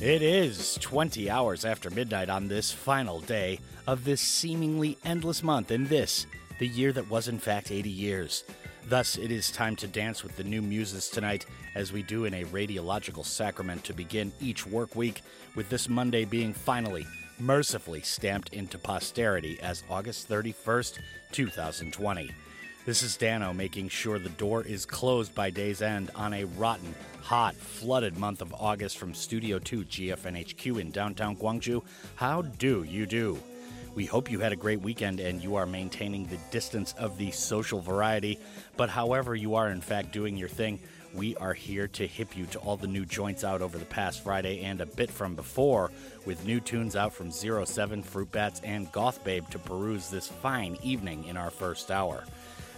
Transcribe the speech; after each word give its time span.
It 0.00 0.22
is 0.22 0.78
20 0.80 1.28
hours 1.28 1.66
after 1.66 1.90
midnight 1.90 2.30
on 2.30 2.48
this 2.48 2.72
final 2.72 3.20
day 3.20 3.60
of 3.86 4.02
this 4.02 4.22
seemingly 4.22 4.96
endless 5.04 5.42
month 5.42 5.70
and 5.70 5.86
this, 5.86 6.26
the 6.58 6.66
year 6.66 6.90
that 6.94 7.10
was 7.10 7.28
in 7.28 7.38
fact 7.38 7.70
80 7.70 7.90
years. 7.90 8.44
Thus, 8.88 9.18
it 9.18 9.30
is 9.30 9.50
time 9.50 9.76
to 9.76 9.86
dance 9.86 10.24
with 10.24 10.38
the 10.38 10.42
new 10.42 10.62
muses 10.62 11.10
tonight, 11.10 11.44
as 11.74 11.92
we 11.92 12.02
do 12.02 12.24
in 12.24 12.32
a 12.32 12.44
radiological 12.44 13.26
sacrament 13.26 13.84
to 13.84 13.92
begin 13.92 14.32
each 14.40 14.66
work 14.66 14.96
week, 14.96 15.20
with 15.54 15.68
this 15.68 15.86
Monday 15.86 16.24
being 16.24 16.54
finally, 16.54 17.06
mercifully 17.38 18.00
stamped 18.00 18.54
into 18.54 18.78
posterity 18.78 19.60
as 19.60 19.84
August 19.90 20.30
31st, 20.30 20.98
2020. 21.30 22.30
This 22.86 23.02
is 23.02 23.18
Dano 23.18 23.52
making 23.52 23.90
sure 23.90 24.18
the 24.18 24.30
door 24.30 24.64
is 24.64 24.86
closed 24.86 25.34
by 25.34 25.50
day's 25.50 25.82
end 25.82 26.10
on 26.14 26.32
a 26.32 26.46
rotten, 26.46 26.94
hot, 27.20 27.54
flooded 27.54 28.16
month 28.16 28.40
of 28.40 28.54
August 28.54 28.96
from 28.96 29.12
Studio 29.12 29.58
2 29.58 29.84
GFNHQ 29.84 30.80
in 30.80 30.90
downtown 30.90 31.36
Gwangju. 31.36 31.82
How 32.14 32.40
do 32.40 32.82
you 32.84 33.04
do? 33.04 33.38
We 33.94 34.06
hope 34.06 34.30
you 34.30 34.40
had 34.40 34.52
a 34.52 34.56
great 34.56 34.80
weekend 34.80 35.20
and 35.20 35.42
you 35.42 35.56
are 35.56 35.66
maintaining 35.66 36.24
the 36.26 36.38
distance 36.50 36.94
of 36.96 37.18
the 37.18 37.30
social 37.32 37.80
variety. 37.80 38.38
But 38.78 38.88
however 38.88 39.34
you 39.34 39.56
are, 39.56 39.68
in 39.68 39.82
fact, 39.82 40.10
doing 40.10 40.38
your 40.38 40.48
thing, 40.48 40.80
we 41.12 41.36
are 41.36 41.52
here 41.52 41.86
to 41.88 42.06
hip 42.06 42.34
you 42.34 42.46
to 42.46 42.58
all 42.60 42.78
the 42.78 42.86
new 42.86 43.04
joints 43.04 43.44
out 43.44 43.60
over 43.60 43.76
the 43.76 43.84
past 43.84 44.24
Friday 44.24 44.62
and 44.62 44.80
a 44.80 44.86
bit 44.86 45.10
from 45.10 45.34
before, 45.34 45.90
with 46.24 46.46
new 46.46 46.60
tunes 46.60 46.96
out 46.96 47.12
from 47.12 47.30
Zero 47.30 47.66
Seven, 47.66 48.02
Fruit 48.02 48.30
Bats, 48.32 48.60
and 48.64 48.90
Goth 48.92 49.22
Babe 49.22 49.48
to 49.50 49.58
peruse 49.58 50.08
this 50.08 50.28
fine 50.28 50.78
evening 50.82 51.24
in 51.24 51.36
our 51.36 51.50
first 51.50 51.90
hour. 51.90 52.24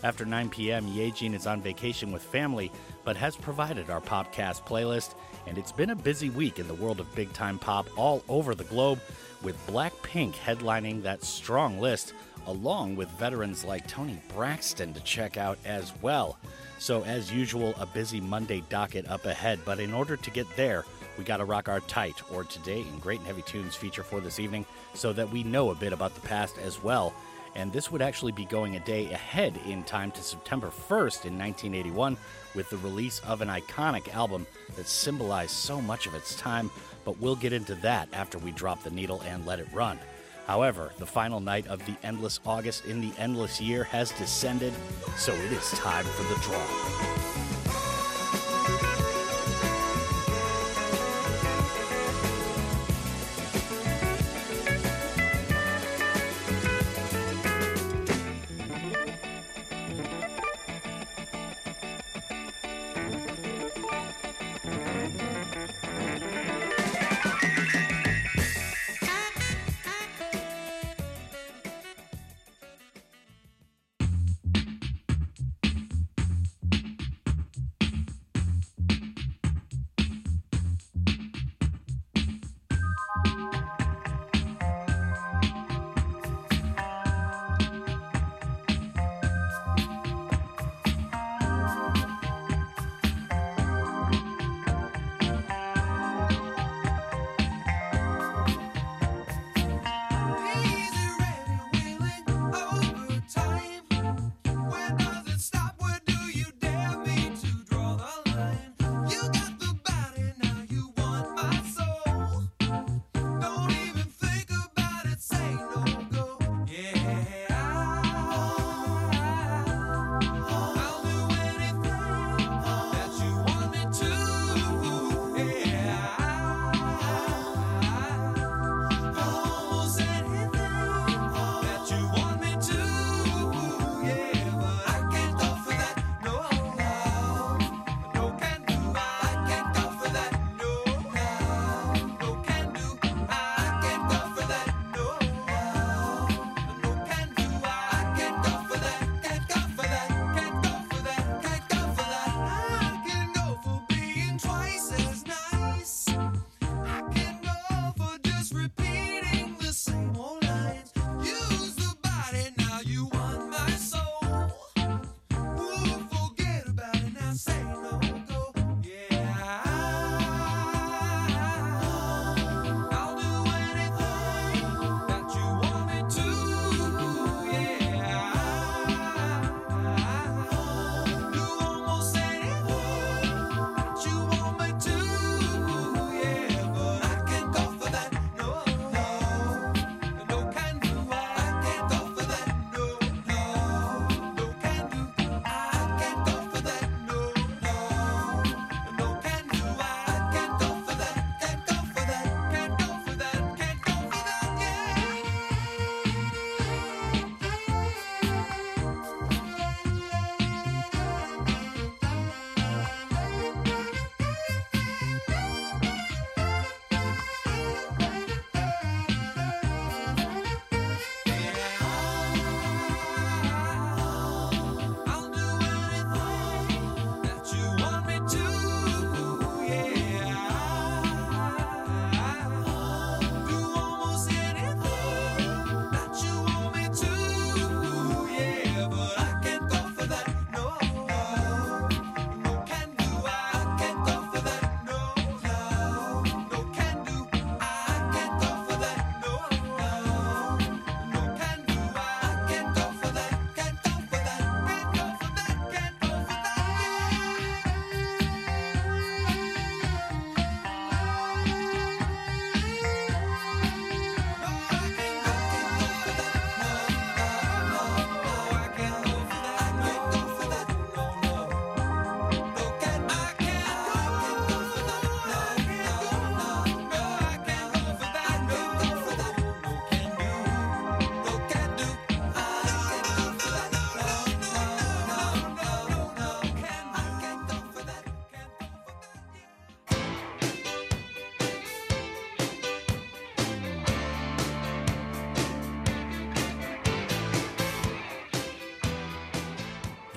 After 0.02 0.24
9 0.24 0.48
p.m., 0.48 0.86
Yejin 0.86 1.32
is 1.32 1.46
on 1.46 1.62
vacation 1.62 2.10
with 2.10 2.22
family, 2.22 2.72
but 3.04 3.16
has 3.16 3.36
provided 3.36 3.88
our 3.88 4.00
podcast 4.00 4.64
playlist, 4.64 5.14
and 5.46 5.56
it's 5.56 5.70
been 5.70 5.90
a 5.90 5.96
busy 5.96 6.28
week 6.28 6.58
in 6.58 6.66
the 6.66 6.74
world 6.74 6.98
of 6.98 7.14
big 7.14 7.32
time 7.32 7.56
pop 7.56 7.86
all 7.96 8.24
over 8.28 8.56
the 8.56 8.64
globe, 8.64 8.98
with 9.42 9.64
Blackpink 9.68 10.34
headlining 10.34 11.02
that 11.02 11.22
strong 11.22 11.78
list, 11.78 12.14
along 12.48 12.96
with 12.96 13.08
veterans 13.10 13.64
like 13.64 13.86
Tony 13.86 14.20
Braxton 14.34 14.92
to 14.92 15.00
check 15.02 15.36
out 15.36 15.58
as 15.64 15.92
well. 16.02 16.36
So, 16.80 17.04
as 17.04 17.32
usual, 17.32 17.72
a 17.78 17.86
busy 17.86 18.20
Monday 18.20 18.64
docket 18.68 19.08
up 19.08 19.24
ahead, 19.24 19.60
but 19.64 19.78
in 19.78 19.94
order 19.94 20.16
to 20.16 20.30
get 20.30 20.48
there, 20.56 20.84
we 21.16 21.22
got 21.22 21.36
to 21.36 21.44
rock 21.44 21.68
our 21.68 21.80
tight, 21.80 22.20
or 22.32 22.42
today 22.42 22.80
in 22.80 22.98
Great 22.98 23.20
and 23.20 23.28
Heavy 23.28 23.42
Tunes 23.42 23.76
feature 23.76 24.02
for 24.02 24.20
this 24.20 24.40
evening, 24.40 24.66
so 24.94 25.12
that 25.12 25.30
we 25.30 25.44
know 25.44 25.70
a 25.70 25.76
bit 25.76 25.92
about 25.92 26.16
the 26.16 26.20
past 26.22 26.58
as 26.58 26.82
well 26.82 27.14
and 27.54 27.72
this 27.72 27.90
would 27.90 28.02
actually 28.02 28.32
be 28.32 28.44
going 28.44 28.76
a 28.76 28.80
day 28.80 29.10
ahead 29.12 29.58
in 29.66 29.82
time 29.84 30.10
to 30.12 30.22
September 30.22 30.68
1st 30.68 31.26
in 31.26 31.38
1981 31.38 32.16
with 32.54 32.68
the 32.70 32.76
release 32.78 33.20
of 33.20 33.40
an 33.40 33.48
iconic 33.48 34.12
album 34.14 34.46
that 34.76 34.86
symbolized 34.86 35.52
so 35.52 35.80
much 35.80 36.06
of 36.06 36.14
its 36.14 36.34
time, 36.36 36.70
but 37.04 37.18
we'll 37.18 37.36
get 37.36 37.52
into 37.52 37.74
that 37.76 38.08
after 38.12 38.38
we 38.38 38.52
drop 38.52 38.82
the 38.82 38.90
needle 38.90 39.20
and 39.26 39.46
let 39.46 39.60
it 39.60 39.68
run. 39.72 39.98
However, 40.46 40.92
the 40.98 41.06
final 41.06 41.40
night 41.40 41.66
of 41.68 41.84
the 41.86 41.94
endless 42.02 42.40
August 42.44 42.84
in 42.84 43.00
the 43.00 43.12
endless 43.18 43.60
year 43.60 43.84
has 43.84 44.10
descended, 44.12 44.72
so 45.16 45.32
it 45.32 45.52
is 45.52 45.70
time 45.72 46.04
for 46.04 46.22
the 46.24 46.40
draw. 46.40 47.61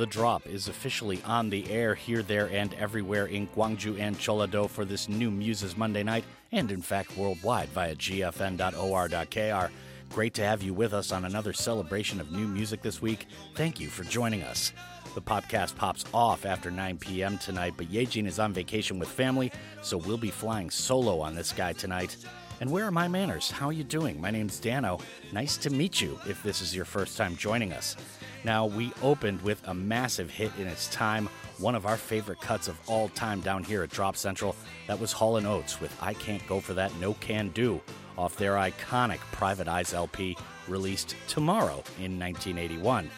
The 0.05 0.11
Drop 0.11 0.45
is 0.45 0.67
officially 0.67 1.19
on 1.25 1.49
the 1.49 1.67
air 1.67 1.95
here, 1.95 2.21
there, 2.21 2.47
and 2.51 2.71
everywhere 2.75 3.25
in 3.25 3.47
Gwangju 3.47 3.99
and 3.99 4.15
Jeollado 4.15 4.69
for 4.69 4.85
this 4.85 5.09
new 5.09 5.31
Muses 5.31 5.75
Monday 5.75 6.03
night, 6.03 6.23
and 6.51 6.69
in 6.71 6.83
fact 6.83 7.17
worldwide 7.17 7.69
via 7.69 7.95
gfn.or.kr. 7.95 9.71
Great 10.11 10.35
to 10.35 10.43
have 10.43 10.61
you 10.61 10.75
with 10.75 10.93
us 10.93 11.11
on 11.11 11.25
another 11.25 11.53
celebration 11.53 12.21
of 12.21 12.31
new 12.31 12.47
music 12.47 12.83
this 12.83 13.01
week. 13.01 13.25
Thank 13.55 13.79
you 13.79 13.87
for 13.87 14.03
joining 14.03 14.43
us. 14.43 14.73
The 15.15 15.23
podcast 15.23 15.75
pops 15.75 16.05
off 16.13 16.45
after 16.45 16.69
9 16.69 16.99
p.m. 16.99 17.39
tonight, 17.39 17.73
but 17.75 17.91
Yejin 17.91 18.27
is 18.27 18.37
on 18.37 18.53
vacation 18.53 18.99
with 18.99 19.09
family, 19.09 19.51
so 19.81 19.97
we'll 19.97 20.17
be 20.19 20.29
flying 20.29 20.69
solo 20.69 21.19
on 21.19 21.33
this 21.33 21.51
guy 21.51 21.73
tonight. 21.73 22.15
And 22.61 22.69
where 22.71 22.85
are 22.85 22.91
my 22.91 23.07
manners? 23.07 23.49
How 23.49 23.69
are 23.69 23.73
you 23.73 23.83
doing? 23.83 24.21
My 24.21 24.29
name's 24.29 24.59
Dano. 24.59 24.99
Nice 25.33 25.57
to 25.57 25.71
meet 25.71 25.99
you 25.99 26.19
if 26.27 26.43
this 26.43 26.61
is 26.61 26.75
your 26.75 26.85
first 26.85 27.17
time 27.17 27.35
joining 27.35 27.73
us. 27.73 27.97
Now, 28.45 28.67
we 28.67 28.93
opened 29.01 29.41
with 29.41 29.67
a 29.67 29.73
massive 29.73 30.29
hit 30.29 30.51
in 30.59 30.67
its 30.67 30.87
time, 30.89 31.29
one 31.57 31.73
of 31.73 31.87
our 31.87 31.97
favorite 31.97 32.39
cuts 32.41 32.67
of 32.67 32.79
all 32.85 33.09
time 33.09 33.41
down 33.41 33.63
here 33.63 33.81
at 33.81 33.89
Drop 33.89 34.15
Central. 34.15 34.55
That 34.85 34.99
was 34.99 35.11
Hall 35.11 35.43
& 35.45 35.47
Oates 35.47 35.81
with 35.81 35.97
I 35.99 36.13
Can't 36.13 36.45
Go 36.45 36.59
For 36.59 36.75
That 36.75 36.95
No 36.99 37.15
Can 37.15 37.49
Do 37.49 37.81
off 38.19 38.37
their 38.37 38.53
iconic 38.53 39.17
Private 39.31 39.67
Eyes 39.67 39.95
LP 39.95 40.37
released 40.67 41.15
tomorrow 41.27 41.83
in 41.97 42.19
1981. 42.19 43.09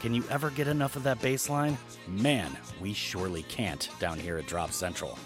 Can 0.00 0.14
you 0.14 0.24
ever 0.28 0.50
get 0.50 0.66
enough 0.66 0.96
of 0.96 1.04
that 1.04 1.22
bass 1.22 1.48
line? 1.48 1.78
Man, 2.08 2.50
we 2.80 2.92
surely 2.92 3.44
can't 3.44 3.88
down 4.00 4.18
here 4.18 4.36
at 4.36 4.48
Drop 4.48 4.72
Central. 4.72 5.16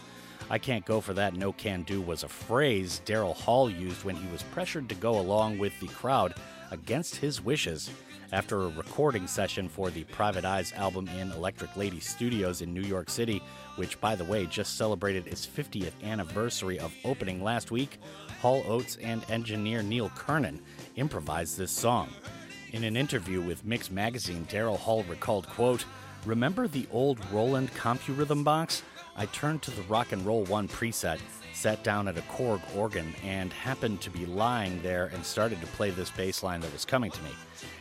I 0.50 0.58
can't 0.58 0.84
go 0.84 1.00
for 1.00 1.14
that 1.14 1.34
no 1.34 1.54
can 1.54 1.82
do 1.84 2.02
was 2.02 2.24
a 2.24 2.28
phrase 2.28 3.00
Daryl 3.06 3.34
Hall 3.34 3.70
used 3.70 4.04
when 4.04 4.16
he 4.16 4.30
was 4.30 4.42
pressured 4.42 4.90
to 4.90 4.94
go 4.96 5.18
along 5.18 5.56
with 5.56 5.72
the 5.80 5.88
crowd 5.88 6.34
against 6.70 7.16
his 7.16 7.42
wishes 7.42 7.90
after 8.32 8.62
a 8.62 8.68
recording 8.68 9.26
session 9.26 9.68
for 9.68 9.90
the 9.90 10.04
Private 10.04 10.44
Eyes 10.44 10.72
album 10.72 11.08
in 11.08 11.32
Electric 11.32 11.76
Lady 11.76 12.00
Studios 12.00 12.62
in 12.62 12.74
New 12.74 12.82
York 12.82 13.10
City, 13.10 13.42
which, 13.76 14.00
by 14.00 14.14
the 14.14 14.24
way, 14.24 14.46
just 14.46 14.76
celebrated 14.76 15.26
its 15.26 15.46
50th 15.46 15.92
anniversary 16.02 16.78
of 16.78 16.94
opening 17.04 17.42
last 17.42 17.70
week. 17.70 17.98
Hall 18.40 18.62
Oates 18.66 18.96
and 18.96 19.24
engineer 19.30 19.82
Neil 19.82 20.10
Kernon 20.10 20.60
improvised 20.96 21.56
this 21.56 21.70
song. 21.70 22.08
In 22.72 22.84
an 22.84 22.96
interview 22.96 23.40
with 23.40 23.64
Mix 23.64 23.90
Magazine, 23.90 24.46
Daryl 24.50 24.78
Hall 24.78 25.04
recalled, 25.04 25.46
quote, 25.48 25.84
Remember 26.24 26.66
the 26.66 26.86
old 26.90 27.20
Roland 27.32 27.72
CompuRhythm 27.74 28.42
box? 28.42 28.82
I 29.18 29.24
turned 29.26 29.62
to 29.62 29.70
the 29.70 29.80
Rock 29.82 30.12
and 30.12 30.26
Roll 30.26 30.44
1 30.44 30.68
preset, 30.68 31.18
sat 31.54 31.82
down 31.82 32.06
at 32.06 32.18
a 32.18 32.22
Korg 32.22 32.60
organ, 32.76 33.14
and 33.24 33.50
happened 33.50 34.02
to 34.02 34.10
be 34.10 34.26
lying 34.26 34.82
there 34.82 35.06
and 35.06 35.24
started 35.24 35.58
to 35.62 35.66
play 35.68 35.88
this 35.88 36.10
bass 36.10 36.42
line 36.42 36.60
that 36.60 36.72
was 36.72 36.84
coming 36.84 37.10
to 37.10 37.22
me. 37.22 37.30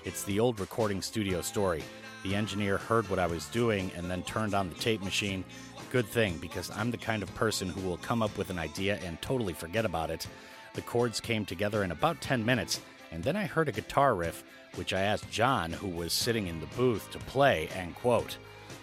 It's 0.05 0.23
the 0.23 0.39
old 0.39 0.61
recording 0.61 1.01
studio 1.01 1.41
story. 1.41 1.83
The 2.23 2.35
engineer 2.35 2.77
heard 2.77 3.09
what 3.09 3.19
I 3.19 3.27
was 3.27 3.47
doing 3.47 3.91
and 3.97 4.09
then 4.09 4.23
turned 4.23 4.53
on 4.53 4.69
the 4.69 4.75
tape 4.75 5.03
machine. 5.03 5.43
Good 5.91 6.05
thing, 6.05 6.37
because 6.37 6.71
I'm 6.71 6.89
the 6.89 6.97
kind 6.97 7.21
of 7.21 7.35
person 7.35 7.67
who 7.67 7.81
will 7.81 7.97
come 7.97 8.23
up 8.23 8.37
with 8.37 8.49
an 8.49 8.57
idea 8.57 8.97
and 9.03 9.21
totally 9.21 9.53
forget 9.53 9.83
about 9.83 10.09
it. 10.09 10.25
The 10.73 10.83
chords 10.83 11.19
came 11.19 11.43
together 11.43 11.83
in 11.83 11.91
about 11.91 12.21
10 12.21 12.45
minutes, 12.45 12.79
and 13.11 13.21
then 13.21 13.35
I 13.35 13.45
heard 13.45 13.67
a 13.67 13.73
guitar 13.73 14.15
riff, 14.15 14.45
which 14.75 14.93
I 14.93 15.01
asked 15.01 15.29
John, 15.31 15.73
who 15.73 15.89
was 15.89 16.13
sitting 16.13 16.47
in 16.47 16.61
the 16.61 16.65
booth, 16.77 17.11
to 17.11 17.19
play, 17.19 17.67
and 17.75 17.93
quote. 17.93 18.37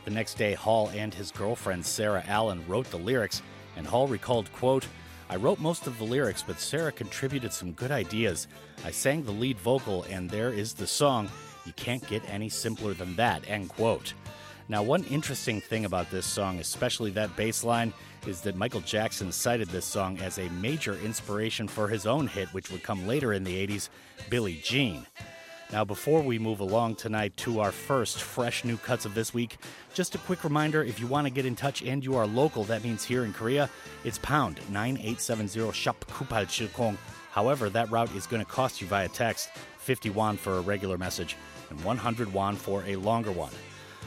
The 0.04 0.10
next 0.10 0.34
day, 0.34 0.54
Hall 0.54 0.90
and 0.94 1.14
his 1.14 1.30
girlfriend 1.30 1.86
Sarah 1.86 2.24
Allen 2.26 2.64
wrote 2.66 2.90
the 2.90 2.98
lyrics, 2.98 3.42
and 3.76 3.86
Hall 3.86 4.08
recalled, 4.08 4.52
quote, 4.52 4.86
I 5.30 5.36
wrote 5.36 5.60
most 5.60 5.86
of 5.86 5.96
the 5.98 6.04
lyrics, 6.04 6.42
but 6.42 6.60
Sarah 6.60 6.92
contributed 6.92 7.52
some 7.52 7.72
good 7.72 7.90
ideas. 7.90 8.48
I 8.84 8.90
sang 8.90 9.24
the 9.24 9.30
lead 9.30 9.58
vocal, 9.58 10.02
and 10.10 10.28
there 10.28 10.50
is 10.50 10.74
the 10.74 10.86
song. 10.86 11.30
You 11.64 11.72
can't 11.74 12.06
get 12.06 12.28
any 12.28 12.48
simpler 12.48 12.92
than 12.92 13.16
that, 13.16 13.48
end 13.48 13.68
quote. 13.70 14.12
Now, 14.68 14.82
one 14.82 15.04
interesting 15.04 15.60
thing 15.60 15.84
about 15.84 16.10
this 16.10 16.26
song, 16.26 16.58
especially 16.58 17.10
that 17.12 17.34
bass 17.36 17.64
line, 17.64 17.92
is 18.26 18.40
that 18.42 18.56
Michael 18.56 18.80
Jackson 18.80 19.32
cited 19.32 19.68
this 19.68 19.84
song 19.84 20.18
as 20.18 20.38
a 20.38 20.48
major 20.50 20.94
inspiration 21.00 21.68
for 21.68 21.88
his 21.88 22.06
own 22.06 22.26
hit, 22.26 22.48
which 22.52 22.70
would 22.70 22.82
come 22.82 23.06
later 23.06 23.32
in 23.32 23.44
the 23.44 23.66
80s, 23.66 23.88
Billie 24.28 24.60
Jean. 24.62 25.06
Now, 25.72 25.86
before 25.86 26.20
we 26.20 26.38
move 26.38 26.60
along 26.60 26.96
tonight 26.96 27.34
to 27.38 27.60
our 27.60 27.72
first 27.72 28.20
fresh 28.20 28.62
new 28.62 28.76
cuts 28.76 29.06
of 29.06 29.14
this 29.14 29.32
week, 29.32 29.56
just 29.94 30.14
a 30.14 30.18
quick 30.18 30.44
reminder 30.44 30.84
if 30.84 31.00
you 31.00 31.06
want 31.06 31.26
to 31.26 31.32
get 31.32 31.46
in 31.46 31.56
touch 31.56 31.80
and 31.80 32.04
you 32.04 32.14
are 32.14 32.26
local, 32.26 32.64
that 32.64 32.84
means 32.84 33.02
here 33.02 33.24
in 33.24 33.32
Korea, 33.32 33.70
it's 34.04 34.18
pound 34.18 34.60
9870 34.68 35.72
shop 35.72 36.04
kupal 36.10 36.44
chilkong. 36.44 36.98
However, 37.30 37.70
that 37.70 37.90
route 37.90 38.14
is 38.14 38.26
going 38.26 38.44
to 38.44 38.50
cost 38.50 38.82
you 38.82 38.86
via 38.86 39.08
text 39.08 39.48
50 39.78 40.10
won 40.10 40.36
for 40.36 40.58
a 40.58 40.60
regular 40.60 40.98
message 40.98 41.36
and 41.70 41.82
100 41.82 42.30
won 42.34 42.54
for 42.54 42.84
a 42.84 42.96
longer 42.96 43.32
one. 43.32 43.52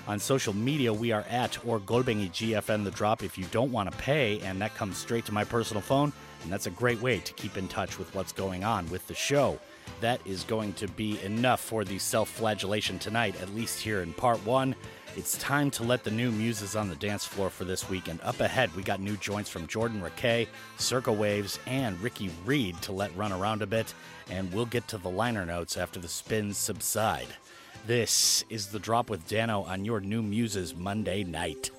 On 0.08 0.20
social 0.20 0.54
media, 0.54 0.94
we 0.94 1.12
are 1.12 1.26
at 1.32 1.58
or 1.66 1.80
Golbengi 1.80 2.30
GFN 2.30 2.84
The 2.84 2.92
Drop 2.92 3.24
if 3.24 3.40
you 3.40 3.46
don't 3.46 3.72
want 3.72 3.92
to 3.92 3.98
pay, 3.98 4.40
and 4.42 4.62
that 4.62 4.76
comes 4.76 4.98
straight 4.98 5.26
to 5.26 5.32
my 5.32 5.44
personal 5.44 5.82
phone, 5.82 6.14
and 6.44 6.54
that's 6.54 6.68
a 6.68 6.72
great 6.72 7.02
way 7.02 7.22
to 7.22 7.34
keep 7.34 7.58
in 7.58 7.68
touch 7.68 7.98
with 7.98 8.14
what's 8.14 8.32
going 8.32 8.64
on 8.64 8.88
with 8.92 9.08
the 9.08 9.16
show 9.16 9.60
that 10.02 10.20
is 10.26 10.44
going 10.44 10.74
to 10.74 10.88
be 10.88 11.22
enough 11.24 11.62
for 11.62 11.84
the 11.84 11.98
self 12.00 12.30
flagellation 12.30 13.00
tonight, 13.00 13.40
at 13.42 13.54
least 13.56 13.82
here 13.82 14.02
in 14.02 14.14
part 14.14 14.44
one. 14.46 14.76
It's 15.18 15.38
time 15.38 15.72
to 15.72 15.84
let 15.84 16.04
the 16.04 16.12
new 16.12 16.30
muses 16.30 16.76
on 16.76 16.90
the 16.90 16.96
dance 16.96 17.24
floor 17.24 17.50
for 17.50 17.64
this 17.64 17.90
week. 17.90 18.10
And 18.10 18.20
up 18.22 18.42
ahead, 18.42 18.76
we 18.76 18.84
got 18.84 19.00
new 19.00 19.16
joints 19.16 19.50
from 19.50 19.66
Jordan 19.66 20.02
Rakei, 20.02 20.48
Circa 20.78 21.12
Waves, 21.12 21.58
and 21.66 22.00
Ricky 22.02 22.30
Reed 22.44 22.82
to 22.82 22.92
let 22.92 23.16
run 23.16 23.32
around 23.32 23.62
a 23.62 23.68
bit. 23.68 23.94
And 24.30 24.52
we'll 24.52 24.66
get 24.66 24.90
to 24.90 24.98
the 24.98 25.10
liner 25.10 25.46
notes 25.46 25.78
after 25.78 26.02
the 26.02 26.10
spins 26.10 26.58
subside. 26.58 27.28
This 27.88 28.44
is 28.50 28.68
The 28.68 28.80
Drop 28.80 29.10
with 29.10 29.26
Dano 29.28 29.62
on 29.62 29.86
your 29.86 30.02
new 30.02 30.22
muses 30.22 30.76
Monday 30.76 31.24
night. 31.24 31.72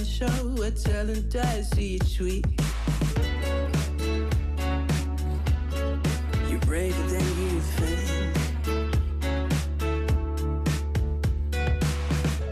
talent 0.00 0.06
show, 0.06 0.62
a 0.62 0.70
talent 0.70 1.36
I 1.36 1.62
see 1.62 1.96
each 1.96 2.20
week. 2.20 2.46
You're 6.48 6.60
braver 6.60 7.02
than 7.02 7.26
you 7.40 7.60
think. 7.60 8.36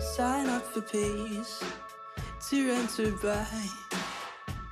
Sign 0.01 0.49
up 0.49 0.67
for 0.67 0.83
peace 0.83 1.63
to 2.51 2.71
enter 2.71 3.11
by. 3.23 3.47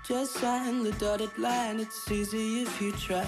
Just 0.06 0.35
sign 0.35 0.85
the 0.85 0.92
dotted 0.92 1.37
line, 1.38 1.80
it's 1.80 2.11
easy 2.11 2.62
if 2.62 2.80
you 2.80 2.92
try. 2.92 3.26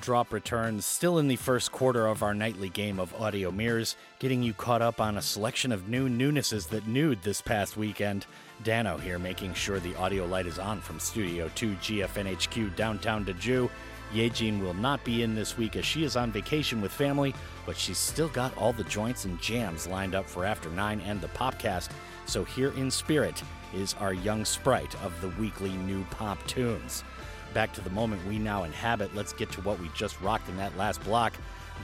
Drop 0.00 0.32
returns, 0.32 0.86
still 0.86 1.18
in 1.18 1.28
the 1.28 1.36
first 1.36 1.70
quarter 1.70 2.06
of 2.06 2.22
our 2.22 2.34
nightly 2.34 2.68
game 2.68 2.98
of 2.98 3.14
audio 3.14 3.50
mirrors, 3.50 3.96
getting 4.18 4.42
you 4.42 4.54
caught 4.54 4.82
up 4.82 5.00
on 5.00 5.16
a 5.16 5.22
selection 5.22 5.70
of 5.70 5.88
new 5.88 6.08
newnesses 6.08 6.66
that 6.66 6.86
nude 6.86 7.22
this 7.22 7.40
past 7.40 7.76
weekend. 7.76 8.26
Dano 8.64 8.96
here 8.96 9.18
making 9.18 9.54
sure 9.54 9.78
the 9.78 9.94
audio 9.96 10.26
light 10.26 10.46
is 10.46 10.58
on 10.58 10.80
from 10.80 10.98
Studio 10.98 11.50
2 11.54 11.74
GFNHQ 11.76 12.74
downtown 12.76 13.24
to 13.26 13.34
Jeju. 13.34 13.70
Yejin 14.12 14.60
will 14.60 14.74
not 14.74 15.04
be 15.04 15.22
in 15.22 15.34
this 15.34 15.56
week 15.56 15.76
as 15.76 15.84
she 15.84 16.02
is 16.02 16.16
on 16.16 16.32
vacation 16.32 16.80
with 16.80 16.90
family, 16.90 17.34
but 17.64 17.76
she's 17.76 17.98
still 17.98 18.28
got 18.28 18.56
all 18.56 18.72
the 18.72 18.84
joints 18.84 19.24
and 19.24 19.40
jams 19.40 19.86
lined 19.86 20.14
up 20.14 20.28
for 20.28 20.44
After 20.44 20.68
9 20.70 21.00
and 21.02 21.20
the 21.20 21.28
Popcast. 21.28 21.90
So 22.26 22.44
here 22.44 22.72
in 22.76 22.90
spirit 22.90 23.42
is 23.74 23.94
our 24.00 24.12
young 24.12 24.44
sprite 24.44 24.94
of 25.04 25.18
the 25.20 25.28
weekly 25.40 25.70
new 25.70 26.04
pop 26.10 26.44
tunes. 26.46 27.04
Back 27.52 27.72
to 27.74 27.80
the 27.80 27.90
moment 27.90 28.24
we 28.26 28.38
now 28.38 28.62
inhabit, 28.62 29.14
let's 29.14 29.32
get 29.32 29.50
to 29.52 29.60
what 29.62 29.80
we 29.80 29.90
just 29.94 30.20
rocked 30.20 30.48
in 30.48 30.56
that 30.58 30.76
last 30.76 31.02
block. 31.02 31.34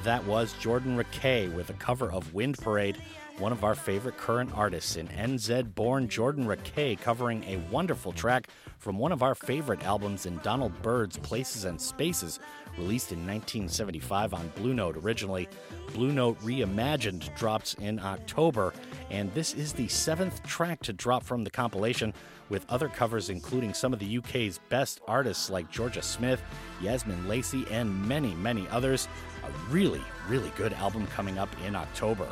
That 0.05 0.25
was 0.25 0.53
Jordan 0.61 0.97
Rakei 0.97 1.53
with 1.53 1.71
a 1.71 1.75
cover 1.75 2.13
of 2.13 2.33
Wind 2.35 2.59
Parade, 2.59 2.97
one 3.39 3.51
of 3.51 3.65
our 3.65 3.75
favorite 3.75 4.17
current 4.17 4.51
artists 4.55 4.97
in 4.97 5.09
NZ 5.09 5.75
born 5.75 6.09
Jordan 6.09 6.47
Rakei 6.47 7.01
covering 7.01 7.43
a 7.45 7.57
wonderful 7.71 8.13
track 8.13 8.49
from 8.79 8.99
one 8.99 9.13
of 9.13 9.23
our 9.23 9.35
favorite 9.35 9.85
albums 9.85 10.27
in 10.27 10.39
Donald 10.39 10.73
Byrd's 10.83 11.17
Places 11.19 11.65
and 11.65 11.81
Spaces, 11.81 12.39
released 12.79 13.13
in 13.13 13.19
1975 13.19 14.35
on 14.35 14.53
Blue 14.57 14.75
Note 14.75 14.97
originally. 14.99 15.49
Blue 15.93 16.13
Note 16.13 16.39
Reimagined 16.41 17.35
drops 17.37 17.75
in 17.75 17.99
October, 17.99 18.75
and 19.11 19.33
this 19.35 19.55
is 19.55 19.73
the 19.73 19.89
seventh 19.89 20.43
track 20.43 20.83
to 20.83 20.93
drop 20.93 21.25
from 21.25 21.45
the 21.45 21.51
compilation, 21.51 22.13
with 22.49 22.65
other 22.69 22.89
covers 22.89 23.31
including 23.31 23.75
some 23.75 23.93
of 23.93 23.99
the 23.99 24.19
UK's 24.19 24.61
best 24.69 25.01
artists 25.09 25.51
like 25.51 25.73
Jorja 25.73 26.03
Smith, 26.03 26.43
Yasmin 26.81 27.29
Lacey, 27.29 27.65
and 27.71 28.07
many, 28.07 28.35
many 28.35 28.69
others. 28.69 29.09
A 29.45 29.73
really, 29.73 30.03
really 30.29 30.53
good 30.57 30.73
album 30.75 31.07
coming 31.09 31.39
up 31.39 31.49
in 31.67 31.75
October. 31.75 32.29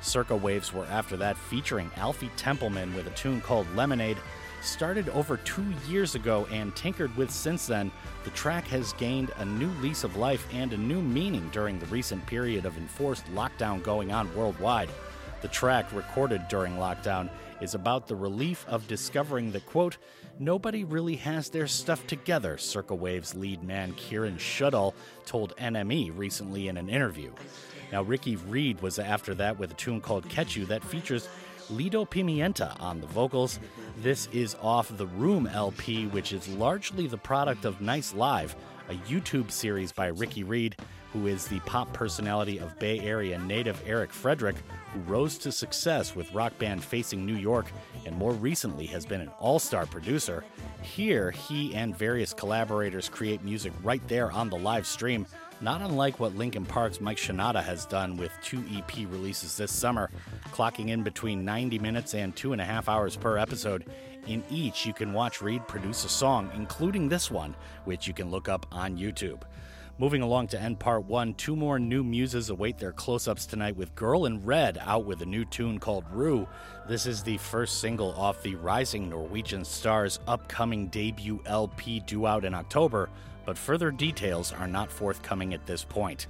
Circa 0.00 0.36
Waves 0.36 0.72
were 0.72 0.86
after 0.86 1.16
that, 1.16 1.36
featuring 1.36 1.90
Alfie 1.96 2.30
Templeman 2.36 2.94
with 2.94 3.06
a 3.06 3.10
tune 3.10 3.40
called 3.40 3.66
Lemonade. 3.74 4.18
Started 4.62 5.08
over 5.10 5.36
two 5.38 5.64
years 5.88 6.14
ago 6.14 6.46
and 6.50 6.74
tinkered 6.74 7.14
with 7.16 7.30
since 7.30 7.66
then, 7.66 7.90
the 8.24 8.30
track 8.30 8.66
has 8.66 8.92
gained 8.94 9.30
a 9.38 9.44
new 9.44 9.70
lease 9.80 10.02
of 10.02 10.16
life 10.16 10.46
and 10.52 10.72
a 10.72 10.76
new 10.76 11.00
meaning 11.00 11.48
during 11.52 11.78
the 11.78 11.86
recent 11.86 12.24
period 12.26 12.66
of 12.66 12.76
enforced 12.76 13.24
lockdown 13.26 13.82
going 13.82 14.12
on 14.12 14.34
worldwide. 14.34 14.88
The 15.42 15.48
track, 15.48 15.92
recorded 15.92 16.48
during 16.48 16.76
lockdown, 16.76 17.28
is 17.60 17.74
about 17.74 18.06
the 18.06 18.16
relief 18.16 18.64
of 18.68 18.88
discovering 18.88 19.52
that, 19.52 19.66
quote, 19.66 19.96
nobody 20.38 20.84
really 20.84 21.16
has 21.16 21.48
their 21.48 21.66
stuff 21.66 22.06
together, 22.06 22.58
Circa 22.58 22.94
Waves 22.94 23.34
lead 23.34 23.62
man 23.62 23.92
Kieran 23.92 24.36
Shudall 24.36 24.94
told 25.24 25.56
NME 25.56 26.16
recently 26.16 26.68
in 26.68 26.76
an 26.76 26.88
interview. 26.88 27.32
Now, 27.92 28.02
Ricky 28.02 28.36
Reed 28.36 28.80
was 28.80 28.98
after 28.98 29.34
that 29.34 29.58
with 29.58 29.70
a 29.70 29.74
tune 29.74 30.00
called 30.00 30.28
Catch 30.28 30.56
You 30.56 30.66
that 30.66 30.84
features 30.84 31.28
Lido 31.70 32.04
Pimienta 32.04 32.80
on 32.80 33.00
the 33.00 33.06
vocals. 33.08 33.58
This 33.98 34.28
is 34.32 34.56
off 34.62 34.96
the 34.96 35.06
Room 35.06 35.46
LP, 35.46 36.06
which 36.06 36.32
is 36.32 36.48
largely 36.48 37.06
the 37.06 37.18
product 37.18 37.64
of 37.64 37.80
Nice 37.80 38.14
Live, 38.14 38.54
a 38.88 38.94
YouTube 39.08 39.50
series 39.50 39.92
by 39.92 40.08
Ricky 40.08 40.44
Reed, 40.44 40.76
who 41.12 41.26
is 41.26 41.46
the 41.46 41.60
pop 41.60 41.92
personality 41.92 42.58
of 42.58 42.78
Bay 42.78 43.00
Area 43.00 43.38
native 43.38 43.82
Eric 43.86 44.12
Frederick, 44.12 44.56
who 44.92 45.00
rose 45.00 45.38
to 45.38 45.50
success 45.50 46.14
with 46.14 46.32
rock 46.32 46.56
band 46.58 46.84
Facing 46.84 47.24
New 47.24 47.36
York 47.36 47.66
and 48.04 48.16
more 48.16 48.32
recently 48.32 48.86
has 48.86 49.04
been 49.06 49.20
an 49.20 49.30
all 49.40 49.58
star 49.58 49.86
producer. 49.86 50.44
Here, 50.82 51.30
he 51.30 51.74
and 51.74 51.96
various 51.96 52.32
collaborators 52.32 53.08
create 53.08 53.42
music 53.42 53.72
right 53.82 54.06
there 54.08 54.30
on 54.30 54.50
the 54.50 54.58
live 54.58 54.86
stream, 54.86 55.26
not 55.60 55.80
unlike 55.80 56.20
what 56.20 56.36
Linkin 56.36 56.66
Park's 56.66 57.00
Mike 57.00 57.16
Shinoda 57.16 57.62
has 57.62 57.86
done 57.86 58.16
with 58.16 58.32
two 58.42 58.62
EP 58.74 58.96
releases 59.08 59.56
this 59.56 59.72
summer, 59.72 60.10
clocking 60.52 60.88
in 60.88 61.02
between 61.02 61.44
90 61.44 61.78
minutes 61.78 62.14
and 62.14 62.34
two 62.36 62.52
and 62.52 62.60
a 62.60 62.64
half 62.64 62.88
hours 62.88 63.16
per 63.16 63.38
episode. 63.38 63.86
In 64.26 64.42
each, 64.50 64.84
you 64.84 64.92
can 64.92 65.12
watch 65.12 65.40
Reed 65.40 65.66
produce 65.66 66.04
a 66.04 66.08
song, 66.08 66.50
including 66.54 67.08
this 67.08 67.30
one, 67.30 67.54
which 67.84 68.06
you 68.06 68.12
can 68.12 68.30
look 68.30 68.48
up 68.48 68.66
on 68.70 68.98
YouTube. 68.98 69.42
Moving 69.98 70.20
along 70.20 70.48
to 70.48 70.60
end 70.60 70.78
part 70.78 71.06
one, 71.06 71.32
two 71.34 71.56
more 71.56 71.78
new 71.78 72.04
muses 72.04 72.50
await 72.50 72.76
their 72.76 72.92
close 72.92 73.26
ups 73.26 73.46
tonight 73.46 73.76
with 73.76 73.94
Girl 73.94 74.26
in 74.26 74.44
Red 74.44 74.76
out 74.82 75.06
with 75.06 75.22
a 75.22 75.26
new 75.26 75.46
tune 75.46 75.78
called 75.78 76.04
Rue. 76.12 76.46
This 76.86 77.06
is 77.06 77.22
the 77.22 77.38
first 77.38 77.80
single 77.80 78.12
off 78.12 78.42
the 78.42 78.56
Rising 78.56 79.08
Norwegian 79.08 79.64
Stars 79.64 80.20
upcoming 80.28 80.88
debut 80.88 81.40
LP 81.46 82.00
due 82.00 82.26
out 82.26 82.44
in 82.44 82.52
October, 82.52 83.08
but 83.46 83.56
further 83.56 83.90
details 83.90 84.52
are 84.52 84.68
not 84.68 84.90
forthcoming 84.90 85.54
at 85.54 85.64
this 85.64 85.84
point. 85.84 86.26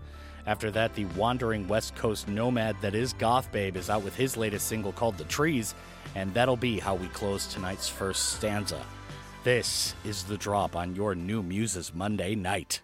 After 0.46 0.70
that, 0.70 0.94
the 0.94 1.06
wandering 1.16 1.66
West 1.66 1.96
Coast 1.96 2.28
nomad 2.28 2.76
that 2.80 2.94
is 2.94 3.12
Goth 3.14 3.50
Babe 3.50 3.76
is 3.76 3.90
out 3.90 4.04
with 4.04 4.14
his 4.14 4.36
latest 4.36 4.68
single 4.68 4.92
called 4.92 5.18
The 5.18 5.24
Trees, 5.24 5.74
and 6.14 6.32
that'll 6.32 6.56
be 6.56 6.78
how 6.78 6.94
we 6.94 7.08
close 7.08 7.48
tonight's 7.48 7.88
first 7.88 8.34
stanza. 8.34 8.80
This 9.42 9.94
is 10.04 10.22
the 10.22 10.36
drop 10.36 10.76
on 10.76 10.94
your 10.94 11.16
new 11.16 11.42
Muses 11.42 11.92
Monday 11.92 12.36
night. 12.36 12.80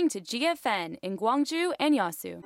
Listening 0.00 0.08
to 0.08 0.20
GFN 0.20 0.96
in 1.02 1.16
Gwangju 1.16 1.72
and 1.78 1.94
Yasu. 1.94 2.40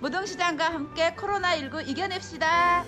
무등시장과 0.00 0.64
함께 0.72 1.14
코로나19 1.14 1.86
이겨냅시다. 1.86 2.84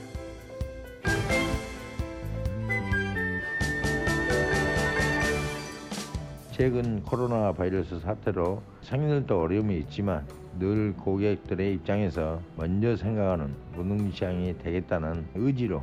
최근 6.53 7.03
코로나 7.05 7.53
바이러스 7.53 8.01
사태로 8.01 8.63
상인들도 8.83 9.41
어려움이 9.41 9.79
있지만 9.79 10.27
늘 10.59 10.93
고객들의 10.97 11.75
입장에서 11.75 12.41
먼저 12.57 12.97
생각하는 12.97 13.55
무능시장이 13.75 14.59
되겠다는 14.59 15.29
의지로 15.37 15.83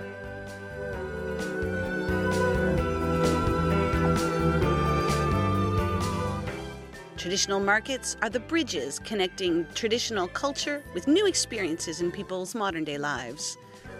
Traditional 7.21 7.59
markets 7.59 8.17
are 8.23 8.31
the 8.31 8.39
bridges 8.39 8.97
connecting 8.97 9.67
traditional 9.75 10.27
culture 10.27 10.81
with 10.95 11.07
new 11.07 11.27
experiences 11.27 12.01
in 12.01 12.11
people's 12.11 12.55
modern 12.55 12.83
day 12.83 12.97
lives. 12.97 13.59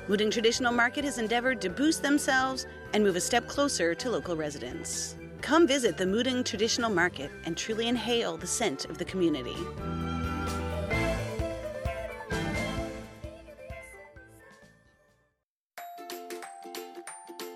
Wooding 0.10 0.32
Traditional 0.32 0.74
Market 0.74 1.06
has 1.06 1.20
endeavored 1.20 1.62
to 1.62 1.70
boost 1.70 2.02
themselves 2.02 2.66
and 2.94 3.04
move 3.04 3.16
a 3.16 3.22
step 3.22 3.48
closer 3.48 3.94
to 3.94 4.10
local 4.10 4.36
residents. 4.36 5.18
Come 5.42 5.68
visit 5.68 6.00
the 6.00 6.04
Mudeung 6.04 6.44
Traditional 6.44 6.90
Market 6.90 7.30
and 7.46 7.56
truly 7.56 7.88
inhale 7.88 8.38
the 8.38 8.48
scent 8.48 8.86
of 8.86 8.98
the 8.98 9.06
community. 9.06 9.56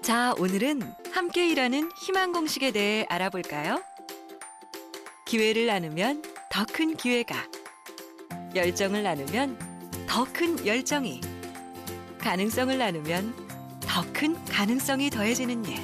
자, 0.03 0.35
오늘은 0.37 0.83
함께 1.11 1.49
일하는 1.49 1.89
희망 1.97 2.33
공식에 2.33 2.71
대해 2.71 3.07
알아볼까요? 3.09 3.81
기회를 5.25 5.65
나누면 5.65 6.21
더 6.51 6.65
큰 6.65 6.95
기회가, 6.95 7.35
열정을 8.53 9.01
나누면 9.01 9.57
더 10.07 10.23
큰 10.31 10.63
열정이, 10.63 11.19
가능성을 12.19 12.77
나누면 12.77 13.33
더 13.81 14.03
큰 14.13 14.35
가능성이 14.45 15.09
더해지는 15.09 15.65
일. 15.65 15.79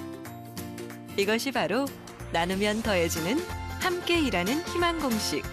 이것이 1.18 1.52
바로 1.52 1.86
나누면 2.32 2.84
더해지는 2.84 3.44
함께 3.80 4.20
일하는 4.20 4.62
희망 4.68 5.00
공식. 5.00 5.44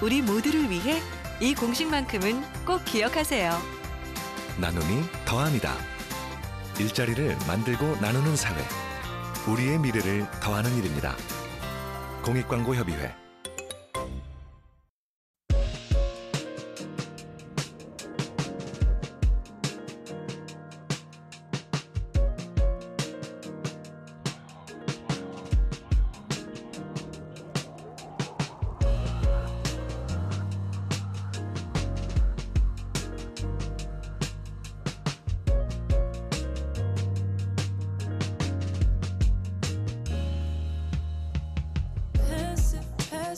우리 0.00 0.22
모두를 0.22 0.70
위해 0.70 1.02
이 1.40 1.54
공식만큼은 1.56 2.64
꼭 2.64 2.84
기억하세요. 2.84 3.60
나눔이 4.60 5.02
더합니다. 5.24 5.74
일자리를 6.78 7.36
만들고 7.48 7.96
나누는 7.96 8.36
사회. 8.36 8.62
우리의 9.48 9.80
미래를 9.80 10.28
더하는 10.40 10.72
일입니다. 10.76 11.16
공익광고협의회 12.22 13.21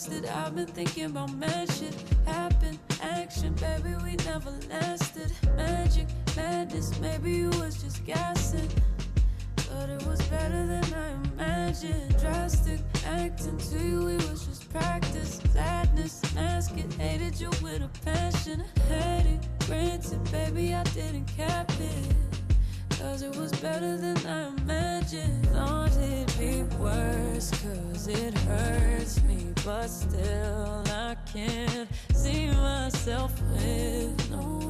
lasted. 0.09 0.27
I've 0.27 0.55
been 0.55 0.67
thinking 0.67 1.05
about 1.07 1.33
mad. 1.35 1.71
Happen, 2.27 2.79
action, 3.03 3.55
baby, 3.55 3.95
we 4.03 4.17
never 4.25 4.51
lasted. 4.71 5.33
Magic, 5.57 6.07
madness, 6.37 6.99
maybe 7.01 7.33
you 7.33 7.51
was 7.51 7.83
just 7.83 8.05
gassing. 8.05 8.69
But 9.57 9.91
it 9.91 10.07
was 10.07 10.21
better 10.29 10.67
than 10.67 10.85
I 10.95 11.13
imagined. 11.33 12.17
Drastic 12.19 12.81
acting 13.07 13.59
to 13.59 13.79
you, 13.79 14.09
it 14.09 14.31
was 14.31 14.47
just 14.47 14.71
practice. 14.73 15.41
Sadness, 15.53 16.23
mask 16.35 16.77
it, 16.77 16.93
hated 16.95 17.41
you 17.41 17.51
with 17.63 17.83
a 17.83 17.91
passion. 18.05 18.65
Had 18.89 19.27
it, 19.27 19.41
granted, 19.67 20.23
baby, 20.31 20.75
I 20.75 20.83
didn't 20.85 21.27
cap 21.27 21.71
it. 21.81 22.24
Cause 23.05 23.21
it 23.21 23.37
was 23.37 23.53
better 23.61 23.99
than 23.99 24.17
I 24.27 24.49
imagined. 24.49 25.47
Thought 25.49 25.95
it'd 25.99 26.39
be 26.39 26.63
worse, 26.79 27.51
cause 27.51 28.09
it 28.09 28.33
hurts 28.39 29.23
me. 29.25 29.53
But 29.63 29.89
still, 29.89 30.83
I 30.87 31.15
can't 31.31 31.89
see 32.15 32.49
myself 32.49 33.31
with 33.53 34.31
no 34.31 34.64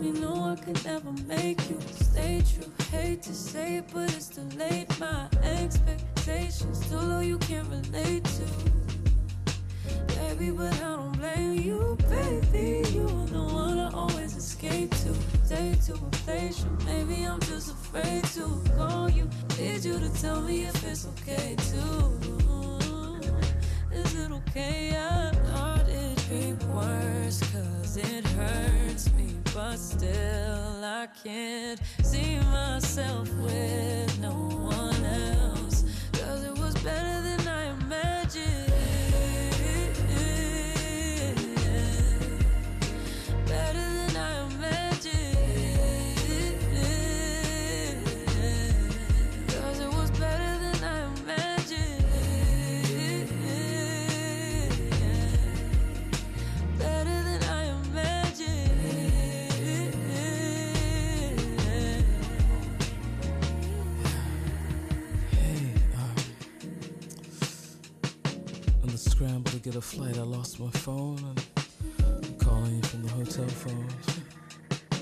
me, 0.00 0.12
no 0.12 0.32
one 0.32 0.56
could 0.56 0.82
never 0.84 1.12
make 1.26 1.68
you 1.68 1.78
stay 1.92 2.42
true. 2.54 2.72
Hate 2.90 3.22
to 3.22 3.34
say 3.34 3.76
it, 3.76 3.84
but 3.92 4.14
it's 4.14 4.28
too 4.28 4.48
late. 4.56 4.88
My 4.98 5.28
expectations 5.42 6.88
too 6.88 6.96
low, 6.96 7.20
you 7.20 7.38
can't 7.38 7.68
relate 7.68 8.24
to. 8.24 8.44
Baby, 10.16 10.50
but 10.52 10.72
I 10.74 10.96
don't 10.96 11.18
blame 11.18 11.60
you, 11.60 11.98
baby. 12.08 12.88
You 12.90 13.02
are 13.02 13.26
the 13.26 13.42
one 13.52 13.78
I 13.78 13.90
always 13.92 14.36
escape 14.36 14.90
to. 15.02 15.14
Stay 15.44 15.74
to 15.86 15.94
replace 15.94 16.64
you. 16.64 16.78
Maybe 16.86 17.24
I'm 17.24 17.40
just 17.40 17.70
afraid 17.70 18.24
to 18.36 18.62
call 18.76 19.10
you. 19.10 19.28
Need 19.58 19.84
you 19.84 19.98
to 19.98 20.20
tell 20.20 20.40
me 20.40 20.64
if 20.64 20.84
it's 20.84 21.06
okay 21.06 21.56
too. 21.70 22.18
Is 23.92 24.14
it 24.14 24.30
okay? 24.30 24.96
I 24.96 25.30
thought 25.32 25.88
it'd 25.88 26.30
be 26.30 26.52
worse, 26.66 27.40
cause 27.52 27.96
it. 27.96 28.29
But 29.62 29.76
still, 29.76 30.82
I 30.82 31.06
can't 31.22 31.78
see 32.02 32.38
myself 32.50 33.28
with 33.34 34.18
no 34.18 34.32
one 34.32 35.04
else. 35.04 35.84
Cause 36.14 36.44
it 36.44 36.58
was 36.58 36.74
better 36.82 37.19
get 69.62 69.76
a 69.76 69.80
flight, 69.80 70.16
I 70.16 70.22
lost 70.22 70.58
my 70.58 70.70
phone. 70.70 71.18
And 71.18 71.44
I'm 72.24 72.34
calling 72.38 72.76
you 72.76 72.82
from 72.82 73.02
the 73.02 73.10
hotel 73.10 73.46
phone. 73.46 73.88
I 74.90 74.96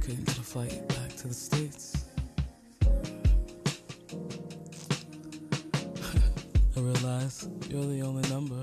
couldn't 0.00 0.26
get 0.26 0.38
a 0.38 0.42
flight 0.42 0.88
back 0.88 1.16
to 1.16 1.28
the 1.28 1.34
States. 1.34 2.04
I 6.76 6.80
realize 6.80 7.48
you're 7.68 7.84
the 7.86 8.02
only 8.02 8.28
number 8.28 8.62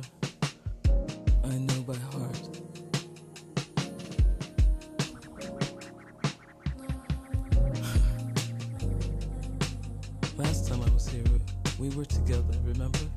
I 1.43 1.57
know 1.57 1.81
by 1.81 1.97
heart. 1.97 2.39
Last 10.37 10.67
time 10.69 10.81
I 10.81 10.89
was 10.93 11.09
here, 11.09 11.23
we 11.79 11.89
were 11.89 12.05
together, 12.05 12.57
remember? 12.63 13.10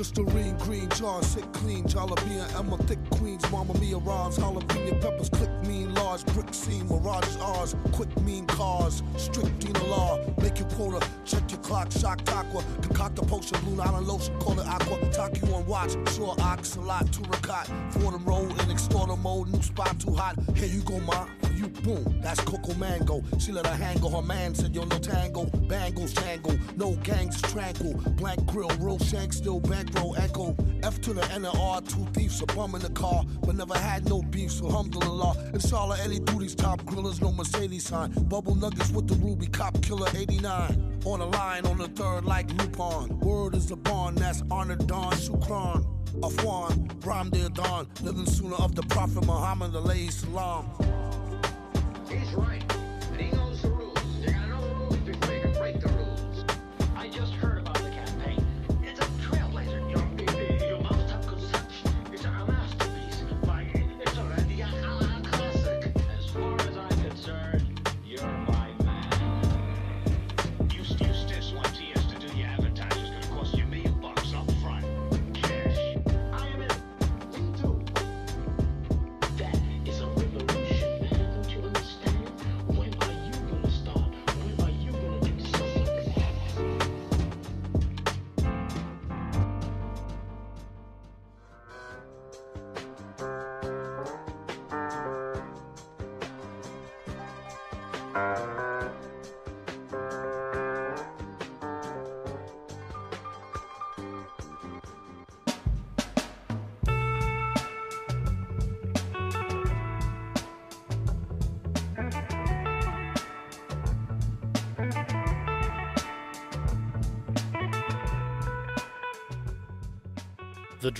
Listerine, 0.00 0.56
green 0.56 0.88
jars, 0.88 1.26
sit 1.26 1.52
clean, 1.52 1.84
jalapeno, 1.84 2.58
Emma, 2.58 2.78
thick 2.84 2.98
queens, 3.10 3.42
Mama 3.50 3.78
Mia 3.80 3.98
rhymes, 3.98 4.38
jalapeno 4.38 4.98
peppers, 4.98 5.28
click 5.28 5.50
mean, 5.66 5.92
large 5.92 6.24
brick 6.32 6.54
scene, 6.54 6.88
mirages 6.88 7.36
ours, 7.36 7.76
quick 7.92 8.08
mean 8.22 8.46
cars, 8.46 9.02
strict 9.18 9.58
Dina 9.58 9.84
law, 9.84 10.18
make 10.40 10.58
your 10.58 10.66
quota, 10.70 11.06
check 11.26 11.42
your 11.50 11.60
clock, 11.60 11.92
shock 11.92 12.18
aqua, 12.32 12.64
concoct 12.80 13.18
a 13.18 13.22
potion, 13.26 13.60
blue 13.60 13.78
island 13.82 14.06
lotion, 14.06 14.34
call 14.38 14.58
it 14.58 14.66
aqua, 14.66 14.96
talk 15.10 15.36
you 15.36 15.46
on 15.54 15.66
watch, 15.66 15.92
sure 16.14 16.34
ox, 16.40 16.76
a 16.76 16.80
lot, 16.80 17.06
for 17.90 18.10
them 18.10 18.24
roll 18.24 18.48
in 18.48 18.70
extorter 18.70 19.16
mode, 19.16 19.48
new 19.48 19.60
spot 19.60 20.00
too 20.00 20.14
hot, 20.14 20.34
here 20.56 20.66
you 20.66 20.80
go, 20.80 20.98
ma, 21.00 21.26
boom. 21.82 22.20
That's 22.20 22.40
Coco 22.40 22.74
Mango. 22.74 23.22
She 23.38 23.52
let 23.52 23.66
her 23.66 23.74
hang 23.74 23.98
go. 23.98 24.08
Her 24.08 24.22
man 24.22 24.54
said, 24.54 24.74
Yo, 24.74 24.84
no 24.84 24.98
tango. 24.98 25.44
Bangles 25.68 26.12
tangle. 26.12 26.58
No 26.76 26.94
gangs 27.02 27.40
tranquil. 27.42 27.94
Black 28.16 28.44
grill. 28.46 28.70
Real 28.78 28.98
shank 28.98 29.32
still 29.32 29.60
bankroll 29.60 30.16
echo. 30.16 30.56
F 30.82 31.00
to 31.02 31.12
the 31.12 31.24
N 31.32 31.44
and 31.44 31.58
R. 31.58 31.80
Two 31.82 32.06
thieves. 32.12 32.40
A 32.42 32.46
bum 32.46 32.74
in 32.74 32.82
the 32.82 32.90
car. 32.90 33.24
But 33.42 33.56
never 33.56 33.76
had 33.76 34.08
no 34.08 34.22
beef. 34.22 34.52
So 34.52 34.66
alhamdulillah. 34.66 35.50
Inshallah, 35.54 35.98
Eddie 36.02 36.20
Duty's 36.20 36.54
top 36.54 36.80
grillers. 36.82 37.20
No 37.20 37.32
Mercedes 37.32 37.86
sign. 37.86 38.10
Bubble 38.28 38.54
nuggets 38.54 38.90
with 38.90 39.08
the 39.08 39.14
ruby. 39.16 39.46
Cop 39.46 39.80
killer 39.82 40.08
89. 40.14 41.00
On 41.06 41.18
the 41.18 41.26
line 41.26 41.66
on 41.66 41.78
the 41.78 41.88
third 41.88 42.24
like 42.24 42.48
Lupon. 42.48 43.08
Word 43.20 43.54
is 43.54 43.66
the 43.66 43.76
bond. 43.76 44.18
That's 44.18 44.42
honor 44.50 44.76
Don 44.76 45.12
Shukran. 45.12 45.86
Afwan, 46.18 47.06
Ram 47.06 47.30
Dear 47.30 47.48
Dawn, 47.50 47.86
living 48.02 48.26
sooner 48.26 48.56
of 48.56 48.74
the 48.74 48.82
Prophet 48.82 49.24
Muhammad, 49.24 49.72
alayhi 49.72 50.10
salam. 50.10 50.66
Right. 52.36 52.79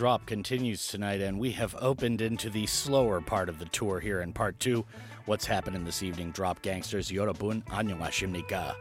drop 0.01 0.25
continues 0.25 0.87
tonight, 0.87 1.21
and 1.21 1.39
we 1.39 1.51
have 1.51 1.77
opened 1.79 2.23
into 2.23 2.49
the 2.49 2.65
slower 2.65 3.21
part 3.21 3.51
of 3.51 3.59
the 3.59 3.67
tour 3.67 4.01
here 4.01 4.23
in 4.23 4.33
part 4.33 4.59
two. 4.59 4.83
What's 5.27 5.45
happening 5.45 5.85
this 5.85 6.03
evening? 6.03 6.31
Drop 6.31 6.63
Gangsters, 6.63 7.11
Yorobun, 7.11 7.63
Annyeonghaseyo. 7.67 8.75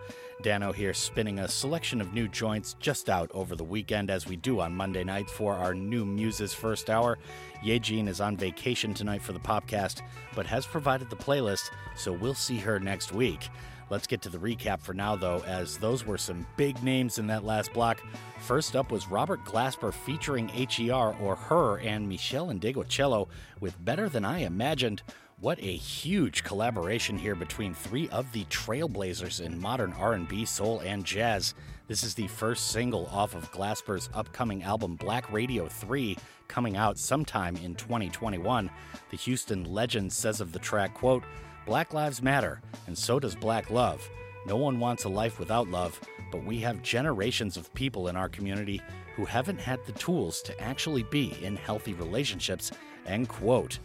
Dano 0.43 0.71
here 0.71 0.93
spinning 0.93 1.39
a 1.39 1.47
selection 1.49 1.99
of 1.99 2.13
new 2.13 2.29
joints 2.29 2.77
just 2.79 3.09
out 3.09 3.29
over 3.33 3.57
the 3.57 3.65
weekend, 3.65 4.09
as 4.09 4.27
we 4.27 4.37
do 4.37 4.61
on 4.61 4.73
Monday 4.73 5.03
night 5.03 5.29
for 5.29 5.55
our 5.55 5.73
new 5.73 6.05
Muses 6.05 6.53
first 6.53 6.89
hour. 6.89 7.17
Yejin 7.65 8.07
is 8.07 8.21
on 8.21 8.37
vacation 8.37 8.93
tonight 8.93 9.21
for 9.21 9.33
the 9.33 9.41
podcast, 9.41 10.01
but 10.33 10.45
has 10.45 10.65
provided 10.65 11.09
the 11.09 11.17
playlist, 11.17 11.69
so 11.97 12.13
we'll 12.13 12.33
see 12.33 12.59
her 12.59 12.79
next 12.79 13.11
week. 13.11 13.49
Let's 13.89 14.05
get 14.05 14.21
to 14.21 14.29
the 14.29 14.37
recap 14.37 14.81
for 14.81 14.93
now, 14.93 15.15
though, 15.15 15.43
as 15.47 15.77
those 15.77 16.05
were 16.05 16.17
some 16.17 16.45
big 16.57 16.81
names 16.83 17.17
in 17.17 17.25
that 17.27 17.43
last 17.43 17.73
block. 17.73 18.01
First 18.39 18.75
up 18.75 18.91
was 18.91 19.09
Robert 19.09 19.43
Glasper 19.45 19.91
featuring 19.91 20.47
HER 20.49 21.15
or 21.19 21.35
Her 21.35 21.79
and 21.79 22.09
Meshell 22.09 22.53
Ndegeocello 22.59 23.27
with 23.59 23.83
Better 23.83 24.07
Than 24.07 24.25
I 24.25 24.39
Imagined. 24.39 25.01
What 25.41 25.57
a 25.59 25.75
huge 25.75 26.43
collaboration 26.43 27.17
here 27.17 27.33
between 27.33 27.73
three 27.73 28.09
of 28.09 28.31
the 28.31 28.43
trailblazers 28.45 29.39
in 29.39 29.59
modern 29.59 29.93
R&B, 29.93 30.45
soul, 30.45 30.81
and 30.81 31.03
jazz. 31.03 31.55
This 31.87 32.03
is 32.03 32.13
the 32.13 32.27
first 32.27 32.71
single 32.71 33.07
off 33.07 33.33
of 33.33 33.51
Glasper's 33.51 34.09
upcoming 34.13 34.61
album 34.61 34.97
Black 34.97 35.31
Radio 35.31 35.67
3 35.67 36.15
coming 36.47 36.77
out 36.77 36.99
sometime 36.99 37.55
in 37.57 37.73
2021. 37.73 38.69
The 39.09 39.17
Houston 39.17 39.63
legend 39.63 40.11
says 40.13 40.41
of 40.41 40.51
the 40.51 40.59
track, 40.59 40.93
quote, 40.93 41.23
Black 41.65 41.93
lives 41.93 42.21
matter, 42.21 42.61
and 42.87 42.97
so 42.97 43.19
does 43.19 43.35
black 43.35 43.69
love. 43.69 44.09
No 44.45 44.55
one 44.55 44.79
wants 44.79 45.03
a 45.03 45.09
life 45.09 45.39
without 45.39 45.69
love, 45.69 45.99
but 46.31 46.43
we 46.43 46.59
have 46.59 46.81
generations 46.81 47.57
of 47.57 47.73
people 47.73 48.07
in 48.07 48.15
our 48.15 48.29
community 48.29 48.81
who 49.15 49.25
haven't 49.25 49.59
had 49.59 49.85
the 49.85 49.91
tools 49.93 50.41
to 50.43 50.59
actually 50.61 51.03
be 51.03 51.37
in 51.43 51.55
healthy 51.55 51.93
relationships. 51.93 52.71
End 53.05 53.27
quote. 53.27 53.79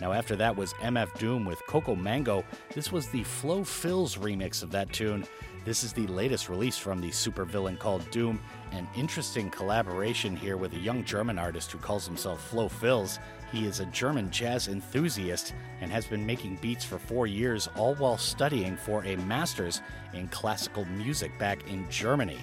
Now, 0.00 0.12
after 0.12 0.34
that 0.36 0.56
was 0.56 0.72
MF 0.74 1.16
Doom 1.18 1.44
with 1.44 1.64
Coco 1.66 1.94
Mango. 1.94 2.44
This 2.74 2.90
was 2.90 3.08
the 3.08 3.22
FloFilz 3.22 4.18
remix 4.18 4.62
of 4.62 4.70
that 4.72 4.92
tune. 4.92 5.24
This 5.64 5.84
is 5.84 5.92
the 5.92 6.06
latest 6.06 6.48
release 6.48 6.78
from 6.78 7.00
the 7.00 7.10
supervillain 7.10 7.78
called 7.78 8.08
Doom. 8.10 8.40
An 8.72 8.88
interesting 8.96 9.50
collaboration 9.50 10.34
here 10.34 10.56
with 10.56 10.72
a 10.72 10.78
young 10.78 11.04
German 11.04 11.38
artist 11.38 11.70
who 11.70 11.78
calls 11.78 12.06
himself 12.06 12.50
FloFilz. 12.50 13.18
He 13.52 13.66
is 13.66 13.80
a 13.80 13.86
German 13.86 14.30
jazz 14.30 14.68
enthusiast 14.68 15.54
and 15.80 15.90
has 15.90 16.06
been 16.06 16.24
making 16.24 16.56
beats 16.56 16.84
for 16.84 16.98
four 16.98 17.26
years, 17.26 17.68
all 17.76 17.94
while 17.94 18.18
studying 18.18 18.76
for 18.76 19.04
a 19.04 19.16
master's 19.16 19.80
in 20.12 20.28
classical 20.28 20.84
music 20.84 21.36
back 21.38 21.66
in 21.68 21.88
Germany. 21.88 22.38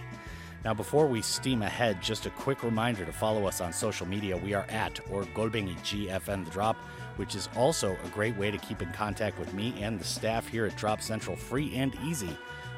Now, 0.64 0.74
before 0.74 1.06
we 1.06 1.22
steam 1.22 1.62
ahead, 1.62 2.02
just 2.02 2.26
a 2.26 2.32
quick 2.32 2.64
reminder 2.64 3.06
to 3.06 3.12
follow 3.12 3.46
us 3.46 3.62
on 3.62 3.72
social 3.72 4.08
media. 4.08 4.36
We 4.36 4.56
are 4.56 4.66
at 4.70 5.00
or 5.12 5.26
Golbengi 5.26 5.78
GFN 5.82 6.46
The 6.46 6.52
Drop, 6.52 6.76
which 7.18 7.36
is 7.36 7.50
also 7.56 7.96
a 8.04 8.10
great 8.10 8.36
way 8.36 8.50
to 8.50 8.58
keep 8.58 8.82
in 8.82 8.92
contact 8.92 9.38
with 9.38 9.54
me 9.54 9.76
and 9.80 10.00
the 10.00 10.04
staff 10.04 10.48
here 10.48 10.66
at 10.66 10.76
Drop 10.76 11.04
Central 11.04 11.36
free 11.36 11.76
and 11.76 11.96
easy 12.04 12.36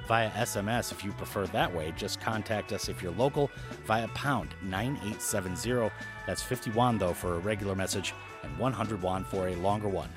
via 0.08 0.30
SMS 0.32 0.92
if 0.92 1.04
you 1.04 1.12
prefer 1.12 1.46
that 1.48 1.74
way. 1.74 1.94
Just 1.98 2.22
contact 2.22 2.72
us 2.74 2.90
if 2.90 3.02
you're 3.02 3.12
local 3.14 3.52
via 3.86 4.08
pound 4.10 4.50
9870. 4.64 5.92
That's 6.26 6.42
50 6.42 6.72
won 6.72 6.98
though 6.98 7.14
for 7.14 7.36
a 7.36 7.40
regular 7.40 7.76
message 7.76 8.14
and 8.44 8.58
100 8.58 9.02
won 9.02 9.24
for 9.24 9.50
a 9.50 9.56
longer 9.56 9.90
one. 9.90 10.10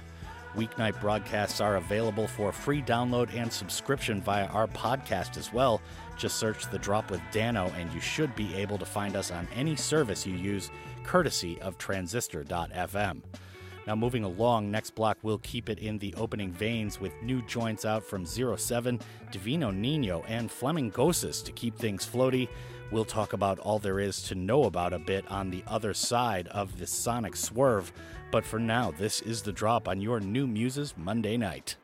Weeknight 0.57 1.01
broadcasts 1.01 1.61
are 1.61 1.76
available 1.76 2.26
for 2.26 2.51
free 2.51 2.82
download 2.82 3.32
and 3.34 3.53
subscription 3.53 4.20
via 4.20 4.47
our 4.47 4.66
podcast 4.66 5.36
as 5.36 5.53
well. 5.53 5.80
Just 6.16 6.38
search 6.38 6.68
The 6.68 6.78
Drop 6.78 7.11
with 7.11 7.20
Dano, 7.30 7.72
and 7.78 7.91
you 7.93 8.01
should 8.01 8.34
be 8.34 8.55
able 8.57 8.76
to 8.78 8.84
find 8.84 9.14
us 9.14 9.30
on 9.30 9.47
any 9.55 9.76
service 9.76 10.26
you 10.26 10.34
use, 10.34 10.70
courtesy 11.05 11.61
of 11.61 11.78
transistor.fm. 11.78 13.22
Now, 13.91 13.97
moving 13.97 14.22
along, 14.22 14.70
next 14.70 14.95
block 14.95 15.18
will 15.22 15.38
keep 15.38 15.68
it 15.68 15.80
in 15.80 15.99
the 15.99 16.14
opening 16.14 16.53
veins 16.53 17.01
with 17.01 17.12
new 17.24 17.43
joints 17.49 17.84
out 17.84 18.05
from 18.05 18.24
07, 18.24 19.01
Divino 19.32 19.72
Nino, 19.72 20.22
and 20.28 20.49
Flamingosis 20.49 21.45
to 21.45 21.51
keep 21.51 21.76
things 21.76 22.07
floaty. 22.07 22.47
We'll 22.93 23.05
talk 23.05 23.32
about 23.32 23.59
all 23.59 23.80
there 23.80 23.99
is 23.99 24.22
to 24.28 24.36
know 24.36 24.66
about 24.66 24.93
a 24.93 25.01
bit 25.01 25.28
on 25.28 25.51
the 25.51 25.64
other 25.66 25.93
side 25.93 26.47
of 26.53 26.78
the 26.78 26.86
sonic 26.86 27.34
swerve. 27.34 27.93
But 28.30 28.45
for 28.45 28.61
now, 28.61 28.93
this 28.93 29.22
is 29.22 29.43
the 29.43 29.53
drop 29.53 29.88
on 29.88 30.01
your 30.01 30.20
new 30.20 30.47
Muses 30.47 30.95
Monday 30.97 31.36
night. 31.36 31.74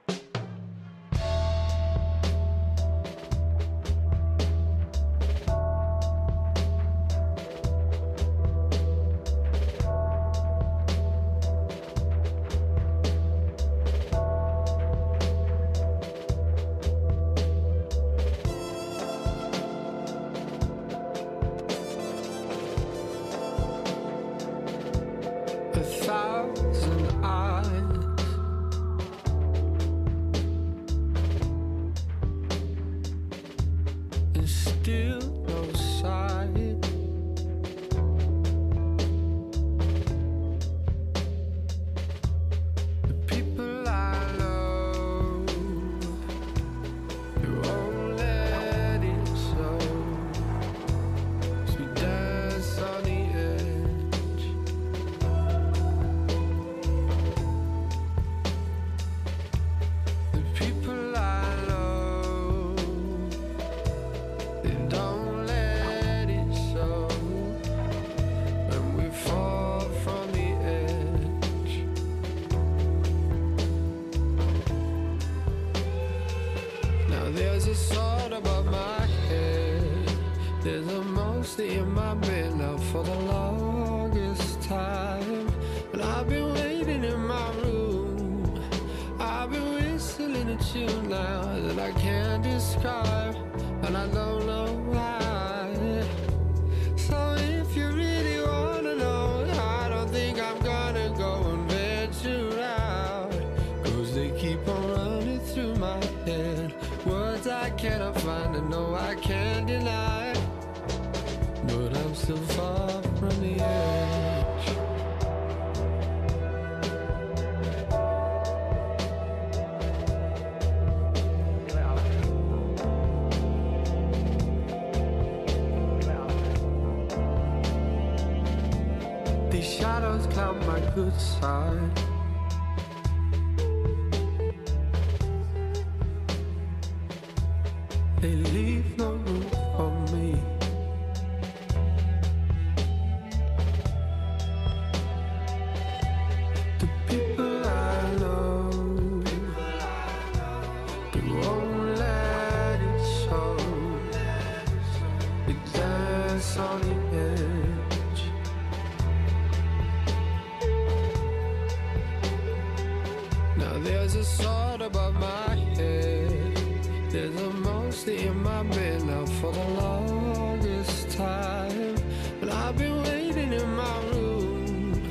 I've 168.59 168.71
been 168.71 169.11
out 169.11 169.29
for 169.29 169.53
the 169.53 169.69
longest 169.83 171.11
time. 171.11 171.95
And 172.41 172.51
I've 172.51 172.79
been 172.79 173.03
waiting 173.03 173.53
in 173.53 173.71
my 173.77 173.99
room. 174.13 175.11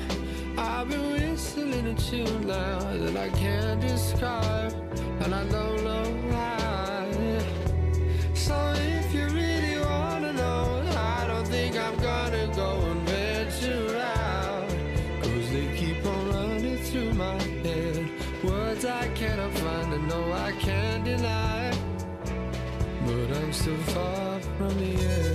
I've 0.58 0.90
been 0.90 1.12
whistling 1.12 1.86
a 1.86 1.94
tune 1.94 2.48
now 2.48 2.80
that 2.80 3.16
I 3.16 3.30
can't 3.30 3.80
describe. 3.80 4.55
so 23.66 23.76
far 23.78 24.40
from 24.60 24.78
the 24.78 24.96
earth 25.08 25.35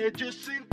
porté 0.00 0.24
yo 0.24 0.32
sin 0.32 0.69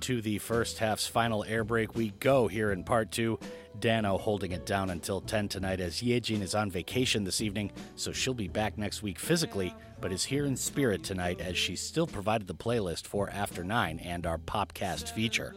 Into 0.00 0.22
the 0.22 0.38
first 0.38 0.78
half's 0.78 1.06
final 1.06 1.44
air 1.44 1.62
break 1.62 1.94
we 1.94 2.14
go 2.20 2.48
here 2.48 2.72
in 2.72 2.84
part 2.84 3.10
two. 3.10 3.38
Dano 3.80 4.16
holding 4.16 4.52
it 4.52 4.64
down 4.64 4.88
until 4.88 5.20
10 5.20 5.48
tonight 5.48 5.78
as 5.78 6.00
Yejin 6.00 6.40
is 6.40 6.54
on 6.54 6.70
vacation 6.70 7.22
this 7.22 7.42
evening, 7.42 7.70
so 7.96 8.10
she'll 8.10 8.32
be 8.32 8.48
back 8.48 8.78
next 8.78 9.02
week 9.02 9.18
physically, 9.18 9.74
but 10.00 10.10
is 10.10 10.24
here 10.24 10.46
in 10.46 10.56
spirit 10.56 11.04
tonight 11.04 11.42
as 11.42 11.58
she 11.58 11.76
still 11.76 12.06
provided 12.06 12.46
the 12.46 12.54
playlist 12.54 13.06
for 13.06 13.28
After 13.28 13.62
9 13.62 13.98
and 13.98 14.24
our 14.24 14.38
Popcast 14.38 15.10
feature. 15.10 15.54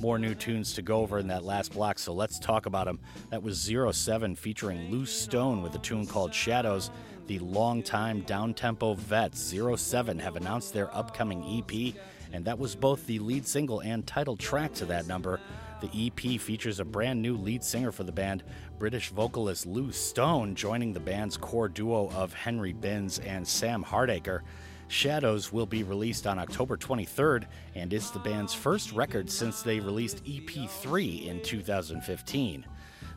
More 0.00 0.20
new 0.20 0.36
tunes 0.36 0.72
to 0.74 0.82
go 0.82 1.00
over 1.00 1.18
in 1.18 1.26
that 1.26 1.44
last 1.44 1.72
block, 1.72 1.98
so 1.98 2.12
let's 2.12 2.38
talk 2.38 2.66
about 2.66 2.86
them. 2.86 3.00
That 3.30 3.42
was 3.42 3.60
07 3.60 4.36
featuring 4.36 4.88
Lou 4.92 5.04
Stone 5.04 5.62
with 5.62 5.74
a 5.74 5.78
tune 5.78 6.06
called 6.06 6.32
Shadows. 6.32 6.92
The 7.26 7.40
longtime 7.40 8.22
downtempo 8.22 8.96
vets 8.96 9.52
07 9.52 10.20
have 10.20 10.36
announced 10.36 10.72
their 10.72 10.94
upcoming 10.96 11.42
EP, 11.58 11.94
and 12.32 12.44
that 12.44 12.58
was 12.58 12.74
both 12.74 13.06
the 13.06 13.18
lead 13.18 13.46
single 13.46 13.80
and 13.80 14.06
title 14.06 14.36
track 14.36 14.72
to 14.74 14.84
that 14.86 15.06
number. 15.06 15.40
The 15.80 16.06
EP 16.06 16.40
features 16.40 16.80
a 16.80 16.84
brand 16.84 17.22
new 17.22 17.36
lead 17.36 17.64
singer 17.64 17.90
for 17.90 18.04
the 18.04 18.12
band, 18.12 18.42
British 18.78 19.10
vocalist 19.10 19.66
Lou 19.66 19.90
Stone, 19.92 20.54
joining 20.54 20.92
the 20.92 21.00
band's 21.00 21.36
core 21.36 21.68
duo 21.68 22.10
of 22.10 22.34
Henry 22.34 22.72
Binns 22.72 23.18
and 23.20 23.46
Sam 23.46 23.82
Hardaker. 23.82 24.40
Shadows 24.88 25.52
will 25.52 25.66
be 25.66 25.84
released 25.84 26.26
on 26.26 26.38
October 26.38 26.76
23rd 26.76 27.44
and 27.76 27.92
is 27.92 28.10
the 28.10 28.18
band's 28.18 28.52
first 28.52 28.92
record 28.92 29.30
since 29.30 29.62
they 29.62 29.80
released 29.80 30.24
EP3 30.24 31.26
in 31.26 31.40
2015. 31.42 32.66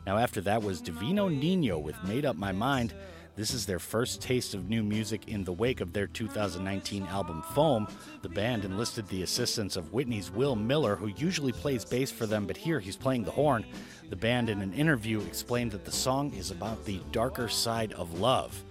Now, 0.06 0.18
after 0.18 0.40
that 0.42 0.62
was 0.62 0.80
Divino 0.80 1.28
Nino 1.28 1.78
with 1.78 1.96
Made 2.04 2.24
Up 2.24 2.36
My 2.36 2.52
Mind. 2.52 2.94
This 3.36 3.52
is 3.52 3.66
their 3.66 3.80
first 3.80 4.22
taste 4.22 4.54
of 4.54 4.68
new 4.68 4.84
music 4.84 5.26
in 5.26 5.42
the 5.42 5.52
wake 5.52 5.80
of 5.80 5.92
their 5.92 6.06
2019 6.06 7.04
album 7.08 7.42
Foam. 7.52 7.88
The 8.22 8.28
band 8.28 8.64
enlisted 8.64 9.08
the 9.08 9.24
assistance 9.24 9.74
of 9.74 9.92
Whitney's 9.92 10.30
Will 10.30 10.54
Miller, 10.54 10.94
who 10.94 11.08
usually 11.08 11.50
plays 11.50 11.84
bass 11.84 12.12
for 12.12 12.26
them, 12.26 12.46
but 12.46 12.56
here 12.56 12.78
he's 12.78 12.96
playing 12.96 13.24
the 13.24 13.32
horn. 13.32 13.64
The 14.08 14.14
band, 14.14 14.50
in 14.50 14.60
an 14.60 14.72
interview, 14.72 15.20
explained 15.22 15.72
that 15.72 15.84
the 15.84 15.90
song 15.90 16.32
is 16.34 16.52
about 16.52 16.84
the 16.84 17.00
darker 17.10 17.48
side 17.48 17.92
of 17.94 18.20
love. 18.20 18.62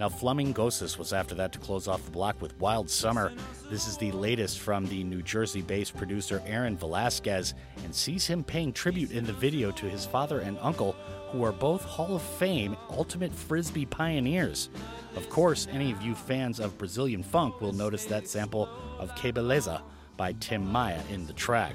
Now, 0.00 0.08
Flamingosis 0.08 0.96
was 0.96 1.12
after 1.12 1.34
that 1.36 1.52
to 1.52 1.58
close 1.60 1.86
off 1.86 2.04
the 2.04 2.10
block 2.10 2.40
with 2.40 2.58
Wild 2.60 2.88
Summer. 2.88 3.32
This 3.68 3.88
is 3.88 3.96
the 3.96 4.12
latest 4.12 4.60
from 4.60 4.86
the 4.86 5.02
New 5.02 5.22
Jersey 5.22 5.62
based 5.62 5.96
producer 5.96 6.40
Aaron 6.46 6.76
Velasquez 6.76 7.54
and 7.84 7.94
sees 7.94 8.26
him 8.26 8.44
paying 8.44 8.72
tribute 8.72 9.10
in 9.10 9.24
the 9.24 9.32
video 9.32 9.72
to 9.72 9.86
his 9.86 10.06
father 10.06 10.40
and 10.40 10.56
uncle, 10.60 10.94
who 11.30 11.44
are 11.44 11.52
both 11.52 11.84
Hall 11.84 12.16
of 12.16 12.22
Fame 12.22 12.76
ultimate 12.90 13.32
frisbee 13.32 13.86
pioneers. 13.86 14.68
Of 15.16 15.28
course, 15.30 15.66
any 15.70 15.90
of 15.90 16.02
you 16.02 16.14
fans 16.14 16.60
of 16.60 16.78
Brazilian 16.78 17.22
funk 17.22 17.60
will 17.60 17.72
notice 17.72 18.04
that 18.06 18.28
sample 18.28 18.68
of 18.98 19.14
Que 19.14 19.32
Beleza 19.32 19.82
by 20.16 20.32
Tim 20.34 20.66
Maia 20.66 21.00
in 21.10 21.26
the 21.26 21.32
track. 21.32 21.74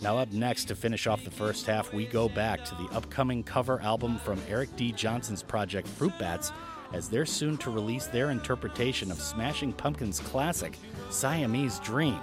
Now, 0.00 0.18
up 0.18 0.30
next 0.30 0.66
to 0.66 0.74
finish 0.74 1.06
off 1.06 1.24
the 1.24 1.30
first 1.30 1.66
half, 1.66 1.92
we 1.92 2.04
go 2.06 2.28
back 2.28 2.64
to 2.66 2.74
the 2.74 2.88
upcoming 2.92 3.42
cover 3.42 3.80
album 3.80 4.18
from 4.18 4.40
Eric 4.48 4.74
D. 4.76 4.92
Johnson's 4.92 5.42
project 5.42 5.88
Fruit 5.88 6.12
Bats, 6.18 6.52
as 6.92 7.08
they're 7.08 7.26
soon 7.26 7.56
to 7.58 7.70
release 7.70 8.06
their 8.06 8.30
interpretation 8.30 9.10
of 9.10 9.20
Smashing 9.20 9.72
Pumpkins' 9.72 10.20
classic, 10.20 10.78
Siamese 11.10 11.78
Dream. 11.80 12.20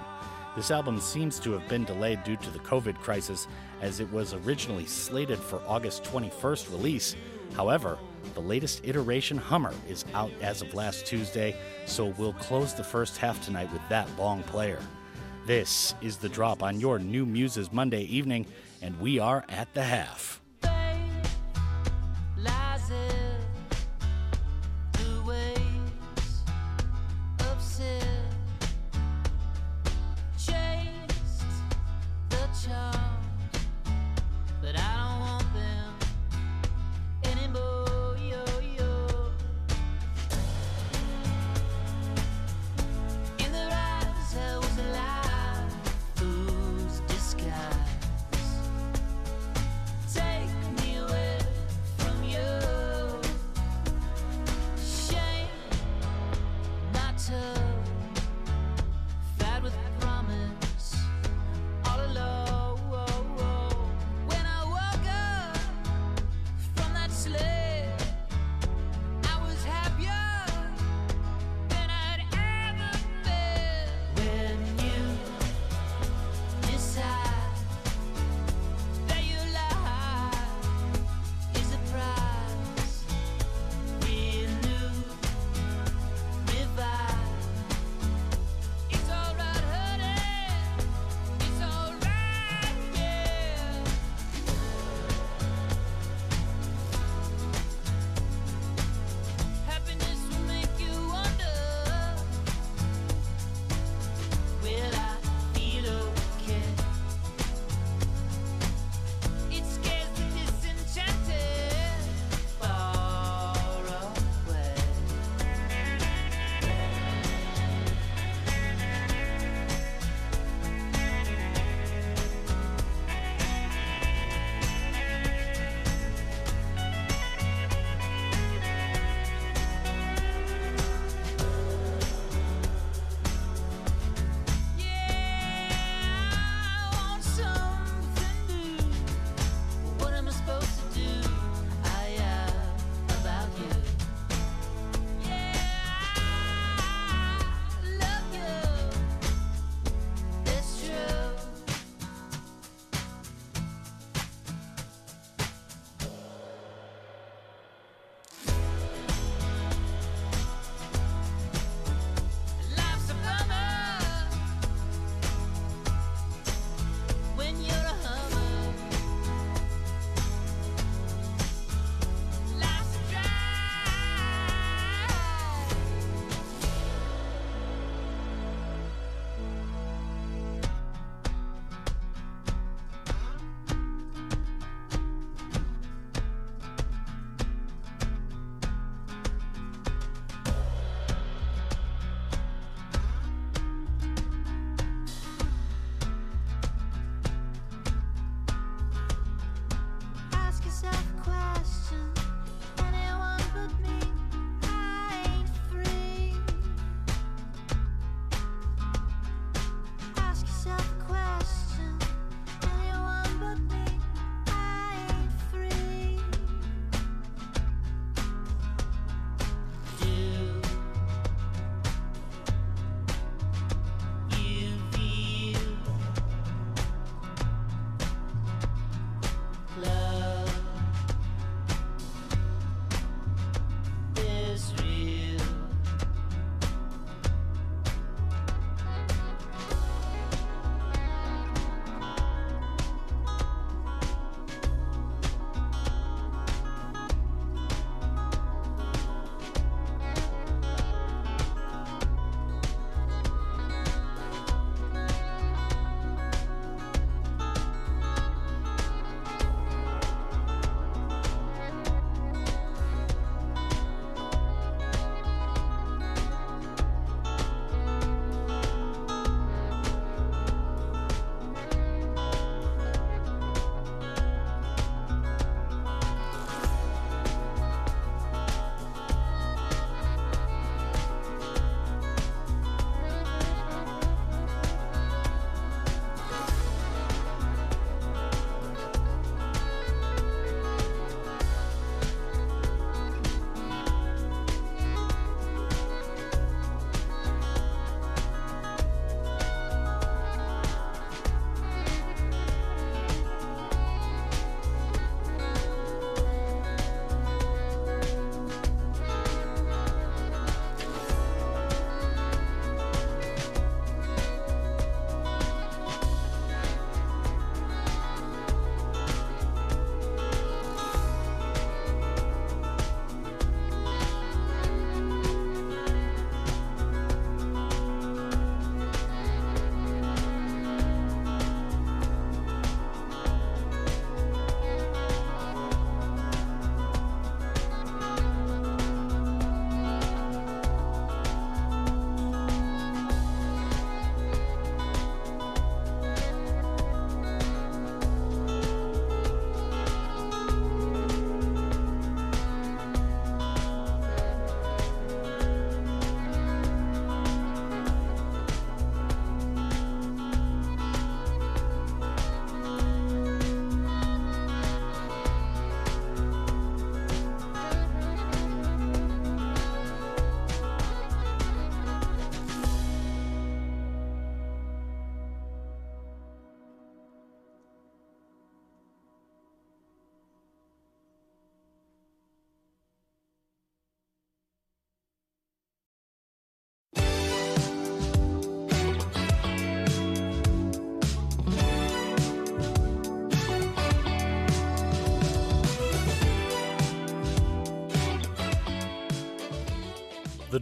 This 0.54 0.70
album 0.70 1.00
seems 1.00 1.40
to 1.40 1.50
have 1.50 1.68
been 1.68 1.84
delayed 1.84 2.22
due 2.22 2.36
to 2.36 2.50
the 2.50 2.60
COVID 2.60 2.96
crisis, 3.00 3.48
as 3.80 4.00
it 4.00 4.10
was 4.12 4.34
originally 4.34 4.86
slated 4.86 5.38
for 5.38 5.60
August 5.66 6.04
21st 6.04 6.70
release. 6.70 7.16
However, 7.54 7.98
the 8.34 8.40
latest 8.40 8.80
iteration 8.84 9.36
Hummer 9.38 9.74
is 9.88 10.04
out 10.14 10.32
as 10.40 10.62
of 10.62 10.74
last 10.74 11.06
Tuesday, 11.06 11.56
so 11.86 12.06
we'll 12.18 12.32
close 12.34 12.74
the 12.74 12.84
first 12.84 13.16
half 13.16 13.44
tonight 13.44 13.72
with 13.72 13.82
that 13.88 14.08
long 14.18 14.42
player. 14.44 14.80
This 15.46 15.94
is 16.00 16.16
the 16.16 16.28
drop 16.28 16.62
on 16.62 16.80
your 16.80 16.98
New 16.98 17.26
Muses 17.26 17.72
Monday 17.72 18.02
evening, 18.04 18.46
and 18.82 18.98
we 19.00 19.18
are 19.18 19.44
at 19.48 19.72
the 19.74 19.82
half. 19.82 20.43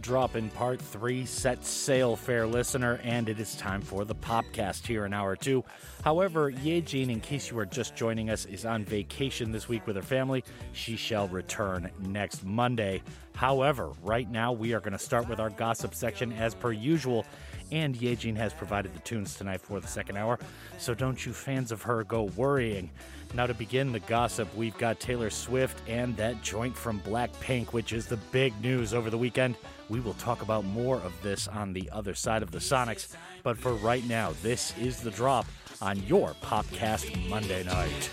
Drop 0.03 0.35
in 0.35 0.49
part 0.49 0.81
three 0.81 1.25
sets 1.25 1.69
sail, 1.69 2.15
fair 2.17 2.45
listener, 2.45 2.99
and 3.03 3.29
it 3.29 3.39
is 3.39 3.55
time 3.55 3.81
for 3.81 4.03
the 4.03 4.13
Popcast 4.13 4.85
here 4.85 5.05
in 5.05 5.13
hour 5.13 5.35
two. 5.35 5.63
However, 6.03 6.51
Yejin, 6.51 7.09
in 7.09 7.21
case 7.21 7.49
you 7.49 7.57
are 7.57 7.65
just 7.65 7.95
joining 7.95 8.29
us, 8.29 8.45
is 8.45 8.65
on 8.65 8.83
vacation 8.83 9.51
this 9.53 9.69
week 9.69 9.87
with 9.87 9.95
her 9.95 10.01
family. 10.01 10.43
She 10.73 10.97
shall 10.97 11.29
return 11.29 11.89
next 12.01 12.43
Monday. 12.43 13.01
However, 13.33 13.93
right 14.03 14.29
now 14.29 14.51
we 14.51 14.73
are 14.73 14.81
going 14.81 14.91
to 14.93 14.99
start 14.99 15.29
with 15.29 15.39
our 15.39 15.49
gossip 15.49 15.95
section 15.95 16.33
as 16.33 16.53
per 16.53 16.73
usual, 16.73 17.25
and 17.73 17.95
Yejin 17.95 18.37
has 18.37 18.53
provided 18.53 18.93
the 18.93 18.99
tunes 18.99 19.35
tonight 19.35 19.59
for 19.59 19.79
the 19.79 19.87
second 19.87 20.15
hour, 20.15 20.37
so 20.77 20.93
don't 20.93 21.25
you 21.25 21.33
fans 21.33 21.71
of 21.71 21.81
her 21.81 22.03
go 22.03 22.25
worrying. 22.35 22.91
Now, 23.33 23.47
to 23.47 23.55
begin 23.55 23.91
the 23.91 23.99
gossip, 24.01 24.47
we've 24.55 24.77
got 24.77 24.99
Taylor 24.99 25.31
Swift 25.31 25.81
and 25.87 26.15
that 26.17 26.43
joint 26.43 26.77
from 26.77 26.99
Blackpink, 27.01 27.73
which 27.73 27.91
is 27.91 28.05
the 28.05 28.17
big 28.31 28.53
news 28.61 28.93
over 28.93 29.09
the 29.09 29.17
weekend. 29.17 29.55
We 29.89 29.99
will 29.99 30.13
talk 30.13 30.43
about 30.43 30.65
more 30.65 30.97
of 30.97 31.19
this 31.23 31.47
on 31.47 31.73
the 31.73 31.89
other 31.91 32.13
side 32.13 32.43
of 32.43 32.51
the 32.51 32.59
Sonics, 32.59 33.15
but 33.41 33.57
for 33.57 33.73
right 33.73 34.05
now, 34.07 34.33
this 34.43 34.77
is 34.77 34.99
the 35.01 35.11
drop 35.11 35.47
on 35.81 35.97
your 36.03 36.35
Popcast 36.43 37.27
Monday 37.27 37.63
night. 37.63 38.11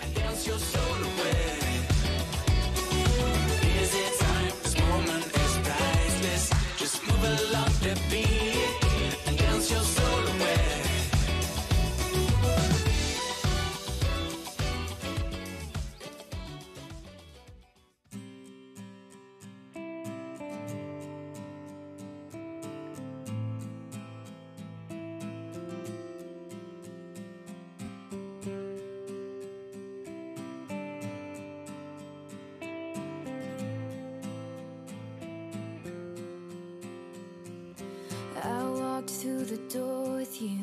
Through 39.11 39.45
the 39.45 39.57
door 39.69 40.17
with 40.17 40.41
you. 40.41 40.59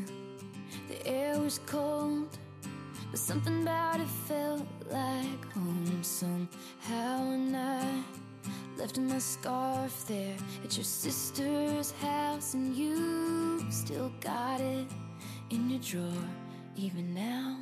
The 0.88 1.06
air 1.06 1.38
was 1.40 1.60
cold, 1.66 2.38
but 3.12 3.20
something 3.20 3.62
about 3.62 4.00
it 4.00 4.08
felt 4.08 4.66
like 4.90 5.52
home 5.54 6.00
somehow. 6.02 7.32
And 7.32 7.56
I 7.56 8.04
left 8.78 8.98
my 9.00 9.20
scarf 9.20 10.06
there 10.08 10.38
at 10.64 10.78
your 10.78 10.86
sister's 10.86 11.92
house, 11.92 12.54
and 12.54 12.76
you 12.76 13.70
still 13.70 14.12
got 14.22 14.62
it 14.62 14.88
in 15.50 15.70
your 15.70 15.80
drawer, 15.80 16.24
even 16.76 17.14
now. 17.14 17.57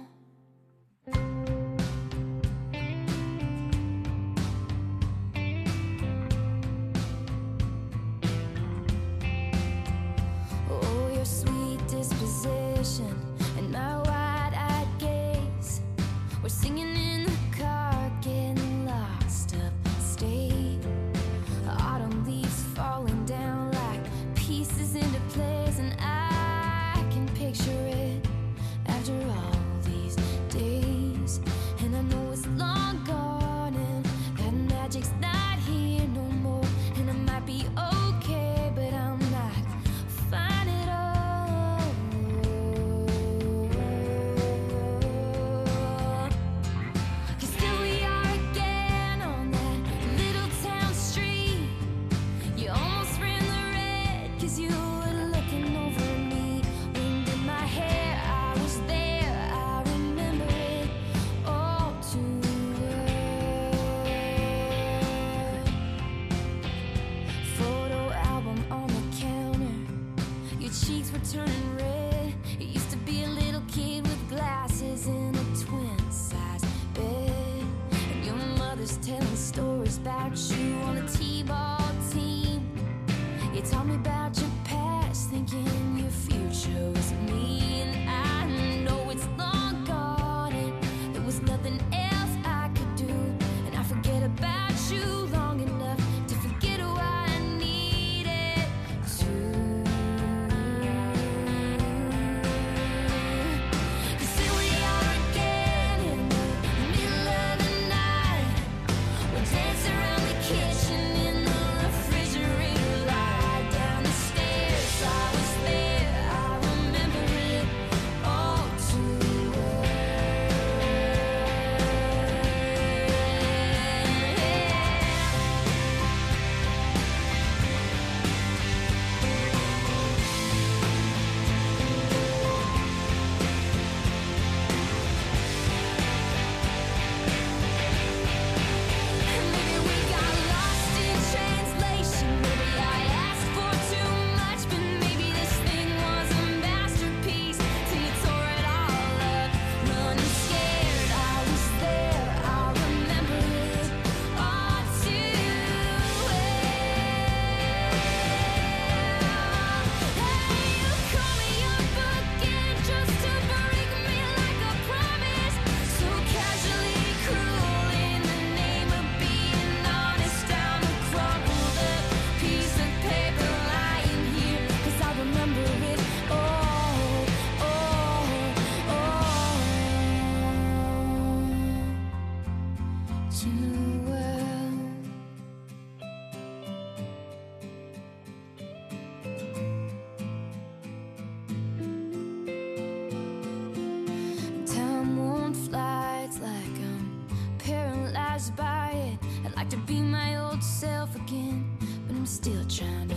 to 199.70 199.78
be 199.78 200.00
my 200.00 200.38
old 200.38 200.64
self 200.64 201.16
again, 201.16 201.66
but 202.08 202.16
I'm 202.16 202.26
still 202.26 202.64
trying 202.68 203.10
to. 203.10 203.15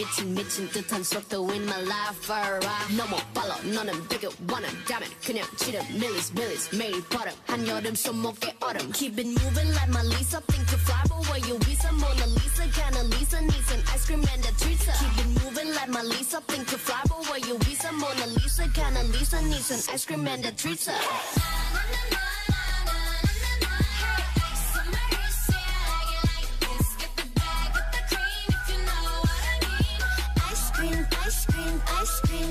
미친 0.00 0.34
미친 0.34 0.66
듯한 0.70 1.04
속도인 1.04 1.62
my 1.64 1.82
life 1.82 2.34
alright 2.34 2.96
너무 2.96 3.18
빨라 3.34 3.54
너는 3.62 4.08
비교원한다면 4.08 5.10
그냥 5.22 5.46
지름 5.58 5.84
밀리스 5.92 6.32
밀리스 6.32 6.74
매일 6.74 7.04
버릇 7.04 7.36
한여름 7.46 7.94
손목에 7.94 8.56
얼음 8.60 8.92
Keep 8.92 9.20
it 9.20 9.28
moving 9.28 9.68
like 9.76 9.90
my 9.90 10.02
Lisa. 10.02 10.40
Think 10.48 10.72
you 10.72 10.78
fly 10.78 11.02
but 11.04 11.20
where 11.28 11.44
you 11.44 11.58
be? 11.58 11.74
Some 11.76 12.00
Mona 12.00 12.26
Lisa 12.32 12.64
kinda 12.72 13.02
Lisa 13.12 13.40
needs 13.42 13.68
some 13.68 13.82
ice 13.92 14.06
cream 14.06 14.24
and 14.24 14.40
a 14.40 14.52
treat 14.56 14.80
Keep 14.80 15.18
it 15.20 15.44
moving 15.44 15.68
like 15.76 15.90
my 15.92 16.00
Lisa. 16.00 16.40
Think 16.48 16.72
you 16.72 16.78
fly 16.78 17.02
but 17.04 17.20
where 17.28 17.38
you 17.44 17.58
be? 17.58 17.74
Some 17.74 18.00
Mona 18.00 18.26
Lisa 18.40 18.68
kinda 18.72 19.02
Lisa 19.12 19.42
needs 19.42 19.66
some 19.66 19.94
ice 19.94 20.06
cream 20.06 20.26
and 20.26 20.46
a 20.46 20.52
treat. 20.52 20.88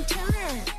I'm. 0.07 0.78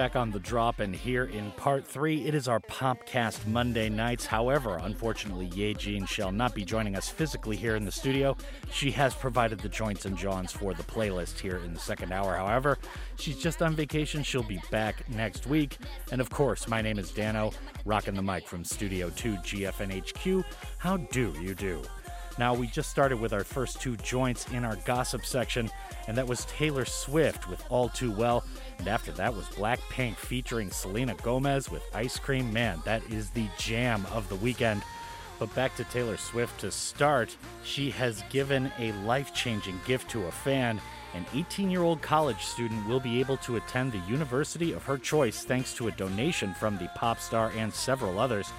back 0.00 0.16
on 0.16 0.30
the 0.30 0.40
drop 0.40 0.80
and 0.80 0.96
here 0.96 1.24
in 1.24 1.50
part 1.58 1.86
three. 1.86 2.24
It 2.24 2.34
is 2.34 2.48
our 2.48 2.60
Popcast 2.60 3.46
Monday 3.46 3.90
nights. 3.90 4.24
However, 4.24 4.78
unfortunately, 4.80 5.50
Yejin 5.50 6.08
shall 6.08 6.32
not 6.32 6.54
be 6.54 6.64
joining 6.64 6.96
us 6.96 7.10
physically 7.10 7.54
here 7.54 7.76
in 7.76 7.84
the 7.84 7.92
studio. 7.92 8.34
She 8.72 8.90
has 8.92 9.14
provided 9.14 9.58
the 9.58 9.68
joints 9.68 10.06
and 10.06 10.16
johns 10.16 10.52
for 10.52 10.72
the 10.72 10.84
playlist 10.84 11.38
here 11.38 11.58
in 11.58 11.74
the 11.74 11.78
second 11.78 12.14
hour. 12.14 12.34
However, 12.34 12.78
she's 13.16 13.36
just 13.36 13.60
on 13.60 13.76
vacation. 13.76 14.22
She'll 14.22 14.42
be 14.42 14.62
back 14.70 15.06
next 15.10 15.46
week. 15.46 15.76
And 16.10 16.22
of 16.22 16.30
course, 16.30 16.66
my 16.66 16.80
name 16.80 16.98
is 16.98 17.10
Dano, 17.10 17.52
rocking 17.84 18.14
the 18.14 18.22
mic 18.22 18.46
from 18.46 18.64
Studio 18.64 19.10
2 19.10 19.34
GFNHQ. 19.34 20.42
How 20.78 20.96
do 20.96 21.34
you 21.42 21.54
do? 21.54 21.82
Now, 22.38 22.54
we 22.54 22.68
just 22.68 22.88
started 22.88 23.20
with 23.20 23.34
our 23.34 23.44
first 23.44 23.82
two 23.82 23.98
joints 23.98 24.50
in 24.50 24.64
our 24.64 24.76
gossip 24.86 25.26
section, 25.26 25.70
and 26.08 26.16
that 26.16 26.26
was 26.26 26.46
Taylor 26.46 26.86
Swift 26.86 27.46
with 27.50 27.62
All 27.68 27.90
Too 27.90 28.10
Well. 28.12 28.44
And 28.80 28.88
after 28.88 29.12
that 29.12 29.36
was 29.36 29.44
Blackpink 29.48 30.16
featuring 30.16 30.70
Selena 30.70 31.14
Gomez 31.22 31.70
with 31.70 31.82
Ice 31.94 32.18
Cream 32.18 32.50
Man. 32.50 32.80
That 32.86 33.02
is 33.10 33.28
the 33.28 33.46
jam 33.58 34.06
of 34.10 34.26
the 34.30 34.36
weekend. 34.36 34.82
But 35.38 35.54
back 35.54 35.76
to 35.76 35.84
Taylor 35.84 36.16
Swift 36.16 36.58
to 36.60 36.70
start, 36.70 37.36
she 37.62 37.90
has 37.90 38.24
given 38.30 38.72
a 38.78 38.92
life 39.04 39.34
changing 39.34 39.78
gift 39.86 40.08
to 40.12 40.28
a 40.28 40.32
fan. 40.32 40.80
An 41.12 41.26
18 41.34 41.70
year 41.70 41.82
old 41.82 42.00
college 42.00 42.42
student 42.42 42.88
will 42.88 43.00
be 43.00 43.20
able 43.20 43.36
to 43.38 43.56
attend 43.56 43.90
the 43.92 43.98
university 44.10 44.72
of 44.72 44.82
her 44.84 44.96
choice 44.96 45.44
thanks 45.44 45.74
to 45.74 45.88
a 45.88 45.92
donation 45.92 46.54
from 46.54 46.78
the 46.78 46.88
pop 46.94 47.20
star 47.20 47.52
and 47.54 47.70
several 47.70 48.18
others. 48.18 48.50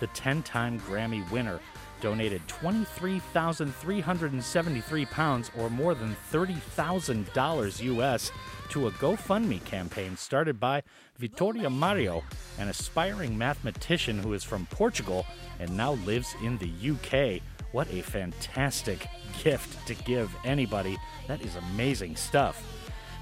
The 0.00 0.06
10 0.06 0.44
time 0.44 0.80
Grammy 0.80 1.30
winner 1.30 1.60
donated 2.00 2.40
23,373 2.48 5.04
pounds 5.06 5.50
or 5.58 5.68
more 5.68 5.94
than 5.94 6.16
$30,000 6.32 7.82
US 7.82 8.32
to 8.70 8.86
a 8.86 8.90
GoFundMe 8.92 9.64
campaign 9.64 10.16
started 10.16 10.60
by 10.60 10.82
Vitoria 11.18 11.70
Mario, 11.70 12.22
an 12.58 12.68
aspiring 12.68 13.36
mathematician 13.36 14.18
who 14.18 14.32
is 14.32 14.44
from 14.44 14.66
Portugal 14.66 15.26
and 15.58 15.76
now 15.76 15.92
lives 16.04 16.34
in 16.42 16.58
the 16.58 16.70
UK. 16.92 17.42
What 17.72 17.88
a 17.92 18.02
fantastic 18.02 19.06
gift 19.42 19.86
to 19.86 19.94
give 19.94 20.34
anybody. 20.44 20.96
That 21.26 21.42
is 21.42 21.56
amazing 21.56 22.16
stuff. 22.16 22.62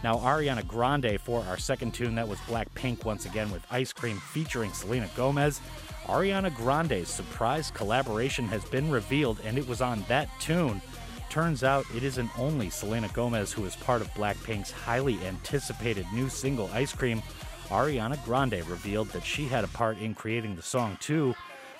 Now, 0.05 0.16
Ariana 0.18 0.66
Grande 0.66 1.18
for 1.20 1.43
our 1.48 1.59
second 1.59 1.94
tune, 1.94 2.14
that 2.16 2.28
was 2.28 2.39
Blackpink 2.40 3.05
once 3.05 3.24
again 3.24 3.51
with 3.51 3.62
Ice 3.70 3.93
Cream 3.93 4.18
featuring 4.18 4.73
Selena 4.73 5.09
Gomez. 5.16 5.60
Ariana 6.06 6.55
Grande's 6.55 7.09
surprise 7.09 7.70
collaboration 7.73 8.47
has 8.47 8.64
been 8.66 8.90
revealed, 8.90 9.40
and 9.44 9.59
it 9.59 9.66
was 9.66 9.81
on 9.81 10.05
that 10.09 10.28
tune. 10.39 10.81
Turns 11.30 11.64
out 11.64 11.84
it 11.94 12.02
isn't 12.02 12.30
only 12.38 12.70
Selena 12.70 13.08
Gomez 13.08 13.52
who 13.52 13.64
is 13.64 13.76
part 13.76 14.00
of 14.00 14.12
Blackpink's 14.14 14.70
highly 14.70 15.18
anticipated 15.26 16.06
new 16.12 16.28
single 16.28 16.70
Ice 16.72 16.92
Cream. 16.92 17.22
Ariana 17.68 18.22
Grande 18.24 18.64
revealed 18.68 19.08
that 19.08 19.24
she 19.24 19.46
had 19.46 19.64
a 19.64 19.68
part 19.68 19.98
in 19.98 20.14
creating 20.14 20.56
the 20.56 20.62
song 20.62 20.96
too. 21.00 21.34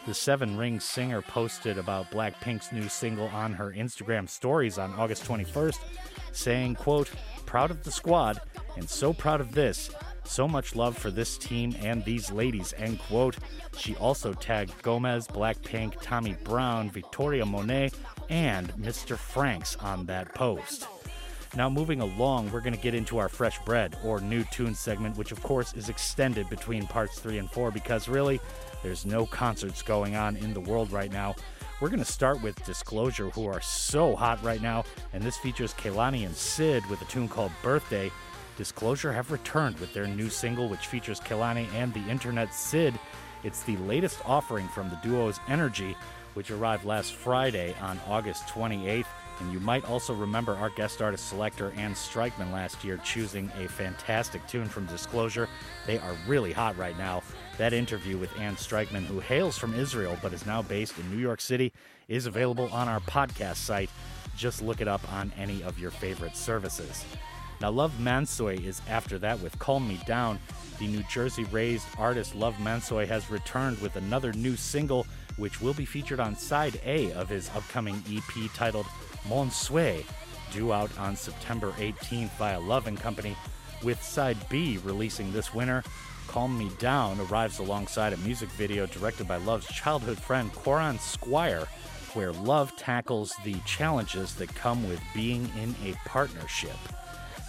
The 0.07 0.15
Seven 0.15 0.57
Rings 0.57 0.85
singer 0.85 1.21
posted 1.21 1.79
about 1.79 2.13
Blackpink's 2.13 2.71
new 2.71 2.89
single 2.89 3.27
on 3.29 3.53
her 3.53 3.73
Instagram 3.73 4.29
stories 4.29 4.79
on 4.79 4.95
August 4.95 5.25
21st, 5.25 5.79
saying, 6.33 6.77
quote, 6.77 7.11
proud 7.45 7.73
of 7.73 7.83
the 7.83 7.91
squad 7.91 8.41
and 8.77 8.89
so 8.89 9.13
proud 9.13 9.41
of 9.41 9.53
this. 9.53 9.91
So 10.25 10.47
much 10.47 10.77
love 10.77 10.97
for 10.97 11.11
this 11.11 11.39
team 11.39 11.75
and 11.81 12.05
these 12.05 12.31
ladies, 12.31 12.75
end 12.79 12.99
quote. 13.01 13.37
She 13.77 13.97
also 13.97 14.33
tagged 14.33 14.81
Gomez, 14.83 15.27
Blackpink, 15.27 16.01
Tommy 16.03 16.37
Brown, 16.45 16.91
Victoria 16.91 17.47
Monet, 17.47 17.91
and 18.29 18.69
Mr. 18.75 19.17
Franks 19.17 19.77
on 19.77 20.07
that 20.07 20.35
post. 20.35 20.87
Now, 21.55 21.71
moving 21.71 22.01
along, 22.01 22.51
we're 22.51 22.61
going 22.61 22.75
to 22.75 22.81
get 22.81 22.95
into 22.95 23.19
our 23.19 23.29
Fresh 23.29 23.61
Bread 23.65 23.97
or 24.05 24.21
New 24.21 24.45
Tune 24.45 24.75
segment, 24.75 25.17
which 25.17 25.33
of 25.33 25.43
course 25.43 25.73
is 25.73 25.89
extended 25.89 26.51
between 26.51 26.87
parts 26.87 27.19
three 27.19 27.39
and 27.39 27.51
four 27.51 27.71
because 27.71 28.09
really, 28.09 28.41
there's 28.83 29.07
no 29.07 29.25
concerts 29.25 29.81
going 29.81 30.17
on 30.17 30.37
in 30.37 30.53
the 30.53 30.61
world 30.61 30.93
right 30.93 31.11
now. 31.11 31.35
We're 31.81 31.89
going 31.89 31.99
to 31.99 32.05
start 32.05 32.43
with 32.43 32.63
Disclosure, 32.65 33.31
who 33.31 33.47
are 33.47 33.61
so 33.61 34.17
hot 34.17 34.43
right 34.43 34.61
now, 34.61 34.85
and 35.13 35.23
this 35.23 35.37
features 35.37 35.75
Kehlani 35.75 36.27
and 36.27 36.35
Syd 36.35 36.85
with 36.87 37.01
a 37.03 37.07
tune 37.07 37.29
called 37.29 37.53
Birthday. 37.63 38.11
Disclosure 38.57 39.13
have 39.13 39.31
returned 39.31 39.79
with 39.79 39.93
their 39.93 40.07
new 40.07 40.31
single, 40.31 40.69
which 40.69 40.87
features 40.87 41.21
Kehlani 41.21 41.67
and 41.75 41.93
the 41.93 42.09
internet 42.09 42.55
Syd. 42.55 42.99
It's 43.45 43.63
the 43.63 43.77
latest 43.79 44.21
offering 44.25 44.69
from 44.69 44.89
the 44.89 44.97
duo's 45.03 45.39
Energy, 45.49 45.97
which 46.37 46.51
arrived 46.51 46.85
last 46.85 47.15
Friday 47.15 47.75
on 47.81 47.99
August 48.07 48.47
28th. 48.49 49.07
And 49.41 49.53
you 49.53 49.59
might 49.61 49.89
also 49.89 50.15
remember 50.15 50.55
our 50.55 50.69
guest 50.71 51.01
artist 51.01 51.29
selector 51.29 51.73
Ann 51.73 51.95
Strikeman 51.95 52.53
last 52.53 52.85
year 52.85 52.99
choosing 52.99 53.51
a 53.59 53.67
fantastic 53.69 54.47
tune 54.47 54.69
from 54.69 54.85
Disclosure. 54.87 55.49
They 55.87 55.99
are 55.99 56.15
really 56.27 56.53
hot 56.53 56.77
right 56.77 56.97
now. 56.99 57.23
That 57.57 57.73
interview 57.73 58.19
with 58.19 58.39
Ann 58.39 58.57
Strikeman, 58.57 59.07
who 59.07 59.21
hails 59.21 59.57
from 59.57 59.75
Israel 59.75 60.19
but 60.21 60.35
is 60.35 60.45
now 60.45 60.61
based 60.61 60.99
in 60.99 61.11
New 61.11 61.21
York 61.21 61.41
City, 61.41 61.73
is 62.09 62.27
available 62.27 62.69
on 62.71 62.87
our 62.87 63.01
podcast 63.01 63.57
site. 63.57 63.91
Just 64.37 64.61
look 64.61 64.83
it 64.83 64.89
up 64.89 65.11
on 65.13 65.33
any 65.39 65.63
of 65.63 65.79
your 65.79 65.91
favorite 65.91 66.37
services. 66.37 67.05
Now, 67.61 67.71
Love 67.71 67.95
Mansuy 67.99 68.63
is 68.67 68.83
after 68.89 69.19
that 69.21 69.41
with 69.41 69.59
Calm 69.59 69.89
Me 69.89 69.99
Down. 70.07 70.39
The 70.79 70.87
New 70.87 71.03
Jersey 71.05 71.45
raised 71.45 71.87
artist 71.99 72.35
Love 72.35 72.55
Mansuy 72.57 73.07
has 73.09 73.31
returned 73.31 73.79
with 73.81 73.97
another 73.97 74.35
new 74.35 74.57
single, 74.57 75.07
which 75.37 75.61
will 75.61 75.75
be 75.75 75.85
featured 75.85 76.21
on 76.21 76.37
side 76.37 76.81
A 76.85 77.13
of 77.13 77.29
his 77.29 77.51
upcoming 77.55 78.03
EP 78.11 78.53
titled 78.55 78.87
Mon 79.29 79.51
due 80.53 80.73
out 80.73 80.97
on 80.99 81.17
September 81.17 81.73
18th 81.73 82.31
via 82.39 82.59
Love 82.59 82.87
and 82.87 82.99
Company, 82.99 83.37
with 83.83 84.03
side 84.03 84.37
B 84.49 84.79
releasing 84.85 85.33
this 85.33 85.55
winter. 85.55 85.83
Calm 86.29 86.59
Me 86.59 86.71
Down 86.79 87.21
arrives 87.21 87.59
alongside 87.59 88.13
a 88.13 88.17
music 88.19 88.49
video 88.51 88.87
directed 88.87 89.29
by 89.29 89.37
Love's 89.37 89.67
childhood 89.67 90.19
friend 90.19 90.53
Coran 90.53 90.99
Squire, 90.99 91.67
where 92.15 92.33
Love 92.33 92.75
tackles 92.77 93.35
the 93.45 93.55
challenges 93.67 94.35
that 94.37 94.55
come 94.55 94.89
with 94.89 95.01
being 95.15 95.51
in 95.61 95.75
a 95.85 95.95
partnership. 96.09 96.77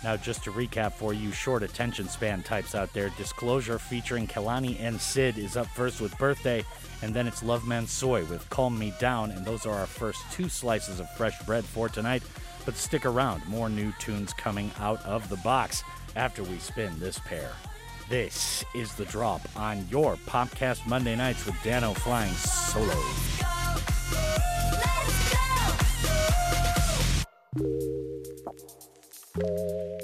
Now, 0.03 0.15
just 0.15 0.43
to 0.43 0.51
recap 0.51 0.93
for 0.93 1.13
you 1.13 1.31
short 1.31 1.63
attention 1.63 2.07
span 2.07 2.43
types 2.43 2.75
out 2.75 2.93
there, 2.93 3.09
Disclosure 3.17 3.79
featuring 3.79 4.27
Kehlani 4.27 4.79
and 4.79 5.01
Syd 5.01 5.37
is 5.37 5.57
up 5.57 5.67
first 5.67 5.99
with 5.99 6.17
Birthday, 6.17 6.63
and 7.01 7.13
then 7.13 7.27
it's 7.27 7.43
Love 7.43 7.63
Mansuy 7.63 8.27
with 8.29 8.47
Calm 8.49 8.77
Me 8.77 8.93
Down, 8.99 9.31
and 9.31 9.43
those 9.43 9.65
are 9.65 9.73
our 9.73 9.87
first 9.87 10.19
two 10.31 10.49
slices 10.49 10.99
of 10.99 11.09
fresh 11.11 11.37
bread 11.45 11.65
for 11.65 11.89
tonight. 11.89 12.23
But 12.63 12.75
stick 12.75 13.05
around, 13.05 13.45
more 13.47 13.69
new 13.69 13.91
tunes 13.99 14.33
coming 14.33 14.71
out 14.79 15.03
of 15.05 15.27
the 15.29 15.37
box 15.37 15.83
after 16.15 16.43
we 16.43 16.57
spin 16.59 16.99
this 16.99 17.19
pair. 17.19 17.51
This 18.09 18.63
is 18.75 18.93
the 18.95 19.05
drop 19.05 19.41
on 19.55 19.85
your 19.89 20.15
Popcast 20.27 20.85
Monday 20.87 21.15
nights 21.15 21.45
with 21.45 21.55
Dano 21.63 21.93
flying 21.93 22.33
solo. 22.33 22.93
Oh, 29.39 29.97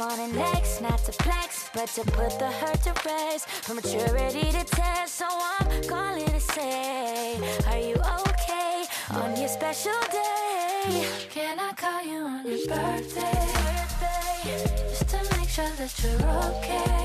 want 0.00 0.18
an 0.18 0.34
not 0.80 0.98
to 1.04 1.12
flex, 1.12 1.68
but 1.74 1.86
to 1.88 2.02
put 2.12 2.38
the 2.38 2.50
hurt 2.50 2.82
to 2.84 2.94
rest. 3.04 3.46
From 3.48 3.76
maturity 3.76 4.50
to 4.50 4.64
test, 4.64 5.16
so 5.16 5.26
I'm 5.28 5.82
calling 5.82 6.24
to 6.24 6.40
say, 6.40 7.36
Are 7.68 7.78
you 7.78 7.96
okay 8.28 8.84
on 9.10 9.36
your 9.38 9.48
special 9.48 10.00
day? 10.10 11.06
Can 11.28 11.60
I 11.60 11.72
call 11.72 12.02
you 12.02 12.20
on 12.20 12.46
your 12.46 12.66
birthday? 12.66 13.44
birthday? 13.76 14.64
Just 14.88 15.08
to 15.10 15.36
make 15.36 15.50
sure 15.50 15.72
that 15.80 15.92
you're 16.02 16.24
okay. 16.48 17.00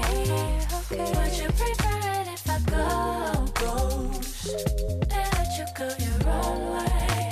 okay. 0.79 1.11
Would 1.15 1.35
you 1.41 1.49
prefer 1.59 1.99
it 2.21 2.27
if 2.35 2.49
I 2.49 2.59
go 2.75 3.45
ghost 3.59 4.67
and 5.11 5.27
let 5.35 5.51
you 5.59 5.65
go 5.77 5.87
your 6.05 6.19
own 6.33 6.59
way? 6.75 7.25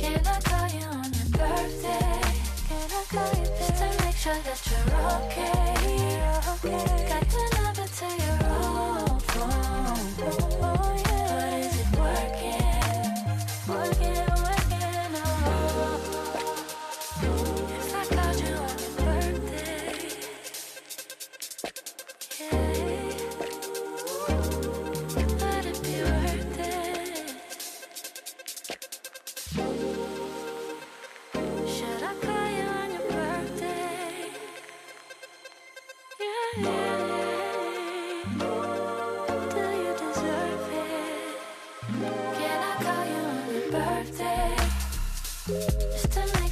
Can 0.00 0.26
I 0.26 0.40
call 0.40 0.68
you 0.78 0.86
on 0.86 1.12
your 1.12 1.28
birthday? 1.36 2.20
Can 2.68 2.88
I 2.90 3.04
call 3.10 3.40
you? 3.42 3.65
sure 4.26 4.42
that 4.42 4.60
you're 4.70 4.90
okay. 5.22 5.76
Got 7.08 7.30
to 7.30 7.62
love 7.62 7.78
until 7.78 8.10
you're. 8.26 9.05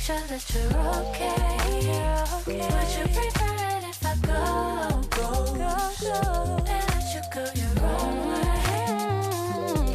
sure 0.05 0.21
that 0.29 0.45
you're 0.53 0.69
okay. 1.01 1.41
You're 1.81 2.29
okay. 2.37 2.61
Would 2.61 2.91
you 2.93 3.05
prefer 3.15 3.55
it 3.73 3.85
if 3.89 4.05
I 4.05 4.15
go, 4.21 5.01
go, 5.17 5.29
go, 5.57 5.75
go 6.03 6.61
and 6.69 6.85
let 6.93 7.07
you 7.15 7.23
go 7.33 7.45
your 7.57 7.75
own 7.89 8.15
way? 8.29 8.59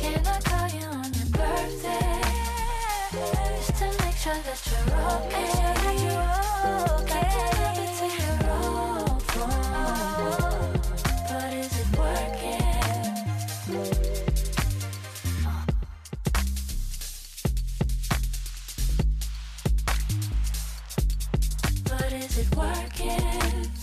Can 0.02 0.26
I 0.26 0.40
call 0.42 0.68
you 0.80 0.88
on 0.88 1.14
your 1.14 1.30
birthday 1.30 2.22
just 3.58 3.78
to 3.78 3.86
make 4.04 4.18
sure 4.18 4.42
that 4.48 4.60
you're 4.72 4.98
okay? 5.12 5.69
is 22.20 22.38
it 22.40 22.56
working? 22.56 23.79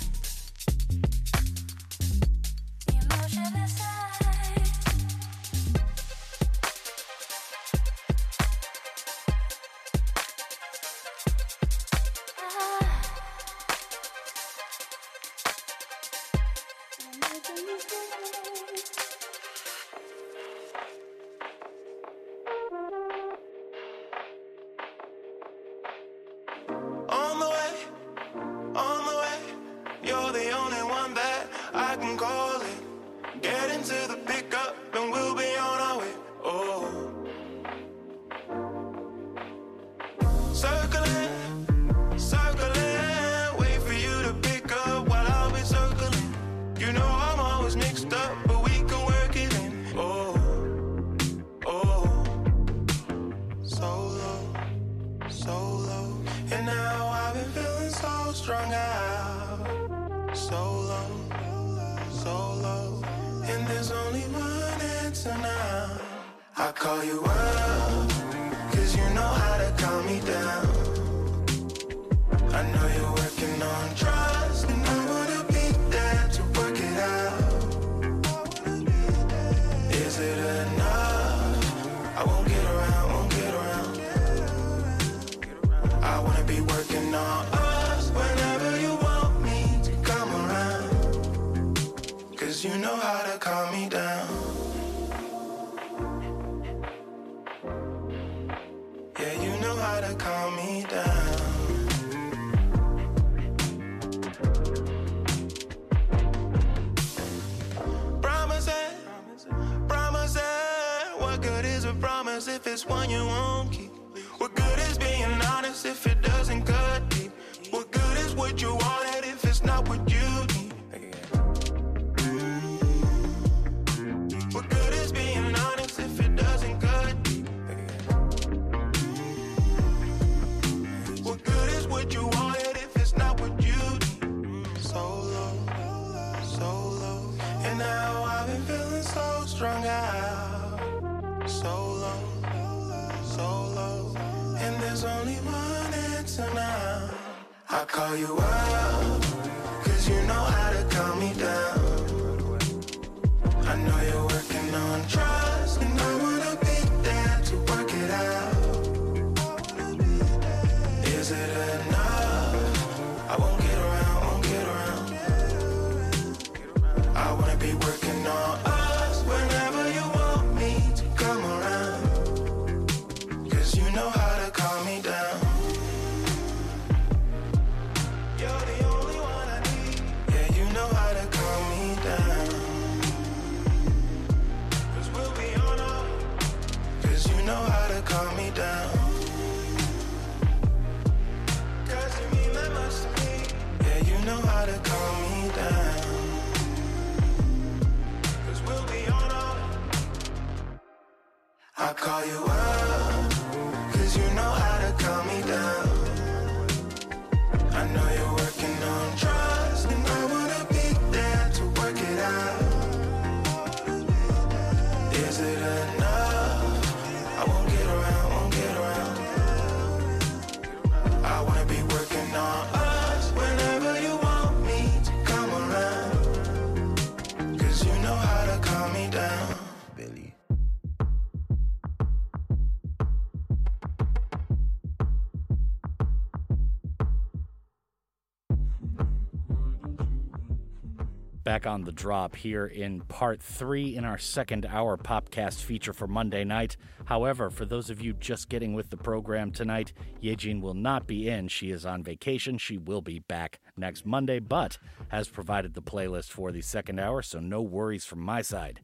Back 241.46 241.64
on 241.64 241.84
the 241.84 241.92
drop 241.92 242.34
here 242.34 242.66
in 242.66 243.02
part 243.02 243.40
three 243.40 243.94
in 243.94 244.04
our 244.04 244.18
second 244.18 244.66
hour 244.66 244.96
podcast 244.96 245.62
feature 245.62 245.92
for 245.92 246.08
Monday 246.08 246.42
night. 246.42 246.76
However, 247.04 247.50
for 247.50 247.64
those 247.64 247.88
of 247.88 248.00
you 248.00 248.14
just 248.14 248.48
getting 248.48 248.74
with 248.74 248.90
the 248.90 248.96
program 248.96 249.52
tonight, 249.52 249.92
Yejin 250.20 250.60
will 250.60 250.74
not 250.74 251.06
be 251.06 251.28
in. 251.28 251.46
She 251.46 251.70
is 251.70 251.86
on 251.86 252.02
vacation. 252.02 252.58
She 252.58 252.78
will 252.78 253.00
be 253.00 253.20
back 253.20 253.60
next 253.76 254.04
Monday, 254.04 254.40
but 254.40 254.78
has 255.10 255.28
provided 255.28 255.74
the 255.74 255.82
playlist 255.82 256.30
for 256.30 256.50
the 256.50 256.62
second 256.62 256.98
hour, 256.98 257.22
so 257.22 257.38
no 257.38 257.62
worries 257.62 258.04
from 258.04 258.18
my 258.18 258.42
side. 258.42 258.80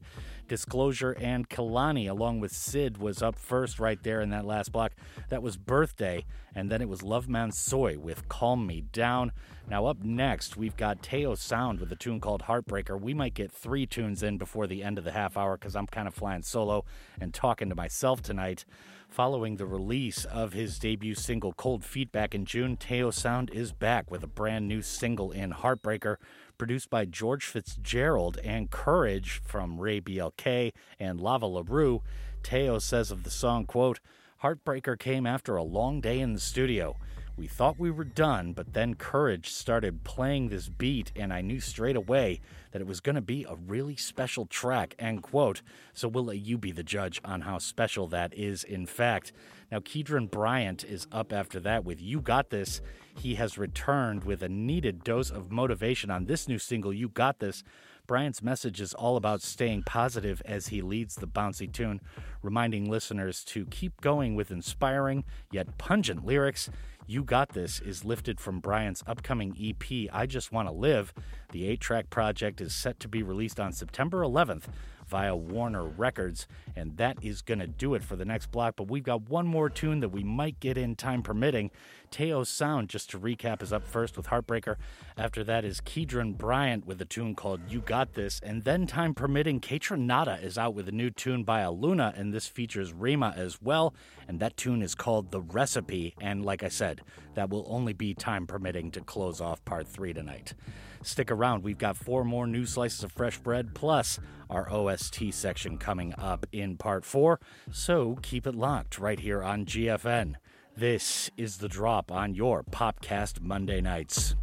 Disclosure 0.47 1.17
and 1.19 1.49
Kehlani, 1.49 2.09
along 2.09 2.39
with 2.39 2.53
Syd, 2.53 2.97
was 2.97 3.21
up 3.21 3.37
first 3.37 3.77
right 3.77 4.01
there 4.03 4.21
in 4.21 4.29
that 4.29 4.45
last 4.45 4.71
block. 4.71 4.93
That 5.27 5.43
was 5.43 5.57
Birthday, 5.57 6.25
and 6.55 6.69
then 6.69 6.81
it 6.81 6.87
was 6.87 7.03
Love 7.03 7.27
Mansuy 7.27 7.97
with 7.97 8.29
Calm 8.29 8.65
Me 8.65 8.85
Down. 8.93 9.33
Now, 9.69 9.85
up 9.85 10.03
next, 10.03 10.57
we've 10.57 10.75
got 10.75 11.01
Tayo 11.01 11.37
Sound 11.37 11.79
with 11.79 11.91
a 11.91 11.95
tune 11.95 12.19
called 12.19 12.43
Heartbreaker. 12.43 12.99
We 12.99 13.13
might 13.13 13.33
get 13.33 13.49
three 13.49 13.85
tunes 13.85 14.21
in 14.21 14.37
before 14.37 14.67
the 14.67 14.83
end 14.83 14.97
of 14.97 15.05
the 15.05 15.13
half 15.13 15.37
hour 15.37 15.57
because 15.57 15.75
I'm 15.75 15.87
kind 15.87 16.07
of 16.07 16.13
flying 16.13 16.43
solo 16.43 16.83
and 17.19 17.33
talking 17.33 17.69
to 17.69 17.75
myself 17.75 18.21
tonight. 18.21 18.65
Following 19.07 19.55
the 19.55 19.65
release 19.65 20.25
of 20.25 20.53
his 20.53 20.77
debut 20.79 21.15
single 21.15 21.53
Cold 21.53 21.85
Feet 21.85 22.11
back 22.11 22.35
in 22.35 22.45
June, 22.45 22.75
Tayo 22.75 23.13
Sound 23.13 23.51
is 23.51 23.71
back 23.71 24.11
with 24.11 24.21
a 24.21 24.27
brand 24.27 24.67
new 24.67 24.81
single 24.81 25.31
in 25.31 25.51
Heartbreaker 25.51 26.17
produced 26.57 26.89
by 26.89 27.05
George 27.05 27.45
Fitzgerald 27.45 28.37
and 28.43 28.69
Courage 28.69 29.41
from 29.45 29.79
Ray 29.79 30.01
BLK 30.01 30.73
and 30.99 31.21
Lava 31.21 31.45
LaRue. 31.45 32.01
Tayo 32.43 32.81
says 32.81 33.11
of 33.11 33.23
the 33.23 33.31
song, 33.31 33.65
quote, 33.65 34.01
Heartbreaker 34.43 34.99
came 34.99 35.25
after 35.25 35.55
a 35.55 35.63
long 35.63 36.01
day 36.01 36.19
in 36.19 36.33
the 36.33 36.39
studio. 36.39 36.97
We 37.35 37.47
thought 37.47 37.79
we 37.79 37.89
were 37.89 38.03
done, 38.03 38.53
but 38.53 38.73
then 38.73 38.93
Courage 38.93 39.49
started 39.49 40.03
playing 40.03 40.49
this 40.49 40.69
beat, 40.69 41.11
and 41.15 41.33
I 41.33 41.41
knew 41.41 41.59
straight 41.59 41.95
away 41.95 42.41
that 42.71 42.81
it 42.81 42.85
was 42.85 42.99
going 42.99 43.15
to 43.15 43.21
be 43.21 43.43
a 43.43 43.55
really 43.55 43.95
special 43.95 44.45
track, 44.45 44.93
end 44.99 45.23
quote. 45.23 45.63
So 45.95 46.07
we'll 46.07 46.25
let 46.25 46.37
you 46.37 46.59
be 46.59 46.71
the 46.71 46.83
judge 46.83 47.19
on 47.25 47.41
how 47.41 47.57
special 47.57 48.07
that 48.09 48.35
is, 48.35 48.63
in 48.63 48.85
fact. 48.85 49.33
Now, 49.71 49.79
Keedron 49.79 50.29
Bryant 50.29 50.83
is 50.83 51.07
up 51.11 51.33
after 51.33 51.59
that 51.61 51.83
with 51.83 51.99
You 51.99 52.21
Got 52.21 52.51
This. 52.51 52.81
He 53.17 53.33
has 53.35 53.57
returned 53.57 54.25
with 54.25 54.43
a 54.43 54.49
needed 54.49 55.03
dose 55.03 55.31
of 55.31 55.51
motivation 55.51 56.11
on 56.11 56.25
this 56.25 56.47
new 56.47 56.59
single, 56.59 56.93
You 56.93 57.09
Got 57.09 57.39
This. 57.39 57.63
Bryant's 58.05 58.43
message 58.43 58.81
is 58.81 58.93
all 58.93 59.15
about 59.15 59.41
staying 59.41 59.83
positive 59.83 60.41
as 60.45 60.67
he 60.67 60.81
leads 60.81 61.15
the 61.15 61.27
bouncy 61.27 61.71
tune, 61.71 62.01
reminding 62.41 62.91
listeners 62.91 63.43
to 63.45 63.65
keep 63.67 64.01
going 64.01 64.35
with 64.35 64.51
inspiring 64.51 65.23
yet 65.51 65.77
pungent 65.77 66.25
lyrics. 66.25 66.69
You 67.05 67.25
Got 67.25 67.49
This 67.49 67.81
is 67.81 68.05
lifted 68.05 68.39
from 68.39 68.61
Bryant's 68.61 69.03
upcoming 69.05 69.57
EP, 69.61 70.09
I 70.13 70.25
Just 70.25 70.53
Want 70.53 70.69
to 70.69 70.73
Live. 70.73 71.13
The 71.51 71.67
eight 71.67 71.81
track 71.81 72.09
project 72.09 72.61
is 72.61 72.73
set 72.73 72.97
to 73.01 73.09
be 73.09 73.21
released 73.21 73.59
on 73.59 73.73
September 73.73 74.21
11th 74.21 74.63
via 75.05 75.35
Warner 75.35 75.85
Records, 75.85 76.47
and 76.77 76.95
that 76.95 77.17
is 77.21 77.41
going 77.41 77.59
to 77.59 77.67
do 77.67 77.93
it 77.93 78.05
for 78.05 78.15
the 78.15 78.23
next 78.23 78.51
block. 78.51 78.75
But 78.77 78.89
we've 78.89 79.03
got 79.03 79.29
one 79.29 79.45
more 79.45 79.69
tune 79.69 79.99
that 79.99 80.09
we 80.09 80.23
might 80.23 80.61
get 80.61 80.77
in 80.77 80.95
time 80.95 81.23
permitting. 81.23 81.71
Tayo's 82.13 82.47
Sound, 82.47 82.89
just 82.89 83.09
to 83.09 83.19
recap, 83.19 83.63
is 83.63 83.73
up 83.73 83.87
first 83.87 84.15
with 84.15 84.27
Heartbreaker. 84.27 84.75
After 85.17 85.43
that 85.45 85.65
is 85.65 85.81
Keedron 85.81 86.37
Bryant 86.37 86.85
with 86.85 87.01
a 87.01 87.05
tune 87.05 87.33
called 87.33 87.61
You 87.67 87.81
Got 87.81 88.13
This. 88.13 88.39
And 88.43 88.63
then, 88.63 88.85
time 88.85 89.15
permitting, 89.15 89.59
Nada 89.97 90.37
is 90.39 90.55
out 90.55 90.75
with 90.75 90.87
a 90.87 90.91
new 90.91 91.09
tune 91.09 91.43
by 91.43 91.61
Aluna, 91.61 92.15
and 92.15 92.31
this 92.31 92.45
features 92.45 92.93
Rema 92.93 93.33
as 93.35 93.59
well. 93.63 93.95
And 94.27 94.39
that 94.39 94.55
tune 94.57 94.83
is 94.83 94.93
called 94.93 95.31
The 95.31 95.41
Recipe. 95.41 96.13
And 96.21 96.45
like 96.45 96.61
I 96.61 96.67
said, 96.67 97.01
that 97.33 97.49
will 97.49 97.65
only 97.67 97.93
be 97.93 98.13
time 98.13 98.45
permitting 98.45 98.91
to 98.91 99.01
close 99.01 99.41
off 99.41 99.65
part 99.65 99.87
three 99.87 100.13
tonight. 100.13 100.53
Stick 101.01 101.31
around, 101.31 101.63
we've 101.63 101.79
got 101.79 101.97
four 101.97 102.23
more 102.23 102.45
new 102.45 102.67
slices 102.67 103.03
of 103.03 103.11
fresh 103.11 103.39
bread, 103.39 103.73
plus 103.73 104.19
our 104.51 104.71
OST 104.71 105.33
section 105.33 105.79
coming 105.79 106.13
up 106.17 106.45
in 106.51 106.77
part 106.77 107.05
four. 107.05 107.39
So 107.71 108.19
keep 108.21 108.45
it 108.45 108.53
locked 108.53 108.99
right 108.99 109.19
here 109.19 109.41
on 109.41 109.65
GFN. 109.65 110.35
This 110.75 111.29
is 111.37 111.57
the 111.57 111.69
drop 111.69 112.11
on 112.11 112.33
your 112.33 112.63
Popcast 112.63 113.39
Monday 113.41 113.79
nights. 113.79 114.35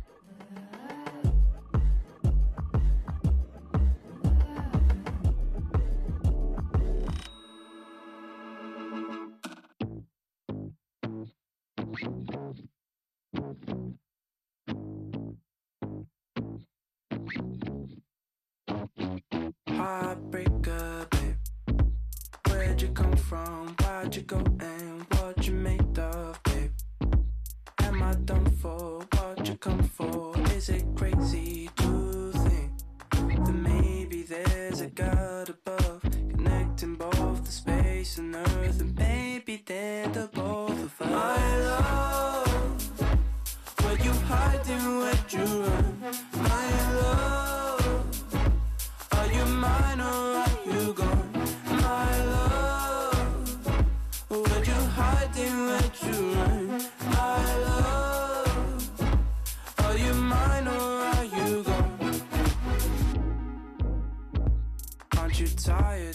Heartbreaker, 19.69 21.11
babe. 21.11 21.37
Where'd 22.47 22.81
you 22.81 22.89
come 22.89 23.17
from? 23.17 23.75
Why'd 23.81 24.15
you 24.15 24.23
go 24.23 24.39
and 24.39 25.05
what'd 25.11 25.45
you? 25.45 25.67
Am 25.67 25.90
Done 28.11 28.51
for? 28.61 29.01
What 29.13 29.49
you 29.49 29.57
come 29.57 29.83
for? 29.83 30.37
Is 30.53 30.69
it 30.69 30.85
crazy 30.95 31.71
to 31.77 32.33
think 32.33 32.73
that 33.47 33.53
maybe 33.53 34.23
there's 34.23 34.81
a 34.81 34.89
God 34.89 35.49
above 35.49 36.03
connecting 36.03 36.97
both 36.97 37.45
the 37.45 37.51
space 37.53 38.19
and 38.19 38.35
earth, 38.35 38.81
and 38.81 38.95
maybe 38.99 39.63
they're 39.65 40.09
the 40.09 40.29
both 40.33 40.71
of 40.73 41.01
us? 41.03 41.11
My 41.11 41.59
love, 41.59 42.83
where 43.83 43.99
you 43.99 44.13
hiding? 44.13 44.99
Where'd 44.99 45.33
you 45.33 45.45
run? 45.63 45.80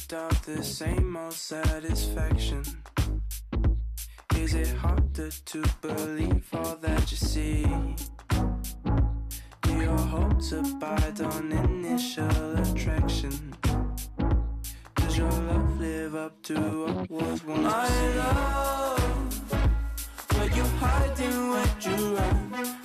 Tired 0.08 0.32
of 0.32 0.46
the 0.46 0.64
same 0.64 1.18
old 1.18 1.34
satisfaction? 1.34 2.64
Is 4.36 4.54
it 4.54 4.68
harder 4.78 5.30
to 5.30 5.64
believe 5.82 6.48
all 6.54 6.76
that 6.82 7.12
you 7.12 7.18
see? 7.18 7.66
Do 9.62 9.74
your 9.74 9.98
hopes 9.98 10.52
abide 10.52 11.22
on 11.22 11.52
initial 11.52 12.58
attraction? 12.58 13.56
Does 14.96 15.18
your 15.18 15.32
love 15.32 15.80
live 15.80 16.16
up 16.16 16.42
to 16.44 16.56
what 16.56 17.10
was 17.10 17.44
once? 17.44 17.62
My 17.62 18.16
love, 18.16 19.34
where 20.34 20.50
you 20.56 20.64
hiding? 20.80 21.50
Where'd 21.52 21.86
you 21.86 22.16
run? 22.16 22.85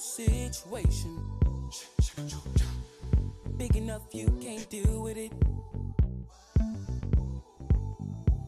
Situation 0.00 1.30
big 3.60 3.76
enough 3.76 4.00
you 4.10 4.26
can't 4.40 4.70
deal 4.70 5.02
with 5.02 5.18
it. 5.18 5.30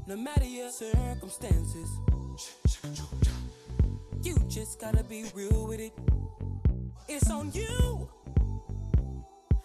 No 0.07 0.17
matter 0.17 0.47
your 0.47 0.71
circumstances, 0.71 1.91
you 4.23 4.35
just 4.49 4.81
gotta 4.81 5.05
be 5.05 5.27
real 5.35 5.67
with 5.67 5.81
it. 5.81 5.93
It's 7.11 7.31
on 7.31 7.53
you. 7.53 8.09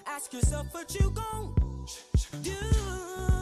Ask 0.06 0.34
yourself 0.34 0.68
what 0.74 0.94
you 0.94 1.10
gon' 1.12 1.56
do. 2.44 3.37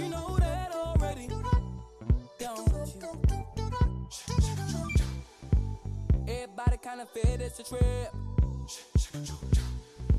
You 0.00 0.08
know 0.08 0.36
that 0.38 0.70
already. 0.72 1.28
Don't 2.38 2.58
you? 2.68 3.00
Everybody 6.28 6.76
kinda 6.82 7.06
fed 7.06 7.40
it's 7.40 7.58
a 7.58 7.64
trip. 7.64 8.12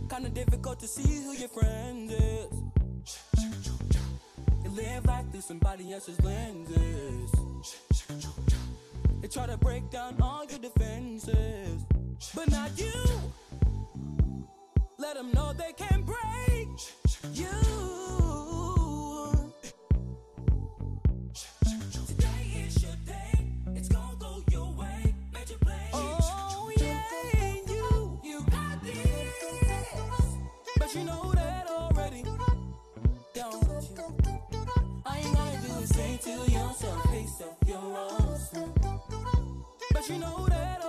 Kinda 0.10 0.30
difficult 0.30 0.80
to 0.80 0.88
see 0.88 1.24
who 1.24 1.34
your 1.34 1.50
friend 1.50 2.12
is. 2.12 2.52
You 4.64 4.70
live 4.72 5.06
life 5.06 5.26
through 5.32 5.42
somebody 5.42 5.94
else's 5.94 6.20
lenses. 6.22 7.32
They 9.22 9.28
try 9.28 9.46
to 9.48 9.58
break 9.58 9.90
down 9.92 10.22
all 10.22 10.46
your 10.46 10.60
defenses, 10.60 11.84
but 12.36 12.50
not 12.50 12.78
you. 12.78 12.94
Let 14.98 15.16
them 15.16 15.32
know 15.32 15.54
they 15.54 15.74
can 15.74 16.04
break 16.04 16.68
you. 17.34 18.19
But 30.90 30.98
you 30.98 31.06
know 31.06 31.32
that 31.36 31.68
already. 31.70 32.24
Don't 33.36 33.54
you? 33.64 34.04
All 35.06 35.18
you 35.18 35.34
gotta 35.36 35.58
do 35.68 35.74
is 35.84 35.90
say 35.90 36.18
to 36.24 36.32
yourself, 36.52 37.06
hey 37.12 37.28
self, 37.28 37.56
you're 37.68 37.78
awesome. 37.78 38.74
But 39.94 40.10
you 40.10 40.18
know 40.18 40.48
that 40.48 40.82
already. 40.82 40.89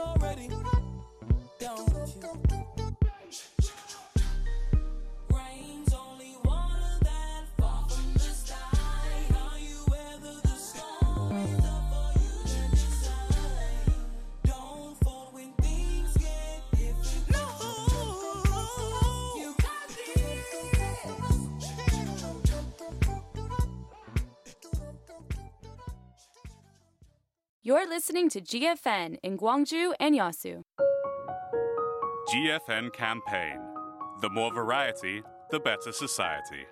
You're 27.70 27.88
listening 27.88 28.28
to 28.30 28.40
GFN 28.40 29.18
in 29.22 29.38
Gwangju 29.38 29.92
and 30.00 30.16
Yasu. 30.16 30.64
GFN 32.28 32.92
campaign. 32.92 33.60
The 34.20 34.28
more 34.28 34.52
variety, 34.52 35.22
the 35.52 35.60
better 35.60 35.92
society. 35.92 36.66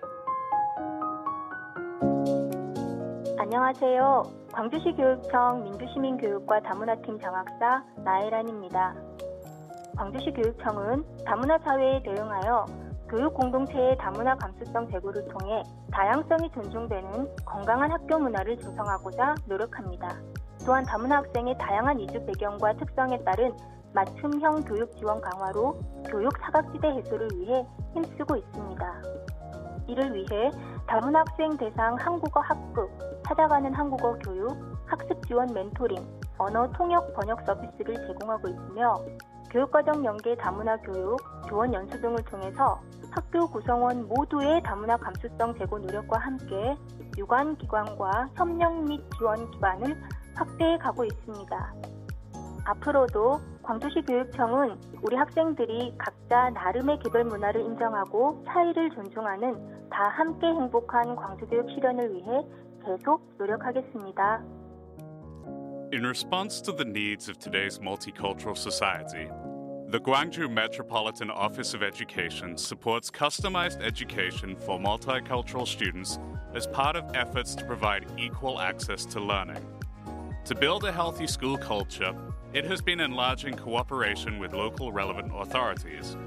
안녕하세요. 3.37 4.23
광주시 4.51 4.91
교육청 4.97 5.63
민주시민교육과 5.63 6.63
다문화팀 6.63 7.17
장학사 7.21 7.81
나혜란입니다. 8.03 8.93
광주시 9.95 10.31
교육청은 10.31 11.23
다문화 11.23 11.59
사회에 11.59 12.03
대응하여 12.03 12.65
교육 13.07 13.33
공동체의 13.35 13.97
다문화 13.99 14.35
감수성 14.35 14.91
제고를 14.91 15.25
통해 15.29 15.63
다양성이 15.93 16.51
존중되는 16.51 17.35
건강한 17.45 17.89
학교 17.89 18.19
문화를 18.19 18.57
조성하고자 18.57 19.35
노력합니다. 19.45 20.19
또한 20.65 20.83
다문화 20.83 21.17
학생의 21.17 21.57
다양한 21.57 21.99
이주 21.99 22.25
배경과 22.25 22.73
특성에 22.73 23.23
따른 23.23 23.51
맞춤형 23.93 24.63
교육 24.65 24.95
지원 24.97 25.19
강화로 25.19 25.79
교육 26.11 26.31
사각지대 26.39 26.87
해소를 26.87 27.29
위해 27.35 27.65
힘쓰고 27.93 28.35
있습니다. 28.35 29.01
이를 29.87 30.13
위해 30.13 30.51
다문화 30.87 31.21
학생 31.21 31.57
대상 31.57 31.95
한국어 31.95 32.39
학급, 32.41 32.89
찾아가는 33.25 33.73
한국어 33.73 34.17
교육, 34.19 34.49
학습 34.85 35.25
지원 35.25 35.51
멘토링, 35.53 35.97
언어 36.37 36.71
통역 36.71 37.13
번역 37.13 37.41
서비스를 37.45 37.95
제공하고 38.07 38.47
있으며 38.49 38.95
교육과정 39.51 40.05
연계 40.05 40.35
다문화 40.35 40.77
교육, 40.77 41.17
교원 41.47 41.73
연수 41.73 41.99
등을 41.99 42.17
통해서 42.25 42.79
학교 43.11 43.47
구성원 43.47 44.07
모두의 44.07 44.61
다문화 44.61 44.97
감수성 44.97 45.55
제고 45.57 45.79
노력과 45.79 46.19
함께 46.19 46.75
유관 47.17 47.57
기관과 47.57 48.29
협력 48.35 48.83
및 48.83 49.01
지원 49.17 49.49
기반을 49.51 49.99
확대해 50.35 50.77
가고 50.77 51.03
있습니다. 51.03 51.73
앞으로도 52.65 53.39
광주시 53.63 54.01
교육청은 54.01 54.77
우리 55.01 55.15
학생들이 55.15 55.93
각자 55.97 56.49
나름의 56.51 56.99
개별 57.03 57.23
문화를 57.23 57.61
인정하고 57.61 58.43
차이를 58.47 58.91
존중하는 58.91 59.89
다 59.89 60.07
함께 60.09 60.47
행복한 60.47 61.15
광주교육 61.15 61.69
실현을 61.71 62.13
위해 62.13 62.45
계속 62.85 63.21
노력하겠습니다. 63.37 64.43
In 65.91 66.05
response 66.05 66.61
to 66.61 66.71
the 66.71 66.85
needs 66.85 67.29
of 67.29 67.39
today's 67.39 67.79
multicultural 67.79 68.55
society, 68.55 69.27
the 69.89 69.99
Gwangju 69.99 70.51
Metropolitan 70.51 71.31
Office 71.31 71.73
of 71.73 71.81
Education 71.81 72.55
supports 72.55 73.09
customized 73.09 73.81
education 73.81 74.55
for 74.55 74.77
multicultural 74.77 75.65
students 75.65 76.19
as 76.53 76.67
part 76.67 76.95
of 76.95 77.05
efforts 77.15 77.55
to 77.55 77.65
provide 77.65 78.05
equal 78.19 78.59
access 78.59 79.03
to 79.05 79.19
learning. 79.19 79.65
To 80.49 80.55
build 80.55 80.83
a 80.83 80.91
healthy 80.91 81.27
school 81.27 81.59
culture, 81.59 82.11
it 82.53 82.65
has 82.65 82.81
been 82.81 83.01
enlarging 83.01 83.53
cooperation 83.53 84.39
with 84.39 84.51
local 84.51 84.91
relevant 84.91 85.31
authorities. 85.31 86.17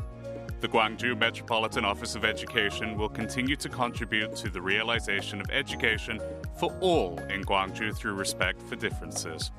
The 0.60 0.68
Gwangju 0.68 1.18
Metropolitan 1.18 1.84
Office 1.84 2.14
of 2.14 2.24
Education 2.24 2.96
will 2.96 3.08
continue 3.08 3.56
to 3.56 3.68
contribute 3.68 4.36
to 4.36 4.48
the 4.48 4.62
realization 4.62 5.40
of 5.40 5.50
education 5.50 6.20
for 6.56 6.72
all 6.80 7.18
in 7.30 7.42
Gwangju 7.42 7.96
through 7.96 8.14
respect 8.14 8.62
for 8.62 8.76
differences. 8.76 9.50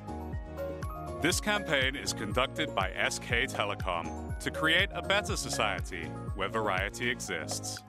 This 1.20 1.42
campaign 1.42 1.94
is 1.94 2.14
conducted 2.14 2.74
by 2.74 2.90
SK 3.06 3.52
Telecom 3.52 4.38
to 4.38 4.50
create 4.50 4.88
a 4.94 5.02
better 5.02 5.36
society 5.36 6.04
where 6.36 6.48
variety 6.48 7.10
exists. 7.10 7.82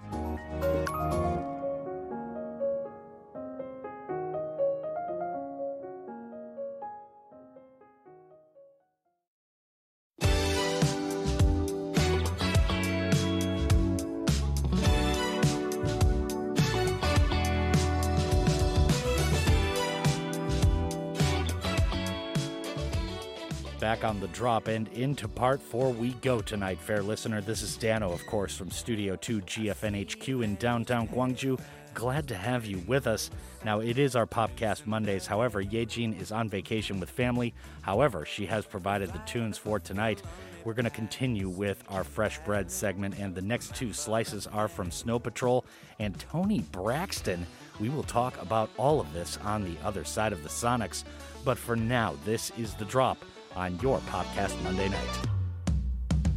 Back 23.96 24.04
on 24.04 24.20
the 24.20 24.28
drop 24.28 24.68
and 24.68 24.90
into 24.90 25.26
part 25.30 25.62
four 25.62 25.90
we 25.90 26.16
go 26.16 26.42
tonight, 26.42 26.80
fair 26.80 27.02
listener. 27.02 27.40
This 27.40 27.62
is 27.62 27.78
Dano, 27.78 28.12
of 28.12 28.26
course, 28.28 28.54
from 28.54 28.70
Studio 28.70 29.16
2 29.16 29.40
GFNHQ 29.44 30.44
in 30.44 30.56
downtown 30.56 31.08
Gwangju. 31.08 31.58
glad 31.94 32.28
to 32.28 32.36
have 32.36 32.66
you 32.66 32.80
with 32.88 33.08
us. 33.08 33.32
Now, 33.64 33.80
it 33.80 33.98
is 33.98 34.18
our 34.18 34.28
Popcast 34.28 34.86
Mondays. 34.86 35.26
However, 35.26 35.64
Yejin 35.64 36.20
is 36.20 36.34
on 36.34 36.50
vacation 36.50 37.00
with 37.00 37.10
family. 37.10 37.54
However, 37.84 38.26
she 38.26 38.46
has 38.48 38.66
provided 38.66 39.14
the 39.14 39.20
tunes 39.20 39.58
for 39.58 39.80
tonight. 39.80 40.22
We're 40.66 40.74
going 40.74 40.84
to 40.84 40.92
continue 40.92 41.48
with 41.48 41.82
our 41.88 42.04
Fresh 42.04 42.40
Bread 42.40 42.70
segment, 42.70 43.18
and 43.18 43.34
the 43.34 43.42
next 43.42 43.76
two 43.76 43.94
slices 43.94 44.46
are 44.46 44.68
from 44.68 44.92
Snow 44.92 45.20
Patrol 45.20 45.64
and 46.00 46.20
Tony 46.20 46.60
Braxton. 46.74 47.48
We 47.80 47.88
will 47.88 48.04
talk 48.04 48.42
about 48.42 48.72
all 48.78 49.00
of 49.00 49.14
this 49.14 49.40
on 49.42 49.64
the 49.64 49.78
other 49.86 50.04
side 50.04 50.34
of 50.34 50.44
the 50.44 50.50
Sonics. 50.50 51.06
But 51.46 51.58
for 51.58 51.78
now, 51.78 52.16
this 52.26 52.52
is 52.58 52.74
the 52.74 52.86
drop 52.86 53.20
on 53.56 53.80
your 53.80 54.00
Popcast 54.12 54.62
Monday 54.64 54.90
night. 54.90 55.20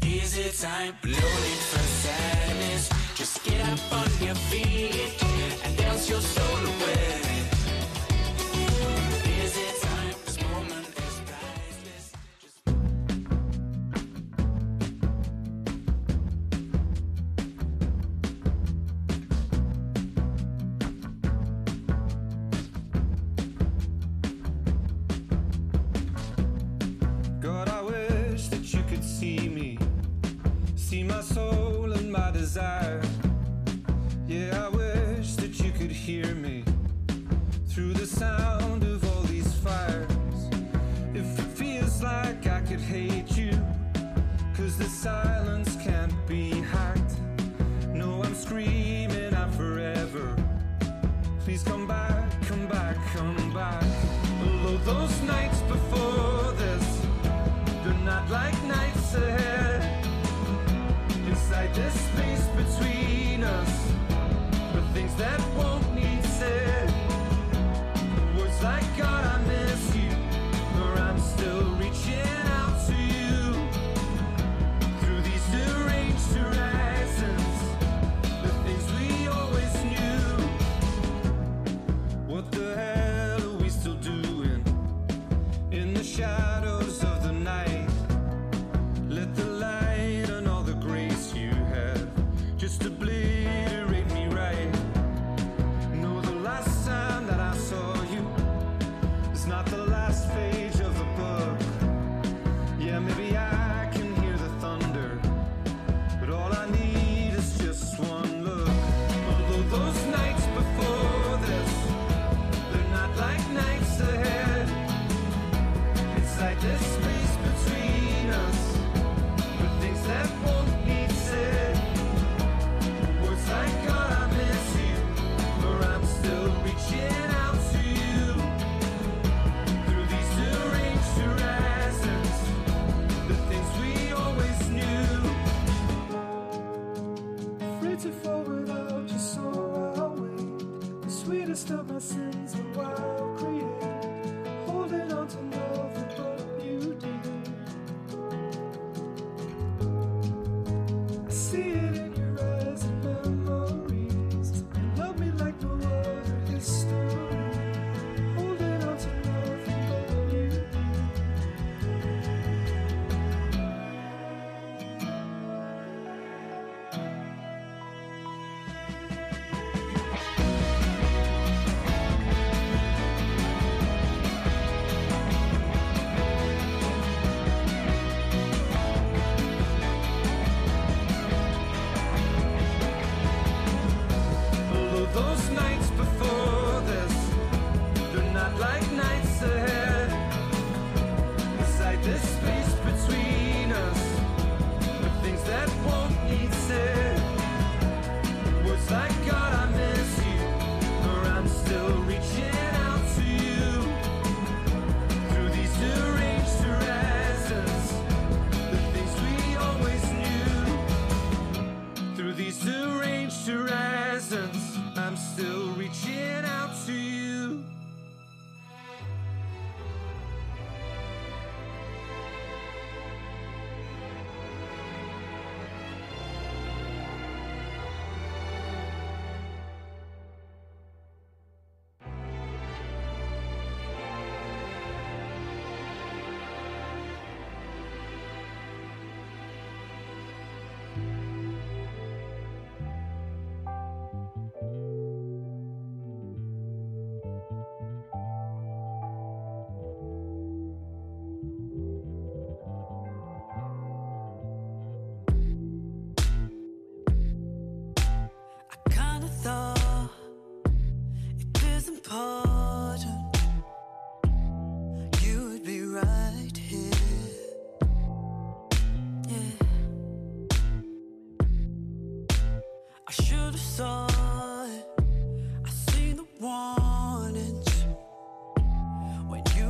Is 0.02 0.38
it 0.38 0.54
time? 0.64 0.94
No 1.04 1.10
need 1.10 1.18
for 1.18 1.78
sadness. 1.78 2.88
Just 3.14 3.44
get 3.44 3.60
up 3.68 3.92
on 3.92 4.08
your 4.24 4.34
feet 4.34 5.22
and 5.64 5.76
dance 5.76 6.08
your 6.08 6.20
soul 6.20 6.58
away. 6.58 7.27
Desire. 32.48 33.02
Yeah, 34.26 34.64
I 34.64 34.68
wish 34.70 35.34
that 35.34 35.60
you 35.60 35.70
could 35.70 35.90
hear 35.90 36.34
me 36.34 36.64
through 37.68 37.92
the 37.92 38.06
sound 38.06 38.84
of 38.84 39.04
all 39.10 39.22
these 39.24 39.52
fires. 39.56 40.40
If 41.12 41.28
it 41.38 41.50
feels 41.60 42.02
like 42.02 42.46
I 42.46 42.60
could 42.62 42.80
hate 42.80 43.36
you, 43.36 43.52
cause 44.56 44.78
the 44.78 44.88
silence 44.88 45.76
can't 45.84 46.16
be 46.26 46.62
hacked. 46.72 47.16
No, 47.92 48.22
I'm 48.24 48.34
screaming 48.34 49.34
out 49.34 49.52
forever. 49.54 50.34
Please 51.44 51.62
come 51.62 51.86
back, 51.86 52.30
come 52.48 52.66
back, 52.66 52.96
come 53.14 53.52
back. 53.52 53.84
Although 54.42 54.78
those 54.92 55.20
nights 55.20 55.60
before 55.74 56.52
this, 56.62 56.86
they're 57.82 58.04
not 58.12 58.30
like 58.30 58.58
nights 58.64 59.14
ahead. 59.14 59.67
Inside 61.48 61.74
this 61.74 61.94
space 61.94 62.46
between 62.48 63.42
us, 63.42 63.92
are 64.74 64.82
things 64.92 65.14
that 65.14 65.40
won't 65.56 65.87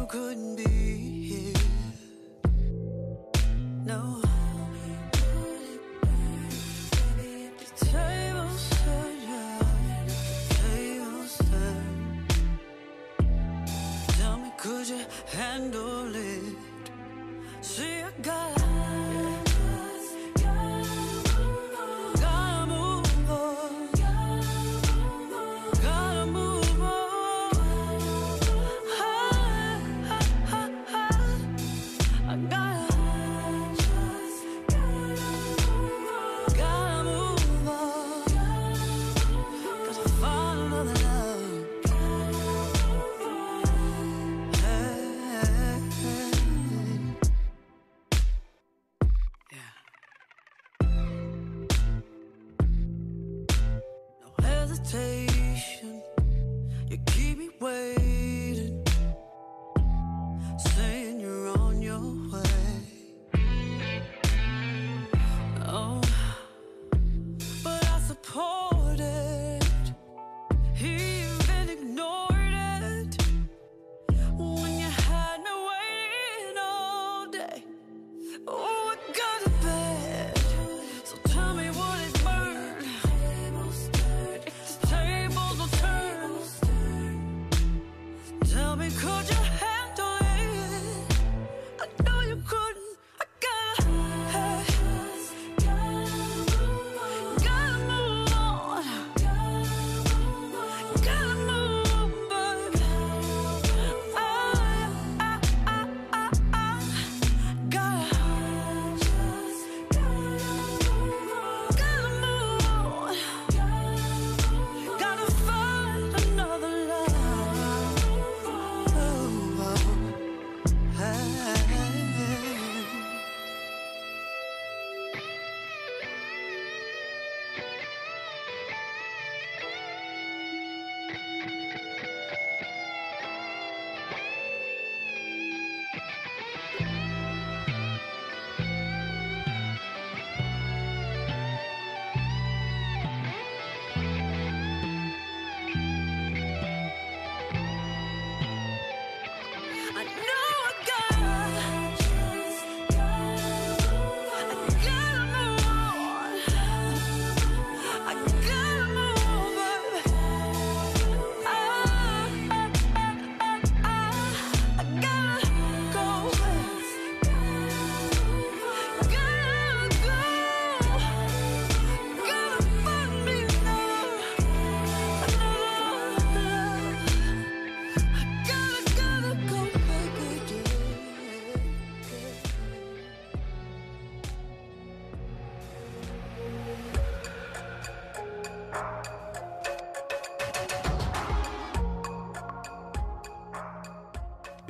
couldn't 0.08 0.56
be 0.56 0.77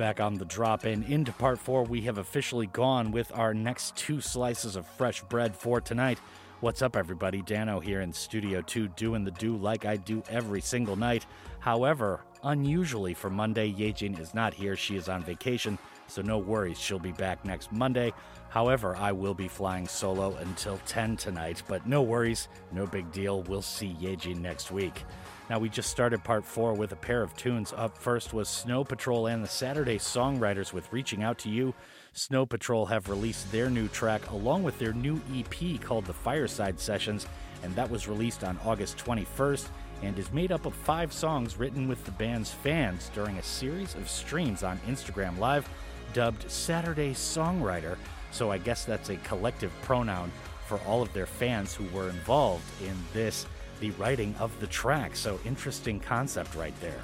Back 0.09 0.21
on 0.21 0.39
the 0.39 0.45
drop 0.45 0.87
in 0.87 1.03
into 1.03 1.31
part 1.31 1.59
four, 1.59 1.83
we 1.83 2.01
have 2.01 2.17
officially 2.17 2.65
gone 2.65 3.11
with 3.11 3.31
our 3.31 3.53
next 3.53 3.95
two 3.95 4.21
slices 4.21 4.75
of 4.75 4.87
fresh 4.87 5.21
bread 5.21 5.55
for 5.55 5.79
tonight. 5.79 6.17
What's 6.61 6.81
up, 6.81 6.95
everybody? 6.95 7.43
Dano 7.43 7.79
here 7.79 8.01
in 8.01 8.11
Studio 8.11 8.63
2 8.63 8.87
doing 8.87 9.23
the 9.23 9.29
do 9.29 9.55
like 9.55 9.85
I 9.85 9.97
do 9.97 10.23
every 10.27 10.61
single 10.61 10.95
night. 10.95 11.27
However, 11.59 12.21
unusually 12.43 13.13
for 13.13 13.29
Monday, 13.29 13.71
Yejin 13.71 14.19
is 14.19 14.33
not 14.33 14.51
here. 14.51 14.75
She 14.75 14.97
is 14.97 15.09
on 15.09 15.21
vacation, 15.21 15.77
so 16.07 16.23
no 16.23 16.39
worries. 16.39 16.79
She'll 16.79 16.97
be 16.97 17.11
back 17.11 17.45
next 17.45 17.71
Monday. 17.71 18.11
However, 18.49 18.95
I 18.95 19.11
will 19.11 19.35
be 19.35 19.47
flying 19.47 19.87
solo 19.87 20.35
until 20.37 20.79
10 20.87 21.17
tonight, 21.17 21.61
but 21.67 21.85
no 21.85 22.01
worries. 22.01 22.47
No 22.71 22.87
big 22.87 23.11
deal. 23.11 23.43
We'll 23.43 23.61
see 23.61 23.95
Yejin 24.01 24.41
next 24.41 24.71
week. 24.71 25.03
Now, 25.49 25.57
we 25.57 25.67
just 25.67 25.89
started 25.89 26.23
part 26.23 26.45
four 26.45 26.75
with 26.75 26.91
a 26.91 26.95
pair 26.95 27.23
of 27.23 27.35
tunes. 27.35 27.73
Up 27.75 27.97
first 27.97 28.33
was 28.33 28.47
Snow 28.47 28.83
Patrol 28.83 29.25
and 29.25 29.43
the 29.43 29.47
Saturday 29.47 29.97
Songwriters 29.97 30.73
with 30.73 30.93
Reaching 30.93 31.23
Out 31.23 31.39
to 31.39 31.49
You. 31.49 31.73
Snow 32.13 32.45
Patrol 32.45 32.85
have 32.85 33.09
released 33.09 33.51
their 33.51 33.67
new 33.67 33.87
track 33.87 34.29
along 34.29 34.61
with 34.61 34.77
their 34.77 34.93
new 34.93 35.19
EP 35.33 35.81
called 35.81 36.05
The 36.05 36.13
Fireside 36.13 36.79
Sessions, 36.79 37.25
and 37.63 37.75
that 37.75 37.89
was 37.89 38.07
released 38.07 38.43
on 38.43 38.59
August 38.63 38.99
21st 38.99 39.69
and 40.03 40.19
is 40.19 40.31
made 40.31 40.51
up 40.51 40.67
of 40.67 40.75
five 40.75 41.11
songs 41.11 41.57
written 41.57 41.87
with 41.87 42.05
the 42.05 42.11
band's 42.11 42.51
fans 42.51 43.09
during 43.15 43.39
a 43.39 43.43
series 43.43 43.95
of 43.95 44.07
streams 44.07 44.61
on 44.61 44.77
Instagram 44.87 45.39
Live 45.39 45.67
dubbed 46.13 46.49
Saturday 46.49 47.13
Songwriter. 47.13 47.97
So 48.31 48.51
I 48.51 48.59
guess 48.59 48.85
that's 48.85 49.09
a 49.09 49.17
collective 49.17 49.71
pronoun 49.81 50.31
for 50.67 50.79
all 50.81 51.01
of 51.01 51.11
their 51.13 51.25
fans 51.25 51.73
who 51.73 51.85
were 51.85 52.09
involved 52.09 52.63
in 52.83 52.95
this 53.13 53.47
the 53.79 53.91
writing 53.91 54.35
of 54.39 54.57
the 54.59 54.67
track. 54.67 55.15
So 55.15 55.39
interesting 55.45 55.99
concept 55.99 56.55
right 56.55 56.79
there. 56.81 57.03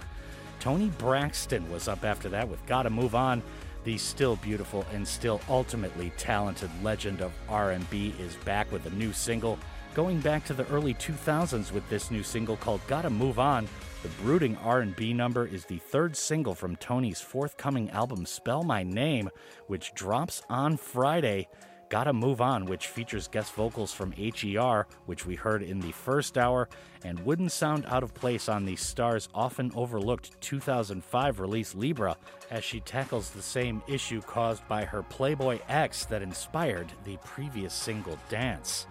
Toni 0.59 0.89
Braxton 0.97 1.69
was 1.71 1.87
up 1.87 2.03
after 2.03 2.29
that 2.29 2.47
with 2.47 2.65
Gotta 2.65 2.89
Move 2.89 3.15
On. 3.15 3.43
The 3.83 3.97
still 3.97 4.35
beautiful 4.37 4.85
and 4.93 5.07
still 5.07 5.39
ultimately 5.47 6.11
talented 6.17 6.71
legend 6.81 7.21
of 7.21 7.31
R&B 7.47 8.15
is 8.19 8.35
back 8.37 8.71
with 8.71 8.85
a 8.87 8.89
new 8.91 9.13
single. 9.13 9.59
Going 9.93 10.19
back 10.19 10.43
to 10.45 10.53
the 10.53 10.67
early 10.67 10.93
2000s 10.95 11.71
with 11.71 11.87
this 11.87 12.11
new 12.11 12.23
single 12.23 12.57
called 12.57 12.81
Gotta 12.87 13.09
Move 13.09 13.39
On, 13.39 13.67
the 14.01 14.09
brooding 14.23 14.57
R&B 14.57 15.13
number 15.13 15.45
is 15.45 15.65
the 15.65 15.77
third 15.77 16.17
single 16.17 16.53
from 16.53 16.75
Toni's 16.75 17.21
forthcoming 17.21 17.89
album 17.91 18.25
Spell 18.25 18.63
My 18.63 18.83
Name, 18.83 19.29
which 19.67 19.93
drops 19.93 20.41
on 20.49 20.77
Friday. 20.77 21.47
Gotta 21.95 22.11
Move 22.11 22.41
On, 22.41 22.65
which 22.65 22.87
features 22.87 23.29
guest 23.29 23.53
vocals 23.53 23.93
from 23.93 24.13
H.E.R., 24.17 24.85
which 25.05 25.25
we 25.25 25.35
heard 25.35 25.63
in 25.63 25.79
the 25.79 25.93
first 25.93 26.37
hour, 26.37 26.67
and 27.05 27.17
wouldn't 27.25 27.53
sound 27.53 27.85
out 27.85 28.03
of 28.03 28.13
place 28.13 28.49
on 28.49 28.65
the 28.65 28.75
star's 28.75 29.29
often 29.33 29.71
overlooked 29.75 30.41
2005 30.41 31.39
release 31.39 31.73
Libra, 31.73 32.17
as 32.51 32.65
she 32.65 32.81
tackles 32.81 33.29
the 33.29 33.41
same 33.41 33.81
issue 33.87 34.21
caused 34.21 34.67
by 34.67 34.83
her 34.83 35.03
Playboy 35.03 35.59
ex 35.69 36.03
that 36.07 36.21
inspired 36.21 36.91
the 37.05 37.15
previous 37.23 37.73
single 37.73 38.19
Dance. 38.27 38.87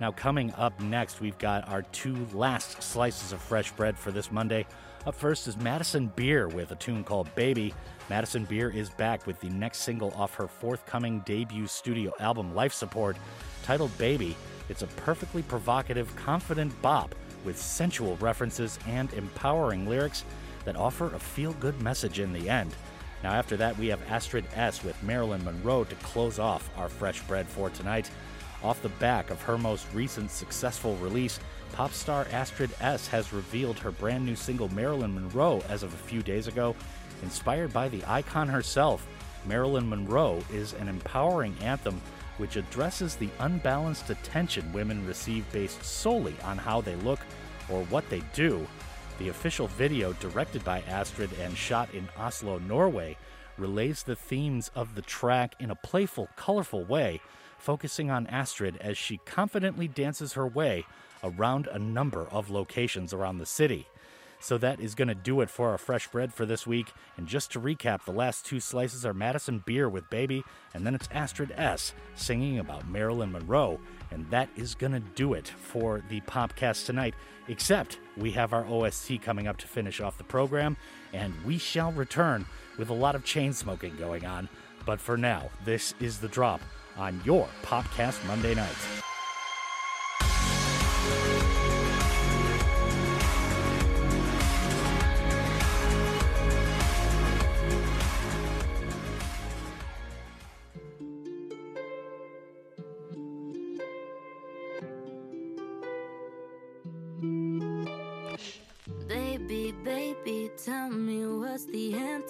Now, 0.00 0.12
coming 0.12 0.52
up 0.52 0.78
next, 0.80 1.20
we've 1.20 1.38
got 1.38 1.68
our 1.68 1.82
two 1.82 2.24
last 2.32 2.80
slices 2.80 3.32
of 3.32 3.40
fresh 3.40 3.72
bread 3.72 3.98
for 3.98 4.12
this 4.12 4.30
Monday. 4.30 4.64
Up 5.06 5.16
first 5.16 5.48
is 5.48 5.56
Madison 5.56 6.06
Beer 6.14 6.46
with 6.46 6.70
a 6.70 6.76
tune 6.76 7.02
called 7.02 7.34
Baby. 7.34 7.74
Madison 8.10 8.44
Beer 8.44 8.68
is 8.68 8.90
back 8.90 9.26
with 9.26 9.40
the 9.40 9.48
next 9.48 9.78
single 9.78 10.12
off 10.12 10.34
her 10.34 10.46
forthcoming 10.46 11.20
debut 11.20 11.66
studio 11.66 12.12
album, 12.20 12.54
Life 12.54 12.74
Support, 12.74 13.16
titled 13.62 13.96
Baby. 13.96 14.36
It's 14.68 14.82
a 14.82 14.86
perfectly 14.88 15.42
provocative, 15.42 16.14
confident 16.14 16.80
bop 16.82 17.14
with 17.44 17.58
sensual 17.58 18.16
references 18.16 18.78
and 18.86 19.12
empowering 19.14 19.88
lyrics 19.88 20.24
that 20.66 20.76
offer 20.76 21.14
a 21.14 21.18
feel 21.18 21.54
good 21.54 21.80
message 21.80 22.20
in 22.20 22.32
the 22.32 22.48
end. 22.48 22.74
Now, 23.22 23.32
after 23.32 23.56
that, 23.56 23.78
we 23.78 23.86
have 23.88 24.00
Astrid 24.10 24.44
S. 24.54 24.84
with 24.84 25.02
Marilyn 25.02 25.42
Monroe 25.42 25.84
to 25.84 25.94
close 25.96 26.38
off 26.38 26.68
our 26.76 26.90
fresh 26.90 27.22
bread 27.22 27.46
for 27.46 27.70
tonight. 27.70 28.10
Off 28.62 28.82
the 28.82 28.90
back 28.90 29.30
of 29.30 29.40
her 29.42 29.56
most 29.56 29.86
recent 29.94 30.30
successful 30.30 30.96
release, 30.96 31.40
pop 31.72 31.92
star 31.92 32.26
Astrid 32.32 32.70
S. 32.80 33.08
has 33.08 33.32
revealed 33.32 33.78
her 33.78 33.90
brand 33.90 34.26
new 34.26 34.36
single 34.36 34.68
Marilyn 34.74 35.14
Monroe 35.14 35.62
as 35.70 35.82
of 35.82 35.92
a 35.92 35.96
few 35.96 36.22
days 36.22 36.48
ago. 36.48 36.76
Inspired 37.22 37.72
by 37.72 37.88
the 37.88 38.02
icon 38.06 38.48
herself, 38.48 39.06
Marilyn 39.46 39.88
Monroe 39.88 40.42
is 40.52 40.72
an 40.74 40.88
empowering 40.88 41.54
anthem 41.60 42.00
which 42.38 42.56
addresses 42.56 43.14
the 43.14 43.30
unbalanced 43.38 44.10
attention 44.10 44.72
women 44.72 45.06
receive 45.06 45.50
based 45.52 45.82
solely 45.84 46.34
on 46.42 46.58
how 46.58 46.80
they 46.80 46.96
look 46.96 47.20
or 47.70 47.84
what 47.84 48.08
they 48.10 48.22
do. 48.32 48.66
The 49.18 49.28
official 49.28 49.68
video, 49.68 50.12
directed 50.14 50.64
by 50.64 50.80
Astrid 50.82 51.30
and 51.40 51.56
shot 51.56 51.94
in 51.94 52.08
Oslo, 52.18 52.58
Norway, 52.58 53.16
relays 53.56 54.02
the 54.02 54.16
themes 54.16 54.70
of 54.74 54.96
the 54.96 55.02
track 55.02 55.54
in 55.60 55.70
a 55.70 55.76
playful, 55.76 56.28
colorful 56.36 56.84
way, 56.84 57.20
focusing 57.58 58.10
on 58.10 58.26
Astrid 58.26 58.76
as 58.80 58.98
she 58.98 59.18
confidently 59.18 59.86
dances 59.86 60.32
her 60.32 60.46
way 60.46 60.84
around 61.22 61.68
a 61.68 61.78
number 61.78 62.26
of 62.30 62.50
locations 62.50 63.14
around 63.14 63.38
the 63.38 63.46
city. 63.46 63.86
So 64.44 64.58
that 64.58 64.78
is 64.78 64.94
going 64.94 65.08
to 65.08 65.14
do 65.14 65.40
it 65.40 65.48
for 65.48 65.70
our 65.70 65.78
fresh 65.78 66.06
bread 66.08 66.30
for 66.30 66.44
this 66.44 66.66
week. 66.66 66.92
And 67.16 67.26
just 67.26 67.50
to 67.52 67.60
recap, 67.60 68.04
the 68.04 68.12
last 68.12 68.44
two 68.44 68.60
slices 68.60 69.06
are 69.06 69.14
Madison 69.14 69.62
Beer 69.64 69.88
with 69.88 70.10
Baby, 70.10 70.44
and 70.74 70.86
then 70.86 70.94
it's 70.94 71.08
Astrid 71.12 71.50
S. 71.56 71.94
singing 72.14 72.58
about 72.58 72.86
Marilyn 72.86 73.32
Monroe. 73.32 73.80
And 74.10 74.28
that 74.28 74.50
is 74.54 74.74
going 74.74 74.92
to 74.92 75.00
do 75.00 75.32
it 75.32 75.48
for 75.48 76.02
the 76.10 76.20
Popcast 76.20 76.84
tonight, 76.84 77.14
except 77.48 78.00
we 78.18 78.32
have 78.32 78.52
our 78.52 78.66
OST 78.66 79.22
coming 79.22 79.46
up 79.46 79.56
to 79.56 79.66
finish 79.66 80.02
off 80.02 80.18
the 80.18 80.24
program, 80.24 80.76
and 81.14 81.32
we 81.46 81.56
shall 81.56 81.92
return 81.92 82.44
with 82.76 82.90
a 82.90 82.94
lot 82.94 83.14
of 83.14 83.24
chain 83.24 83.54
smoking 83.54 83.96
going 83.96 84.26
on. 84.26 84.50
But 84.84 85.00
for 85.00 85.16
now, 85.16 85.48
this 85.64 85.94
is 86.00 86.18
the 86.18 86.28
drop 86.28 86.60
on 86.98 87.18
your 87.24 87.48
Popcast 87.62 88.22
Monday 88.26 88.54
night. 88.54 89.13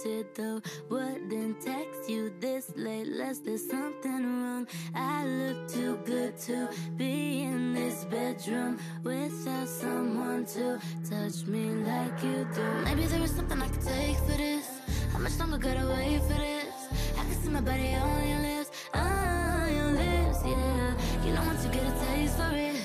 The 0.05 0.19
antidote? 0.19 0.67
Wouldn't 0.91 1.61
text 1.61 2.09
you 2.09 2.33
this 2.41 2.73
late, 2.77 3.07
unless 3.07 3.39
there's 3.41 3.69
something 3.69 4.43
wrong. 4.43 4.67
I 4.95 5.27
look 5.27 5.69
too 5.69 5.99
good 6.05 6.39
to 6.41 6.69
be 6.97 7.43
in 7.43 7.75
this 7.75 8.05
bedroom 8.05 8.79
without 9.03 9.69
someone 9.69 10.45
to 10.47 10.79
touch 11.09 11.47
me 11.47 11.71
like 11.85 12.23
you 12.23 12.47
do. 12.55 12.67
Maybe 12.85 13.07
there 13.07 13.23
is 13.23 13.35
something 13.35 13.61
I 13.61 13.69
could 13.69 13.83
take 13.83 14.17
for 14.19 14.37
this. 14.37 14.69
How 15.13 15.19
much 15.19 15.39
longer 15.39 15.59
gotta 15.59 15.87
wait 15.87 16.21
for 16.23 16.35
this? 16.35 16.75
I 17.19 17.25
can 17.25 17.43
see 17.43 17.51
my 17.51 17.61
body 17.61 17.95
on 17.95 18.29
your 18.29 18.41
lips, 18.41 18.71
on 18.93 19.75
your 19.75 19.93
lips, 19.93 20.39
yeah. 20.45 20.95
You 21.25 21.33
know 21.33 21.43
once 21.47 21.65
you 21.65 21.73
get 21.73 21.83
a 21.83 22.07
taste 22.07 22.37
for 22.37 22.51
it, 22.53 22.77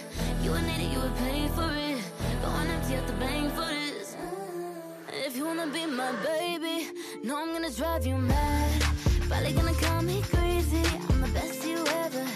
you 0.44 0.52
would 0.52 0.64
need 0.64 0.86
it, 0.86 0.92
you 0.94 1.00
would 1.00 1.16
pay 1.18 1.48
for 1.50 1.72
it. 1.74 2.02
Going 2.42 2.68
empty 2.68 2.96
out 2.96 3.08
the 3.08 3.14
bank 3.14 3.54
for 3.54 3.68
this. 3.68 3.79
If 5.30 5.38
you 5.38 5.46
wanna 5.46 5.68
be 5.68 5.86
my 5.86 6.12
baby, 6.24 6.88
know 7.22 7.38
I'm 7.38 7.54
gonna 7.54 7.70
drive 7.70 8.04
you 8.04 8.18
mad. 8.18 8.82
Probably 9.28 9.54
gonna 9.54 9.76
call 9.76 10.02
me 10.02 10.24
crazy. 10.24 10.82
I'm 11.08 11.22
the 11.22 11.28
best 11.28 11.64
you 11.68 11.78
ever 11.86 12.29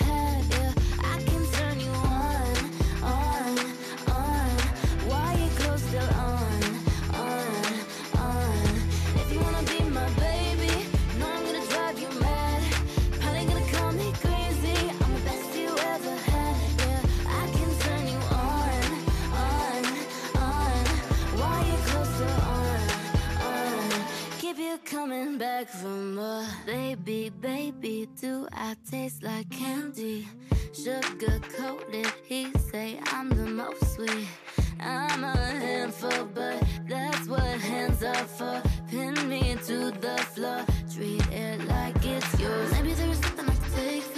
for 25.68 25.88
more. 25.88 26.46
Baby, 26.66 27.30
baby, 27.30 28.08
do 28.20 28.48
I 28.52 28.76
taste 28.90 29.24
like 29.24 29.50
candy? 29.50 30.28
Sugar 30.74 31.40
coated, 31.58 32.12
he 32.26 32.52
say 32.72 33.00
I'm 33.08 33.30
the 33.30 33.46
most 33.46 33.96
sweet. 33.96 34.28
I'm 34.80 35.24
a 35.24 35.36
handful, 35.36 36.26
but 36.34 36.62
that's 36.88 37.28
what 37.28 37.42
hands 37.42 38.04
are 38.04 38.16
for. 38.38 38.62
Pin 38.90 39.14
me 39.30 39.56
to 39.66 39.92
the 39.92 40.18
floor, 40.34 40.66
treat 40.94 41.26
it 41.28 41.66
like 41.68 42.06
it's 42.06 42.40
yours. 42.40 42.72
Maybe 42.72 42.94
there 42.94 43.10
is 43.10 43.20
something 43.20 43.50
I 43.50 43.56
can 43.56 43.72
take 43.72 44.13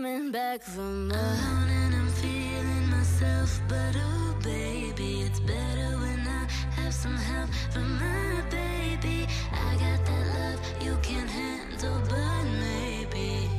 coming 0.00 0.30
back 0.30 0.60
more. 0.76 1.10
Alone 1.10 1.68
and 1.68 1.94
I'm 1.96 2.08
feeling 2.22 2.88
myself, 2.88 3.60
but 3.68 3.96
oh 3.96 4.36
baby, 4.44 5.22
it's 5.22 5.40
better 5.40 5.90
when 5.98 6.20
I 6.20 6.46
have 6.78 6.94
some 6.94 7.16
help 7.16 7.50
from 7.72 7.98
my 7.98 8.40
baby. 8.48 9.26
I 9.50 9.74
got 9.74 10.00
that 10.06 10.24
love 10.38 10.60
you 10.84 10.96
can't 11.02 11.28
handle, 11.28 12.00
but 12.08 12.44
maybe 12.66 13.50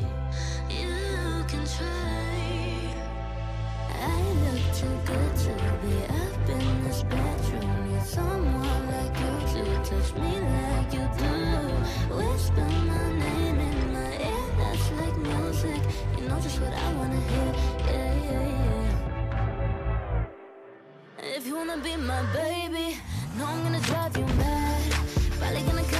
you 0.69 0.93
can 1.51 1.65
try. 1.75 2.95
I 3.91 4.21
look 4.43 4.63
too 4.79 4.95
good 5.11 5.35
to 5.43 5.53
be 5.83 5.95
up 6.23 6.49
in 6.57 6.83
this 6.85 7.03
bedroom. 7.03 7.91
Need 7.91 8.03
someone 8.03 8.83
like 8.95 9.15
you 9.23 9.33
to 9.55 9.63
touch 9.89 10.13
me 10.15 10.39
like 10.39 10.93
you 10.93 10.98
If 21.21 21.45
you 21.45 21.55
wanna 21.55 21.77
be 21.77 21.95
my 21.97 22.21
baby, 22.33 22.97
know 23.37 23.45
I'm 23.45 23.63
gonna 23.63 23.79
drive 23.81 24.15
you 24.17 24.25
mad. 24.25 24.93
Probably 25.39 25.61
gonna 25.63 25.98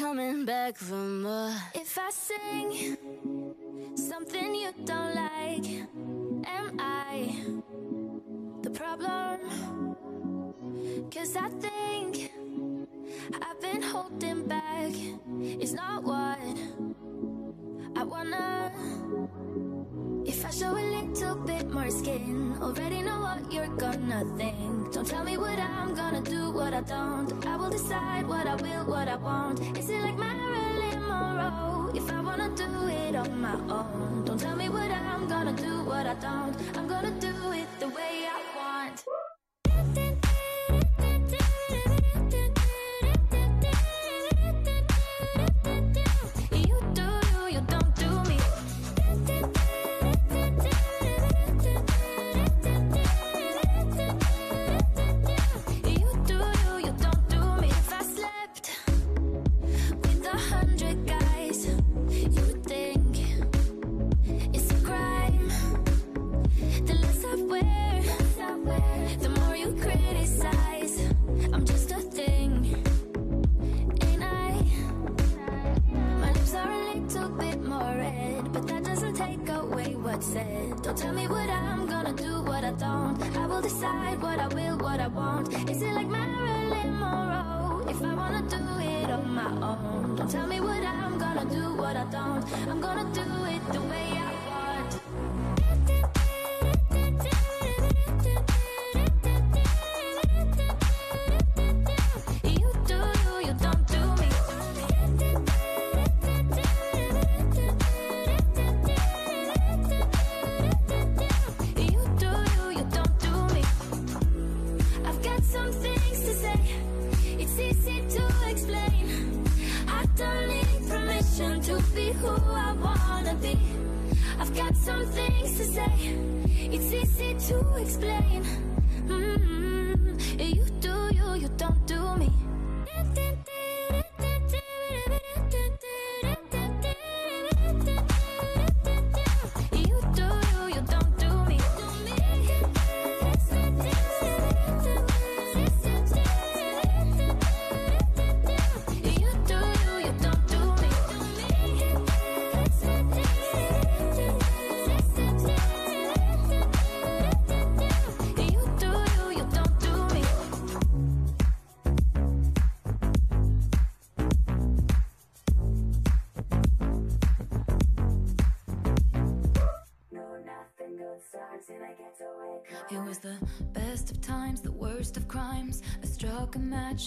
coming 0.00 0.46
back 0.46 0.78
for 0.78 0.94
more. 0.94 1.54
If 1.74 1.98
I 1.98 2.10
sing 2.10 2.96
something 3.94 4.54
you 4.54 4.72
don't 4.86 5.14
like, 5.14 5.66
am 6.46 6.80
I 6.80 7.36
the 8.62 8.70
problem? 8.70 9.38
Cause 11.14 11.36
I 11.36 11.50
think 11.50 12.32
I've 13.42 13.60
been 13.60 13.82
holding 13.82 14.48
back. 14.48 14.92
It's 15.62 15.72
not 15.72 16.02
what 16.02 16.38
I 17.94 18.02
wanna. 18.02 18.72
If 20.24 20.44
I 20.44 20.50
show 20.50 20.72
a 20.72 20.84
little 20.96 21.34
bit 21.36 21.70
more 21.70 21.90
skin, 21.90 22.56
already 22.60 23.02
know 23.02 23.20
what 23.20 23.52
you're 23.52 23.74
gonna 23.76 24.24
think. 24.36 24.92
Don't 24.92 25.06
tell 25.06 25.24
me 25.24 25.36
what 25.38 25.58
I'm 25.58 25.94
gonna 25.94 26.20
do, 26.20 26.50
what 26.50 26.74
I 26.74 26.82
don't. 26.82 27.46
I 27.46 27.56
will 27.56 27.70
decide 27.70 28.26
what 28.28 28.46
I 28.46 28.54
will, 28.56 28.84
what 28.84 29.08
I 29.08 29.16
won't. 29.16 29.60
Is 29.78 29.88
it 29.88 30.00
like 30.00 30.18
Marilyn 30.18 31.00
Monroe? 31.08 31.90
If 31.94 32.10
I 32.10 32.20
wanna 32.20 32.54
do 32.54 32.88
it 32.88 33.14
on 33.16 33.40
my 33.40 33.54
own, 33.54 34.24
don't 34.24 34.38
tell 34.38 34.56
me 34.56 34.68
what 34.68 34.90
I'm 34.90 35.28
gonna 35.28 35.52
do, 35.54 35.84
what 35.84 36.06
I 36.06 36.14
don't. 36.14 36.54
I'm 36.76 36.86
gonna 36.86 37.18
do 37.20 37.52
it 37.52 37.68
the 37.80 37.88
way 37.88 38.26
I 38.36 38.38
want. 38.56 39.04
Tell 81.00 81.14
me 81.14 81.26
what 81.26 81.48
I'm 81.48 81.86
gonna 81.86 82.12
do, 82.12 82.42
what 82.42 82.62
I 82.62 82.72
don't. 82.72 83.16
I 83.36 83.46
will 83.46 83.62
decide 83.62 84.20
what 84.22 84.38
I 84.38 84.48
will, 84.48 84.76
what 84.78 85.00
I 85.00 85.08
won't. 85.08 85.48
Is 85.70 85.80
it 85.80 85.94
like 85.94 86.08
Marilyn 86.08 86.98
Monroe? 87.00 87.82
If 87.88 88.02
I 88.02 88.14
wanna 88.14 88.42
do 88.56 88.62
it 88.80 89.10
on 89.10 89.34
my 89.34 89.50
own, 89.70 90.16
don't 90.16 90.30
tell 90.30 90.46
me 90.46 90.60
what 90.60 90.82
I'm 90.82 91.18
gonna 91.18 91.46
do, 91.46 91.74
what 91.82 91.96
I 91.96 92.04
don't. 92.16 92.44
I'm 92.68 92.80
gonna 92.82 93.08
do 93.14 93.26
it 93.54 93.62
the 93.72 93.80
way 93.92 94.08
I 94.12 94.19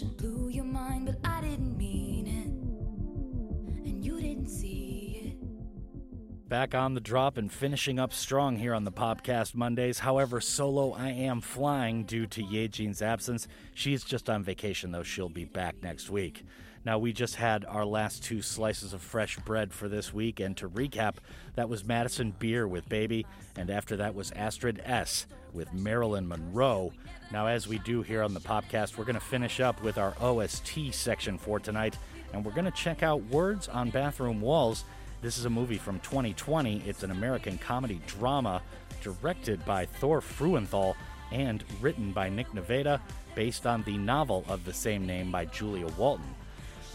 and 0.02 0.18
blew 0.18 0.50
your 0.50 0.64
mind, 0.64 1.06
but 1.06 1.18
I 1.24 1.42
didn't 1.42 1.78
mean 1.78 2.28
it. 2.28 3.88
And 3.88 4.04
you 4.04 4.20
didn't 4.20 4.48
see 4.48 5.22
it. 5.24 6.50
Back 6.50 6.76
on 6.76 6.94
the 6.94 7.02
drop 7.02 7.38
and 7.38 7.52
finishing 7.52 8.00
up 8.00 8.14
strong 8.14 8.58
here 8.58 8.74
on 8.74 8.84
the 8.84 8.92
Popcast 8.92 9.56
Mondays. 9.56 10.00
However, 10.00 10.42
solo 10.42 10.94
I 10.94 11.10
am 11.10 11.42
flying 11.42 12.04
due 12.04 12.28
to 12.28 12.44
Yejin's 12.44 13.02
absence. 13.02 13.48
She's 13.74 14.04
just 14.04 14.30
on 14.30 14.44
vacation, 14.44 14.92
though 14.92 15.04
she'll 15.04 15.30
be 15.30 15.46
back 15.46 15.82
next 15.82 16.10
week. 16.10 16.44
Now, 16.86 17.00
we 17.00 17.14
just 17.14 17.36
had 17.36 17.64
our 17.64 17.86
last 17.86 18.24
two 18.24 18.42
slices 18.42 18.94
of 18.94 19.02
fresh 19.02 19.38
bread 19.40 19.74
for 19.74 19.88
this 19.88 20.14
week, 20.14 20.42
and 20.42 20.56
to 20.58 20.68
recap, 20.68 21.16
that 21.56 21.70
was 21.70 21.86
Madison 21.86 22.36
Beer 22.38 22.68
with 22.68 22.90
Baby, 22.90 23.26
and 23.56 23.70
after 23.70 23.96
that 23.98 24.16
was 24.16 24.32
Astrid 24.34 24.82
S. 24.84 25.26
with 25.54 25.72
Marilyn 25.72 26.28
Monroe. 26.28 26.92
Now, 27.32 27.48
as 27.48 27.68
we 27.68 27.80
do 27.80 28.02
here 28.04 28.22
on 28.22 28.34
the 28.34 28.40
Popcast, 28.40 28.98
we're 28.98 29.06
going 29.06 29.16
to 29.16 29.22
finish 29.22 29.60
up 29.60 29.82
with 29.82 29.98
our 29.98 30.14
OST 30.22 30.94
section 30.94 31.38
for 31.38 31.60
tonight, 31.60 31.98
and 32.32 32.46
we're 32.46 32.52
going 32.52 32.66
to 32.66 32.72
check 32.72 33.02
out 33.02 33.24
Words 33.26 33.68
on 33.68 33.90
Bathroom 33.90 34.40
Walls. 34.40 34.84
This 35.22 35.38
is 35.38 35.46
a 35.46 35.50
movie 35.50 35.78
from 35.78 36.00
2020. 36.02 36.84
It's 36.86 37.02
an 37.04 37.12
American 37.12 37.58
comedy 37.58 38.02
drama 38.06 38.62
directed 39.02 39.66
by 39.66 39.86
Thor 39.86 40.22
Freudenthal 40.22 40.96
and 41.32 41.64
written 41.82 42.12
by 42.12 42.30
Nick 42.30 42.52
Naveda, 42.52 43.00
based 43.34 43.66
on 43.66 43.82
the 43.84 43.98
novel 43.98 44.46
of 44.48 44.64
the 44.64 44.74
same 44.74 45.08
name 45.08 45.32
by 45.32 45.46
Julia 45.46 45.88
Walton. 45.98 46.36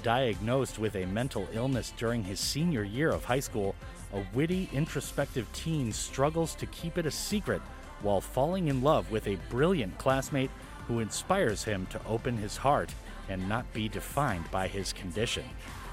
Diagnosed 0.05 0.79
with 0.79 0.95
a 0.95 1.07
mental 1.07 1.49
illness 1.53 1.93
during 1.97 2.23
his 2.23 2.39
senior 2.39 2.85
year 2.85 3.11
of 3.11 3.25
high 3.25 3.41
school, 3.41 3.75
a 4.15 4.23
witty, 4.33 4.69
introspective 4.73 5.47
teen 5.53 5.93
struggles 5.93 6.55
to 6.55 6.67
keep 6.67 6.97
it 6.97 7.07
a 7.07 7.11
secret 7.11 7.61
while 8.03 8.21
falling 8.21 8.69
in 8.69 8.83
love 8.83 9.11
with 9.11 9.27
a 9.27 9.39
brilliant 9.49 9.99
classmate 9.99 10.51
who 10.87 11.01
inspires 11.01 11.65
him 11.65 11.87
to 11.87 12.01
open 12.07 12.37
his 12.37 12.57
heart 12.57 12.95
and 13.29 13.49
not 13.49 13.71
be 13.73 13.89
defined 13.89 14.51
by 14.51 14.67
his 14.69 14.93
condition. 14.93 15.45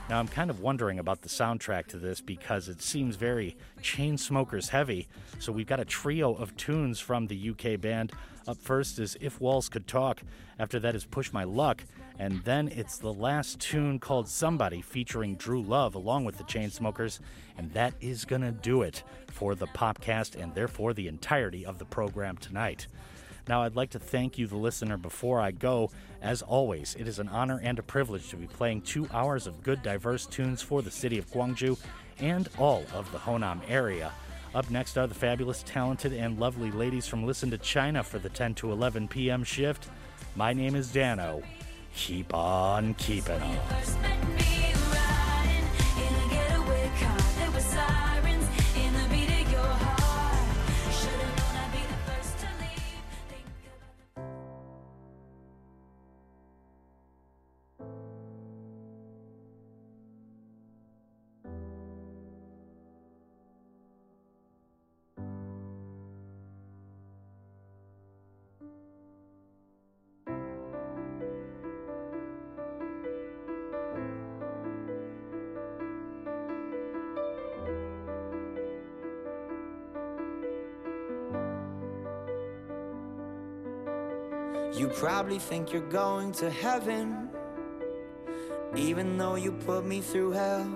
Now, 0.10 0.20
I'm 0.20 0.28
kind 0.28 0.50
of 0.52 0.60
wondering 0.60 1.00
about 1.00 1.22
the 1.22 1.30
soundtrack 1.30 1.88
to 1.88 1.98
this 1.98 2.22
because 2.22 2.70
it 2.70 2.82
seems 2.82 3.16
very 3.16 3.58
Chainsmokers 3.82 4.70
heavy. 4.70 5.08
So, 5.40 5.52
we've 5.52 5.66
got 5.66 5.80
a 5.80 5.86
trio 5.86 6.36
of 6.36 6.56
tunes 6.56 7.00
from 7.00 7.26
the 7.26 7.50
UK 7.50 7.82
band. 7.82 8.12
Up 8.48 8.58
first 8.58 9.00
is 9.00 9.18
If 9.20 9.42
Walls 9.42 9.68
Could 9.68 9.88
Talk. 9.88 10.22
After 10.60 10.80
that 10.80 10.94
is 10.94 11.06
Push 11.06 11.34
My 11.34 11.44
Luck. 11.44 11.84
And 12.18 12.44
then 12.44 12.70
it's 12.70 12.98
the 12.98 13.14
last 13.14 13.60
tune 13.60 14.00
called 14.00 14.30
Somebody 14.30 14.82
featuring 14.82 15.36
Drew 15.36 15.62
Love 15.62 15.96
along 15.96 16.26
with 16.26 16.38
the 16.38 16.44
Chainsmokers. 16.46 17.20
And 17.58 17.72
that 17.74 17.94
is 18.00 18.26
going 18.26 18.42
to 18.42 18.52
do 18.52 18.82
it 18.82 19.04
for 19.28 19.56
the 19.56 19.68
Popcast 19.68 20.42
and 20.42 20.54
therefore 20.54 20.94
the 20.94 21.08
entirety 21.08 21.66
of 21.66 21.78
the 21.78 21.86
program 21.86 22.38
tonight. 22.38 22.88
Now, 23.48 23.62
I'd 23.62 23.76
like 23.76 23.92
to 23.92 24.00
thank 24.00 24.38
you, 24.38 24.48
the 24.48 24.56
listener, 24.56 24.98
before 24.98 25.40
I 25.40 25.52
go. 25.52 25.92
As 26.22 26.42
always, 26.42 26.96
it 26.98 27.08
is 27.08 27.20
an 27.20 27.28
honor 27.30 27.60
and 27.62 27.78
a 27.78 27.84
privilege 27.84 28.30
to 28.30 28.38
be 28.38 28.48
playing 28.48 28.82
two 28.82 29.08
hours 29.14 29.46
of 29.46 29.62
good, 29.62 29.84
diverse 29.84 30.26
tunes 30.26 30.62
for 30.62 30.82
the 30.82 30.90
city 30.90 31.20
of 31.20 31.30
Gwangju 31.30 31.78
and 32.20 32.50
all 32.58 32.84
of 32.94 33.12
the 33.12 33.20
Honam 33.20 33.62
area. 33.68 34.12
Up 34.56 34.72
next 34.72 34.98
are 34.98 35.06
the 35.06 35.14
fabulous, 35.14 35.64
talented, 35.64 36.14
and 36.14 36.40
lovely 36.40 36.72
ladies 36.72 37.06
from 37.06 37.26
Listen 37.26 37.52
to 37.52 37.58
China 37.58 38.02
for 38.04 38.20
the 38.20 38.30
10 38.30 38.56
to 38.56 38.72
11 38.72 39.10
p.m. 39.10 39.44
shift. 39.44 39.90
My 40.36 40.54
name 40.54 40.76
is 40.76 40.92
Dano. 40.92 41.44
Keep 41.96 42.34
on 42.34 42.94
keeping 42.96 43.42
on. 43.42 44.65
You 84.76 84.90
probably 84.90 85.40
think 85.40 85.72
you're 85.72 85.90
going 85.90 86.34
to 86.34 86.50
heaven, 86.50 87.30
even 88.76 89.18
though 89.18 89.36
you 89.36 89.54
put 89.54 89.86
me 89.86 90.02
through 90.02 90.32
hell. 90.32 90.70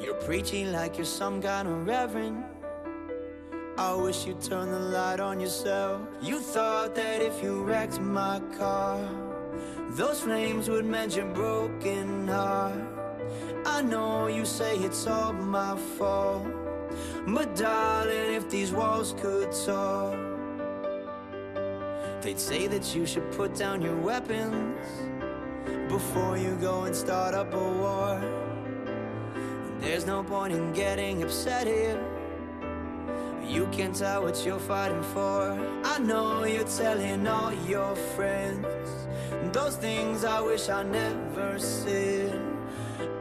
You're 0.00 0.14
preaching 0.14 0.72
like 0.72 0.96
you're 0.96 1.04
some 1.04 1.42
kind 1.42 1.68
of 1.68 1.86
reverend. 1.86 2.42
I 3.76 3.92
wish 3.94 4.26
you'd 4.26 4.40
turn 4.40 4.70
the 4.70 4.78
light 4.78 5.20
on 5.20 5.40
yourself. 5.40 6.00
You 6.22 6.40
thought 6.40 6.94
that 6.94 7.20
if 7.20 7.42
you 7.42 7.62
wrecked 7.62 8.00
my 8.00 8.40
car, 8.56 8.98
those 9.90 10.20
flames 10.20 10.70
would 10.70 10.86
mend 10.86 11.14
your 11.16 11.26
broken 11.34 12.28
heart. 12.28 12.80
I 13.66 13.82
know 13.82 14.28
you 14.28 14.46
say 14.46 14.76
it's 14.78 15.06
all 15.06 15.34
my 15.34 15.76
fault, 15.98 16.46
but 17.26 17.54
darling, 17.56 18.32
if 18.32 18.48
these 18.48 18.72
walls 18.72 19.14
could 19.18 19.52
talk, 19.52 20.23
they'd 22.24 22.40
say 22.40 22.66
that 22.66 22.94
you 22.94 23.04
should 23.04 23.30
put 23.32 23.54
down 23.54 23.82
your 23.82 23.96
weapons 23.96 24.78
before 25.88 26.38
you 26.38 26.56
go 26.56 26.84
and 26.84 26.96
start 26.96 27.34
up 27.34 27.52
a 27.52 27.68
war. 27.82 28.18
There's 29.80 30.06
no 30.06 30.22
point 30.24 30.54
in 30.54 30.72
getting 30.72 31.22
upset 31.22 31.66
here. 31.66 32.02
You 33.46 33.68
can't 33.70 33.94
tell 33.94 34.22
what 34.22 34.42
you're 34.46 34.58
fighting 34.58 35.02
for. 35.02 35.52
I 35.84 35.98
know 35.98 36.44
you're 36.44 36.64
telling 36.64 37.26
all 37.26 37.52
your 37.68 37.94
friends 38.16 38.66
those 39.52 39.76
things 39.76 40.24
I 40.24 40.40
wish 40.40 40.70
I 40.70 40.82
never 40.82 41.58
said. 41.58 42.40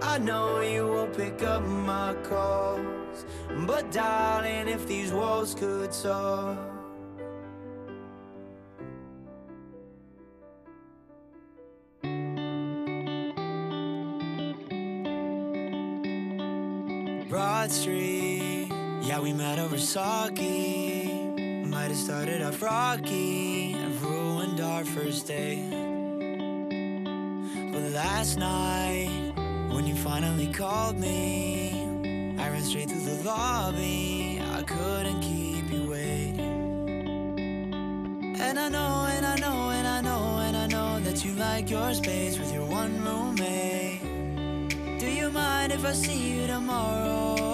I 0.01 0.17
know 0.17 0.61
you 0.61 0.87
won't 0.87 1.15
pick 1.15 1.43
up 1.43 1.61
my 1.63 2.15
calls, 2.23 3.25
but 3.67 3.91
darling, 3.91 4.69
if 4.69 4.87
these 4.87 5.11
walls 5.11 5.53
could 5.53 5.91
talk. 5.91 6.72
Street. 17.73 18.67
Yeah, 19.01 19.19
we 19.19 19.33
met 19.33 19.57
over 19.57 19.79
sake. 19.79 20.37
Might 21.65 21.89
have 21.89 21.97
started 21.97 22.43
off 22.43 22.61
rocky 22.61 23.73
and 23.73 23.99
ruined 23.99 24.61
our 24.61 24.85
first 24.85 25.25
day. 25.25 25.57
But 27.71 27.81
last 27.91 28.37
night, 28.37 29.33
when 29.71 29.87
you 29.87 29.95
finally 29.95 30.53
called 30.53 30.99
me, 30.99 32.35
I 32.37 32.49
ran 32.49 32.61
straight 32.61 32.89
through 32.91 33.01
the 33.01 33.23
lobby. 33.23 34.39
I 34.53 34.61
couldn't 34.61 35.21
keep 35.21 35.71
you 35.71 35.89
waiting. 35.89 36.39
And 38.39 38.59
I 38.59 38.69
know, 38.69 39.07
and 39.09 39.25
I 39.25 39.35
know, 39.37 39.71
and 39.71 39.87
I 39.87 40.01
know, 40.01 40.37
and 40.45 40.55
I 40.55 40.67
know 40.67 40.99
that 40.99 41.25
you 41.25 41.33
like 41.33 41.71
your 41.71 41.91
space 41.95 42.37
with 42.37 42.53
your 42.53 42.65
one 42.65 43.03
roommate. 43.03 43.99
Do 44.99 45.09
you 45.09 45.31
mind 45.31 45.71
if 45.73 45.83
I 45.83 45.93
see 45.93 46.35
you 46.35 46.45
tomorrow? 46.45 47.52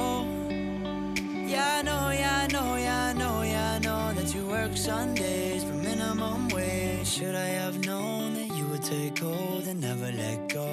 Yeah, 1.59 1.79
I 1.79 1.81
know, 1.81 2.09
yeah, 2.11 2.37
I 2.43 2.47
know, 2.47 2.75
yeah, 2.77 3.03
I 3.09 3.13
know, 3.21 3.41
yeah, 3.41 3.73
I 3.75 3.79
know 3.79 4.13
that 4.13 4.33
you 4.33 4.45
work 4.45 4.77
Sundays 4.77 5.61
for 5.65 5.73
minimum 5.73 6.47
wage. 6.55 7.05
Should 7.05 7.35
I 7.35 7.49
have 7.63 7.85
known 7.85 8.33
that 8.35 8.49
you 8.57 8.65
would 8.67 8.81
take 8.81 9.19
hold 9.19 9.67
and 9.67 9.81
never 9.81 10.09
let 10.23 10.47
go? 10.47 10.69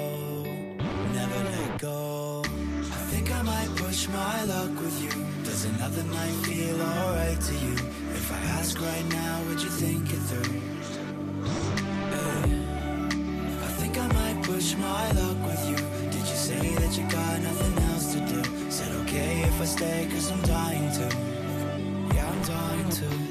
Never 1.19 1.39
let 1.55 1.81
go. 1.81 2.41
I 2.99 3.01
think 3.11 3.25
I 3.35 3.41
might 3.41 3.71
push 3.75 4.07
my 4.07 4.43
luck 4.45 4.73
with 4.79 4.97
you. 5.03 5.11
Does 5.43 5.65
another 5.65 6.03
night 6.03 6.37
feel 6.47 6.81
alright 6.81 7.41
to 7.49 7.53
you? 7.65 7.73
If 8.19 8.31
I 8.31 8.39
ask 8.57 8.79
right 8.79 9.07
now, 9.21 9.33
would 9.47 9.61
you 9.61 9.73
think 9.83 10.05
it 10.17 10.23
through? 10.29 10.61
Hey, 12.15 12.47
I 13.67 13.69
think 13.79 13.97
I 13.97 14.07
might 14.19 14.39
push 14.43 14.73
my 14.77 15.11
luck 15.19 15.37
with 15.49 15.63
you. 15.69 15.79
Did 16.13 16.25
you 16.31 16.37
say 16.49 16.65
that 16.81 16.97
you 16.97 17.03
got 17.09 17.41
nothing 17.41 17.77
else 17.83 17.86
if 19.57 19.61
I 19.63 19.65
stay, 19.65 20.07
cause 20.11 20.31
I'm 20.31 20.41
dying 20.43 20.91
to. 20.91 22.15
Yeah, 22.15 22.29
I'm 22.29 22.41
dying 22.43 22.89
to. 22.89 23.26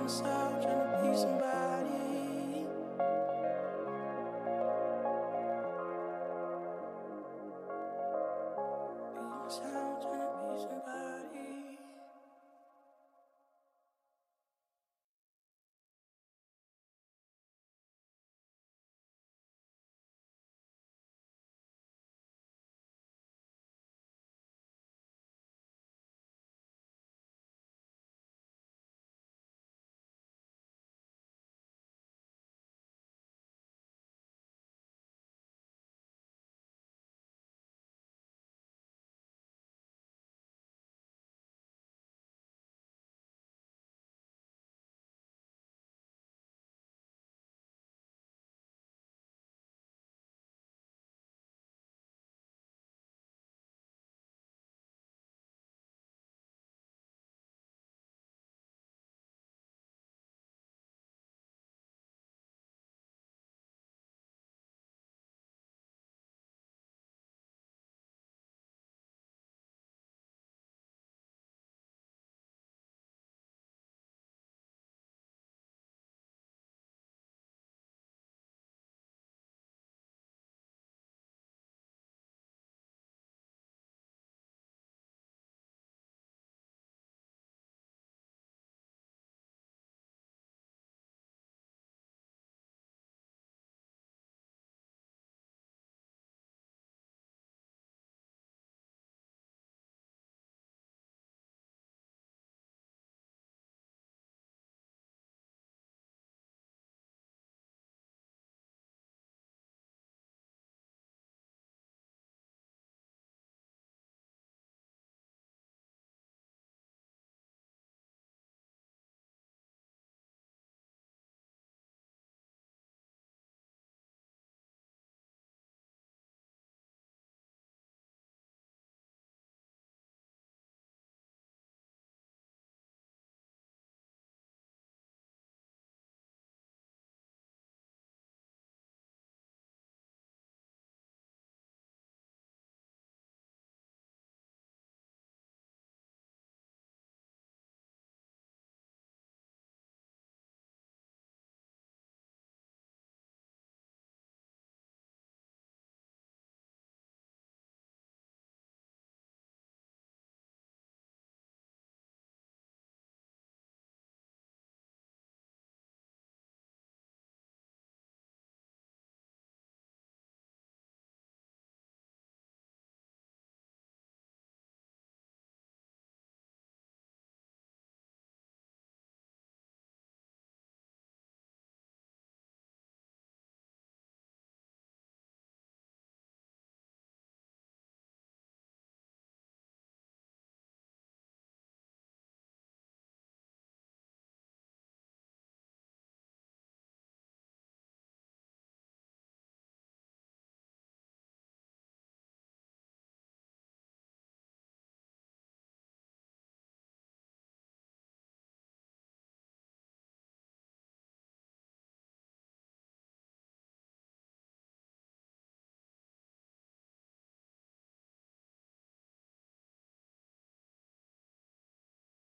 Myself 0.00 0.62
trying 0.62 0.90
to 0.90 1.10
be 1.10 1.16
somebody. 1.16 1.67